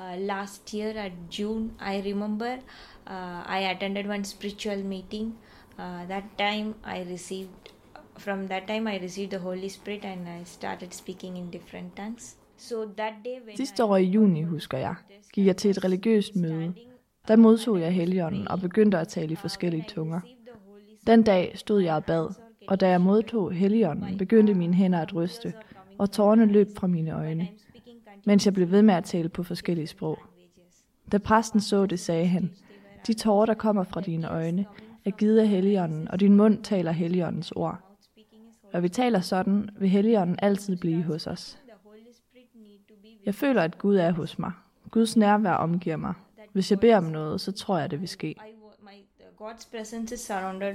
uh, 0.00 0.16
last 0.16 0.74
year 0.74 0.92
at 1.06 1.12
June, 1.30 1.74
I 1.80 2.00
remember 2.00 2.58
uh, 3.06 3.42
I 3.46 3.58
attended 3.72 4.06
one 4.06 4.24
spiritual 4.24 4.82
meeting. 4.84 5.34
Uh, 5.78 6.06
that 6.08 6.24
time 6.38 6.74
I 6.84 7.04
received, 7.12 7.70
from 8.18 8.48
that 8.48 8.66
time 8.66 8.86
I 8.86 8.98
received 8.98 9.30
the 9.30 9.38
Holy 9.38 9.68
Spirit 9.68 10.04
and 10.04 10.28
I 10.28 10.44
started 10.44 10.94
speaking 10.94 11.36
in 11.36 11.50
different 11.50 11.96
tongues. 11.96 12.36
So 12.56 12.86
that 12.96 13.14
day 13.24 13.38
when 13.46 13.56
Sidste 13.56 13.84
år 13.84 13.96
i 13.96 14.04
juni, 14.04 14.42
husker 14.42 14.78
jeg, 14.78 14.94
gik 15.32 15.46
jeg 15.46 15.56
til 15.56 15.70
et 15.70 15.84
religiøst 15.84 16.36
møde. 16.36 16.74
Der 17.28 17.36
modtog 17.36 17.80
jeg 17.80 17.92
helligånden 17.92 18.48
og 18.48 18.60
begyndte 18.60 18.98
at 18.98 19.08
tale 19.08 19.32
i 19.32 19.36
forskellige 19.36 19.84
tunger. 19.88 20.20
Den 21.06 21.22
dag 21.22 21.52
stod 21.54 21.80
jeg 21.80 21.94
og 21.94 22.04
bad, 22.04 22.28
og 22.68 22.80
da 22.80 22.88
jeg 22.88 23.00
modtog 23.00 23.52
helligånden, 23.52 24.18
begyndte 24.18 24.54
mine 24.54 24.74
hænder 24.74 25.00
at 25.00 25.14
ryste, 25.14 25.52
og 25.98 26.10
tårerne 26.10 26.46
løb 26.46 26.68
fra 26.76 26.86
mine 26.86 27.10
øjne, 27.10 27.48
mens 28.24 28.46
jeg 28.46 28.54
blev 28.54 28.70
ved 28.70 28.82
med 28.82 28.94
at 28.94 29.04
tale 29.04 29.28
på 29.28 29.42
forskellige 29.42 29.86
sprog. 29.86 30.18
Da 31.12 31.18
præsten 31.18 31.60
så 31.60 31.86
det, 31.86 32.00
sagde 32.00 32.26
han, 32.26 32.50
de 33.06 33.12
tårer, 33.12 33.46
der 33.46 33.54
kommer 33.54 33.84
fra 33.84 34.00
dine 34.00 34.30
øjne, 34.30 34.66
er 35.04 35.10
givet 35.10 35.38
af 35.38 35.48
helligånden, 35.48 36.08
og 36.08 36.20
din 36.20 36.36
mund 36.36 36.62
taler 36.62 36.92
helligåndens 36.92 37.52
ord. 37.52 37.78
Når 38.72 38.80
vi 38.80 38.88
taler 38.88 39.20
sådan, 39.20 39.70
vil 39.78 39.88
helligånden 39.88 40.36
altid 40.42 40.76
blive 40.76 41.02
hos 41.02 41.26
os. 41.26 41.58
Jeg 43.26 43.34
føler, 43.34 43.62
at 43.62 43.78
Gud 43.78 43.96
er 43.96 44.10
hos 44.12 44.38
mig. 44.38 44.52
Guds 44.90 45.16
nærvær 45.16 45.52
omgiver 45.52 45.96
mig. 45.96 46.14
Hvis 46.52 46.70
jeg 46.70 46.80
beder 46.80 46.96
om 46.96 47.04
noget, 47.04 47.40
så 47.40 47.52
tror 47.52 47.78
jeg, 47.78 47.90
det 47.90 48.00
vil 48.00 48.08
ske. 48.08 48.36
God's 49.40 49.70
presence 49.70 50.14
is 50.14 50.20
surrounded 50.20 50.74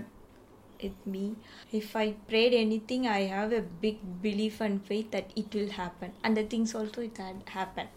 with 0.81 1.05
me. 1.05 1.35
If 1.71 1.95
I 1.95 2.13
prayed 2.27 2.53
anything, 2.53 3.07
I 3.07 3.21
have 3.21 3.51
a 3.51 3.61
big 3.61 3.97
belief 4.21 4.61
and 4.61 4.85
faith 4.85 5.11
that 5.11 5.31
it 5.35 5.53
will 5.53 5.71
happen. 5.71 6.11
And 6.23 6.37
the 6.37 6.43
things 6.43 6.75
also 6.75 7.01
it 7.01 7.17
had 7.17 7.35
happen. 7.45 7.87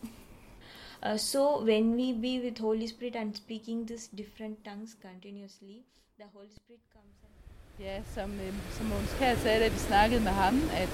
Uh, 1.03 1.17
so 1.17 1.63
when 1.65 1.95
we 1.95 2.13
be 2.13 2.41
with 2.41 2.59
Holy 2.59 2.87
Spirit 2.87 3.15
and 3.17 3.37
speaking 3.37 3.87
these 3.87 4.09
different 4.09 4.65
tongues 4.65 4.97
continuously, 5.01 5.85
the 6.19 6.25
Holy 6.35 6.51
Spirit 6.51 6.81
comes. 6.93 7.15
Ja, 7.81 8.03
som, 8.15 8.33
øh, 8.33 8.55
som 8.71 8.87
Mogens 8.87 9.15
Kjær 9.19 9.35
sagde, 9.35 9.61
da 9.61 9.69
vi 9.69 9.79
snakkede 9.79 10.21
med 10.21 10.31
ham, 10.31 10.61
at 10.73 10.89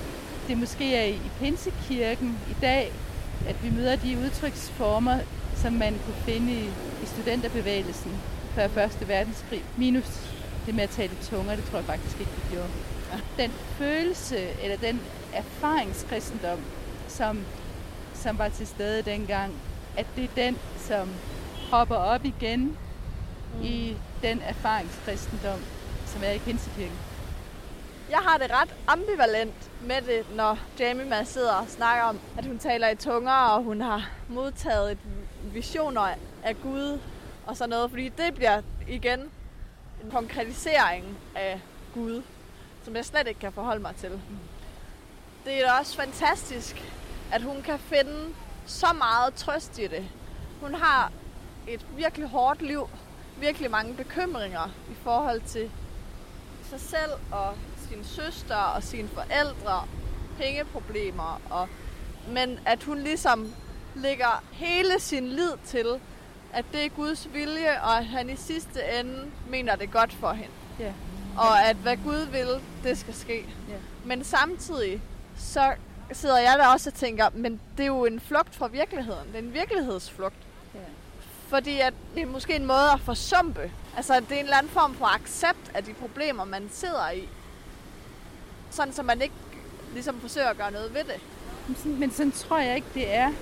det 0.49 0.59
måske 0.59 0.95
er 0.95 1.05
i 1.05 1.21
Pinsekirken 1.39 2.39
i 2.51 2.55
dag, 2.61 2.93
at 3.49 3.65
vi 3.65 3.71
møder 3.71 3.97
de 3.97 4.19
udtryksformer, 4.19 5.19
som 5.55 5.73
man 5.73 5.93
kunne 6.05 6.15
finde 6.15 6.53
i, 6.53 6.65
i 7.03 7.07
studenterbevægelsen 7.07 8.13
før 8.55 8.69
Første 8.69 9.09
Verdenskrig. 9.09 9.65
Minus 9.79 10.34
det 10.67 10.75
med 10.75 10.85
at 10.85 10.91
tale 10.91 11.17
tunger, 11.23 11.57
det 11.57 11.65
tror 11.65 11.79
jeg 11.79 11.87
faktisk 11.87 12.21
ikke, 12.21 12.33
vi 12.33 12.55
gjorde. 12.55 12.71
Den 13.37 13.51
følelse, 13.51 14.39
eller 14.63 14.77
den 14.77 15.01
erfaringskristendom, 15.33 16.59
som, 17.09 17.45
som 18.15 18.39
var 18.39 18.49
til 18.49 18.67
stede 18.67 19.03
dengang, 19.03 19.55
at 19.97 20.07
det 20.17 20.25
er 20.25 20.35
den, 20.37 20.59
som 20.77 21.09
hopper 21.71 21.97
op 21.97 22.25
igen 22.25 22.77
mm. 23.57 23.63
i 23.63 23.97
den 24.23 24.43
erfaringskristendom, 24.43 25.61
som 26.07 26.23
er 26.25 26.31
i 26.31 26.39
Pinsekirken. 26.39 26.99
Jeg 28.11 28.19
har 28.19 28.39
det 28.39 28.51
ret 28.51 28.75
ambivalent 28.87 29.71
med 29.87 30.03
det, 30.03 30.37
når 30.37 30.59
Jamie 30.81 31.25
sidder 31.25 31.53
og 31.53 31.69
snakker 31.69 32.05
om, 32.05 32.19
at 32.39 32.47
hun 32.47 32.59
taler 32.59 32.89
i 32.89 32.97
tunger, 32.97 33.33
og 33.33 33.63
hun 33.63 33.81
har 33.81 34.11
modtaget 34.29 34.93
et 34.93 34.99
visioner 35.53 36.09
af 36.45 36.61
Gud 36.63 36.99
og 37.47 37.57
sådan 37.57 37.71
noget, 37.71 37.91
fordi 37.91 38.09
det 38.09 38.35
bliver 38.35 38.63
igen 38.89 39.31
en 40.05 40.11
konkretisering 40.11 41.19
af 41.35 41.61
Gud, 41.95 42.23
som 42.85 42.97
jeg 42.97 43.05
slet 43.05 43.27
ikke 43.27 43.41
kan 43.41 43.53
forholde 43.53 43.83
mig 43.83 43.97
til. 43.97 44.21
Det 45.45 45.61
er 45.61 45.67
da 45.67 45.73
også 45.73 45.97
fantastisk, 45.97 46.85
at 47.33 47.43
hun 47.43 47.63
kan 47.63 47.79
finde 47.79 48.35
så 48.67 48.87
meget 48.99 49.35
trøst 49.35 49.79
i 49.79 49.87
det. 49.87 50.09
Hun 50.61 50.75
har 50.75 51.13
et 51.69 51.87
virkelig 51.97 52.29
hårdt 52.29 52.63
liv, 52.63 52.89
virkelig 53.41 53.71
mange 53.71 53.95
bekymringer 53.95 54.71
i 54.91 54.95
forhold 55.03 55.41
til 55.41 55.71
sig 56.71 56.81
selv 56.81 57.13
og 57.33 57.55
sin 57.89 58.05
søster 58.05 58.57
og 58.57 58.83
sine 58.83 59.09
forældre, 59.09 59.89
pengeproblemer, 60.39 61.41
og, 61.51 61.69
men 62.29 62.59
at 62.67 62.83
hun 62.83 62.99
ligesom 62.99 63.55
lægger 63.95 64.43
hele 64.53 65.01
sin 65.01 65.29
lid 65.29 65.53
til, 65.65 66.01
at 66.55 66.65
det 66.73 66.85
er 66.85 66.89
Guds 66.89 67.29
vilje, 67.33 67.81
og 67.83 67.99
at 67.99 68.07
han 68.07 68.31
i 68.31 68.37
sidste 68.37 68.81
ende 69.01 69.31
mener 69.49 69.77
det 69.77 69.91
godt 69.91 70.13
for 70.13 70.33
hende. 70.33 70.53
Ja. 70.81 70.93
Og 71.39 71.63
at 71.63 71.77
hvad 71.77 71.97
Gud 71.97 72.27
vil, 72.27 72.49
det 72.85 72.99
skal 72.99 73.15
ske. 73.15 73.47
Ja. 73.69 73.75
Men 74.05 74.25
samtidig, 74.25 75.03
så 75.37 75.73
sidder 76.13 76.39
jeg 76.39 76.55
der 76.59 76.67
også 76.67 76.91
og 76.91 76.95
tænker, 76.95 77.29
men 77.35 77.61
det 77.77 77.83
er 77.83 77.87
jo 77.87 78.05
en 78.05 78.21
flugt 78.21 78.55
fra 78.55 78.67
virkeligheden. 78.67 79.27
Det 79.27 79.35
er 79.35 79.43
en 79.43 79.55
virkelighedsflugt. 79.55 80.37
Ja. 80.75 80.81
Fordi 81.49 81.81
at 81.81 81.95
det 82.15 82.23
er 82.23 82.27
måske 82.27 82.57
en 82.57 82.67
måde 82.67 82.91
at 82.93 83.01
forsumpe. 83.01 83.71
Altså, 83.97 84.21
det 84.21 84.33
er 84.33 84.39
en 84.39 84.45
eller 84.45 84.57
anden 84.57 84.73
form 84.73 84.95
for 84.95 85.07
accept 85.15 85.71
af 85.75 85.85
de 85.85 85.95
problemer, 85.95 86.45
man 86.45 86.69
sidder 86.73 87.11
i. 87.11 87.29
Sådan, 88.71 88.93
så 88.93 89.03
man 89.03 89.23
ikke 89.23 89.35
ligesom 89.93 90.21
forsøger 90.21 90.49
at 90.49 90.57
gøre 90.57 90.71
noget 90.71 90.95
ved 90.95 91.05
det. 91.05 91.21
Men 91.87 92.11
sådan 92.11 92.33
tror 92.33 92.59
jeg 92.59 92.77
ikke, 92.77 92.89
det 92.95 93.15
er. 93.15 93.33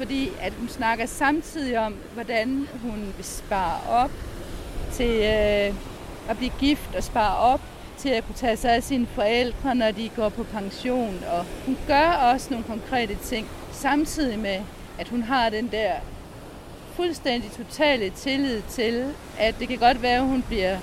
Fordi 0.00 0.30
at 0.40 0.52
hun 0.58 0.68
snakker 0.68 1.06
samtidig 1.06 1.78
om, 1.78 1.94
hvordan 2.14 2.68
hun 2.82 3.12
vil 3.16 3.24
spare 3.24 3.80
op 3.88 4.10
til 4.92 5.10
øh, 5.10 5.74
at 6.28 6.36
blive 6.36 6.52
gift 6.58 6.94
og 6.96 7.02
spare 7.02 7.36
op 7.36 7.60
til 7.98 8.08
at 8.08 8.26
kunne 8.26 8.34
tage 8.34 8.56
sig 8.56 8.74
af 8.74 8.82
sine 8.82 9.06
forældre, 9.06 9.74
når 9.74 9.90
de 9.90 10.10
går 10.16 10.28
på 10.28 10.42
pension. 10.42 11.24
Og 11.32 11.44
hun 11.66 11.78
gør 11.86 12.10
også 12.32 12.46
nogle 12.50 12.64
konkrete 12.64 13.14
ting, 13.14 13.48
samtidig 13.72 14.38
med, 14.38 14.58
at 14.98 15.08
hun 15.08 15.22
har 15.22 15.50
den 15.50 15.68
der 15.72 15.92
fuldstændig 16.94 17.50
totale 17.50 18.10
tillid 18.10 18.62
til, 18.68 19.14
at 19.38 19.54
det 19.58 19.68
kan 19.68 19.78
godt 19.78 20.02
være, 20.02 20.16
at 20.16 20.26
hun 20.26 20.42
bliver 20.42 20.78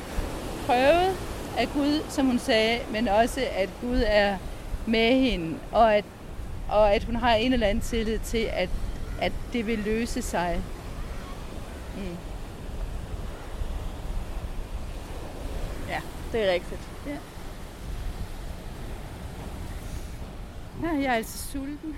prøvet 0.66 1.16
af 1.58 1.68
Gud, 1.74 2.02
som 2.10 2.26
hun 2.26 2.40
sagde, 2.40 2.80
men 2.92 3.08
også, 3.08 3.42
at 3.56 3.70
Gud 3.82 4.04
er 4.06 4.38
med 4.86 5.12
hende, 5.12 5.56
og 5.72 5.96
at, 5.96 6.06
og 6.70 6.94
at 6.94 7.04
hun 7.04 7.16
har 7.16 7.36
en 7.36 7.54
eller 7.54 7.68
anden 7.68 7.84
tillid 7.84 8.20
til, 8.20 8.50
at, 8.54 8.70
at 9.22 9.32
det 9.54 9.68
vil 9.68 9.80
løse 9.80 10.22
sig. 10.22 10.62
Mm. 11.98 12.18
Ja, 15.90 16.02
det 16.32 16.48
er 16.50 16.54
rigtigt. 16.54 16.92
Ja. 17.08 17.18
Ja, 20.84 20.94
jeg 20.94 21.06
er 21.06 21.14
altså 21.14 21.52
sulten. 21.52 21.96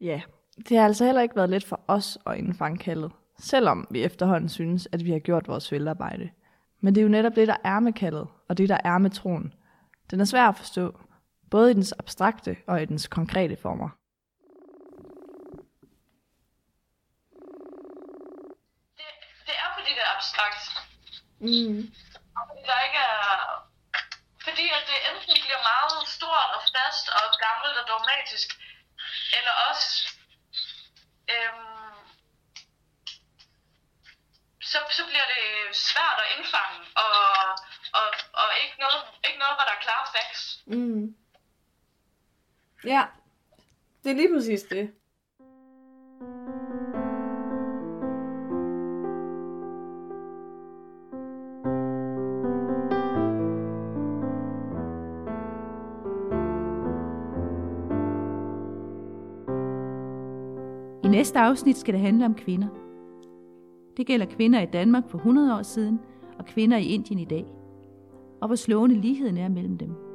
Ja, 0.00 0.20
det 0.68 0.76
har 0.76 0.84
altså 0.84 1.04
heller 1.04 1.22
ikke 1.22 1.36
været 1.36 1.50
let 1.50 1.64
for 1.64 1.80
os 1.88 2.18
at 2.26 2.36
indfange 2.36 2.78
kaldet. 2.78 3.12
selvom 3.38 3.86
vi 3.90 4.02
efterhånden 4.02 4.48
synes, 4.48 4.88
at 4.92 5.04
vi 5.04 5.10
har 5.10 5.18
gjort 5.18 5.48
vores 5.48 5.68
feltarbejde. 5.68 6.30
Men 6.80 6.94
det 6.94 7.00
er 7.00 7.02
jo 7.02 7.08
netop 7.08 7.36
det, 7.36 7.48
der 7.48 7.56
er 7.64 7.80
med 7.80 7.92
kaldet, 7.92 8.26
og 8.48 8.58
det, 8.58 8.68
der 8.68 8.78
er 8.84 8.98
med 8.98 9.10
troen. 9.10 9.52
Den 10.10 10.20
er 10.20 10.24
svær 10.24 10.48
at 10.48 10.56
forstå, 10.56 10.98
både 11.54 11.70
i 11.70 11.74
dens 11.74 11.94
abstrakte 12.02 12.52
og 12.70 12.82
i 12.82 12.84
dens 12.90 13.06
konkrete 13.18 13.56
former. 13.64 13.90
Det 19.48 19.56
er 19.64 19.70
fordi, 19.76 19.90
det 19.98 20.04
er 20.06 20.12
abstrakt. 20.16 20.62
Mm. 21.46 21.80
Fordi 22.48 22.62
der 22.70 22.78
ikke 22.86 23.00
er... 23.14 23.22
Fordi 24.46 24.64
at 24.76 24.84
det 24.90 24.98
enten 25.10 25.36
bliver 25.44 25.62
meget 25.72 25.96
stort 26.16 26.48
og 26.56 26.62
fast 26.74 27.06
og 27.18 27.24
gammelt 27.44 27.76
og 27.80 27.86
dogmatisk, 27.92 28.48
eller 29.38 29.54
også 29.68 29.90
øhm, 31.34 31.98
så, 34.70 34.78
så 34.98 35.02
bliver 35.10 35.28
det 35.34 35.44
svært 35.88 36.18
at 36.24 36.30
indfange, 36.36 36.78
og, 37.04 37.14
og, 37.98 38.06
og 38.40 38.48
ikke, 38.62 38.76
noget, 38.84 39.00
ikke 39.26 39.38
noget, 39.42 39.54
hvor 39.56 39.64
der 39.68 39.74
er 39.76 39.84
klare 39.86 40.06
facts. 40.14 40.44
Mm. 40.66 41.23
Ja, 42.86 43.02
det 44.04 44.10
er 44.10 44.16
lige 44.16 44.34
præcis 44.34 44.62
det. 44.62 44.90
I 61.04 61.08
næste 61.08 61.38
afsnit 61.38 61.76
skal 61.76 61.94
det 61.94 62.00
handle 62.00 62.24
om 62.24 62.34
kvinder. 62.34 62.68
Det 63.96 64.06
gælder 64.06 64.26
kvinder 64.26 64.60
i 64.60 64.66
Danmark 64.66 65.08
for 65.08 65.18
100 65.18 65.58
år 65.58 65.62
siden 65.62 66.00
og 66.38 66.46
kvinder 66.46 66.76
i 66.76 66.86
Indien 66.86 67.18
i 67.18 67.24
dag. 67.24 67.46
Og 68.40 68.46
hvor 68.46 68.56
slående 68.56 69.00
ligheden 69.00 69.38
er 69.38 69.48
mellem 69.48 69.78
dem. 69.78 70.13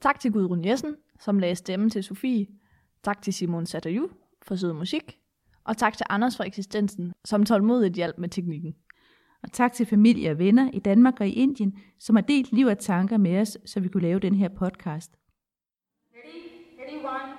Tak 0.00 0.20
til 0.20 0.32
Gudrun 0.32 0.64
Jessen, 0.64 0.96
som 1.18 1.38
lagde 1.38 1.54
stemme 1.54 1.90
til 1.90 2.04
Sofie. 2.04 2.46
Tak 3.02 3.22
til 3.22 3.32
Simon 3.32 3.66
Satterju 3.66 4.08
for 4.42 4.56
sød 4.56 4.72
musik. 4.72 5.18
Og 5.64 5.76
tak 5.76 5.96
til 5.96 6.06
Anders 6.08 6.36
for 6.36 6.44
eksistensen, 6.44 7.12
som 7.24 7.44
tålmodigt 7.44 7.94
hjalp 7.94 8.18
med 8.18 8.28
teknikken. 8.28 8.74
Og 9.42 9.52
tak 9.52 9.72
til 9.72 9.86
familie 9.86 10.30
og 10.30 10.38
venner 10.38 10.70
i 10.72 10.78
Danmark 10.78 11.20
og 11.20 11.28
i 11.28 11.32
Indien, 11.32 11.78
som 11.98 12.16
har 12.16 12.22
delt 12.22 12.52
liv 12.52 12.66
og 12.66 12.78
tanker 12.78 13.16
med 13.16 13.40
os, 13.40 13.58
så 13.64 13.80
vi 13.80 13.88
kunne 13.88 14.02
lave 14.02 14.20
den 14.20 14.34
her 14.34 14.48
podcast. 14.48 15.18
Ready? 16.14 16.42
Ready, 16.80 17.04
one, 17.04 17.29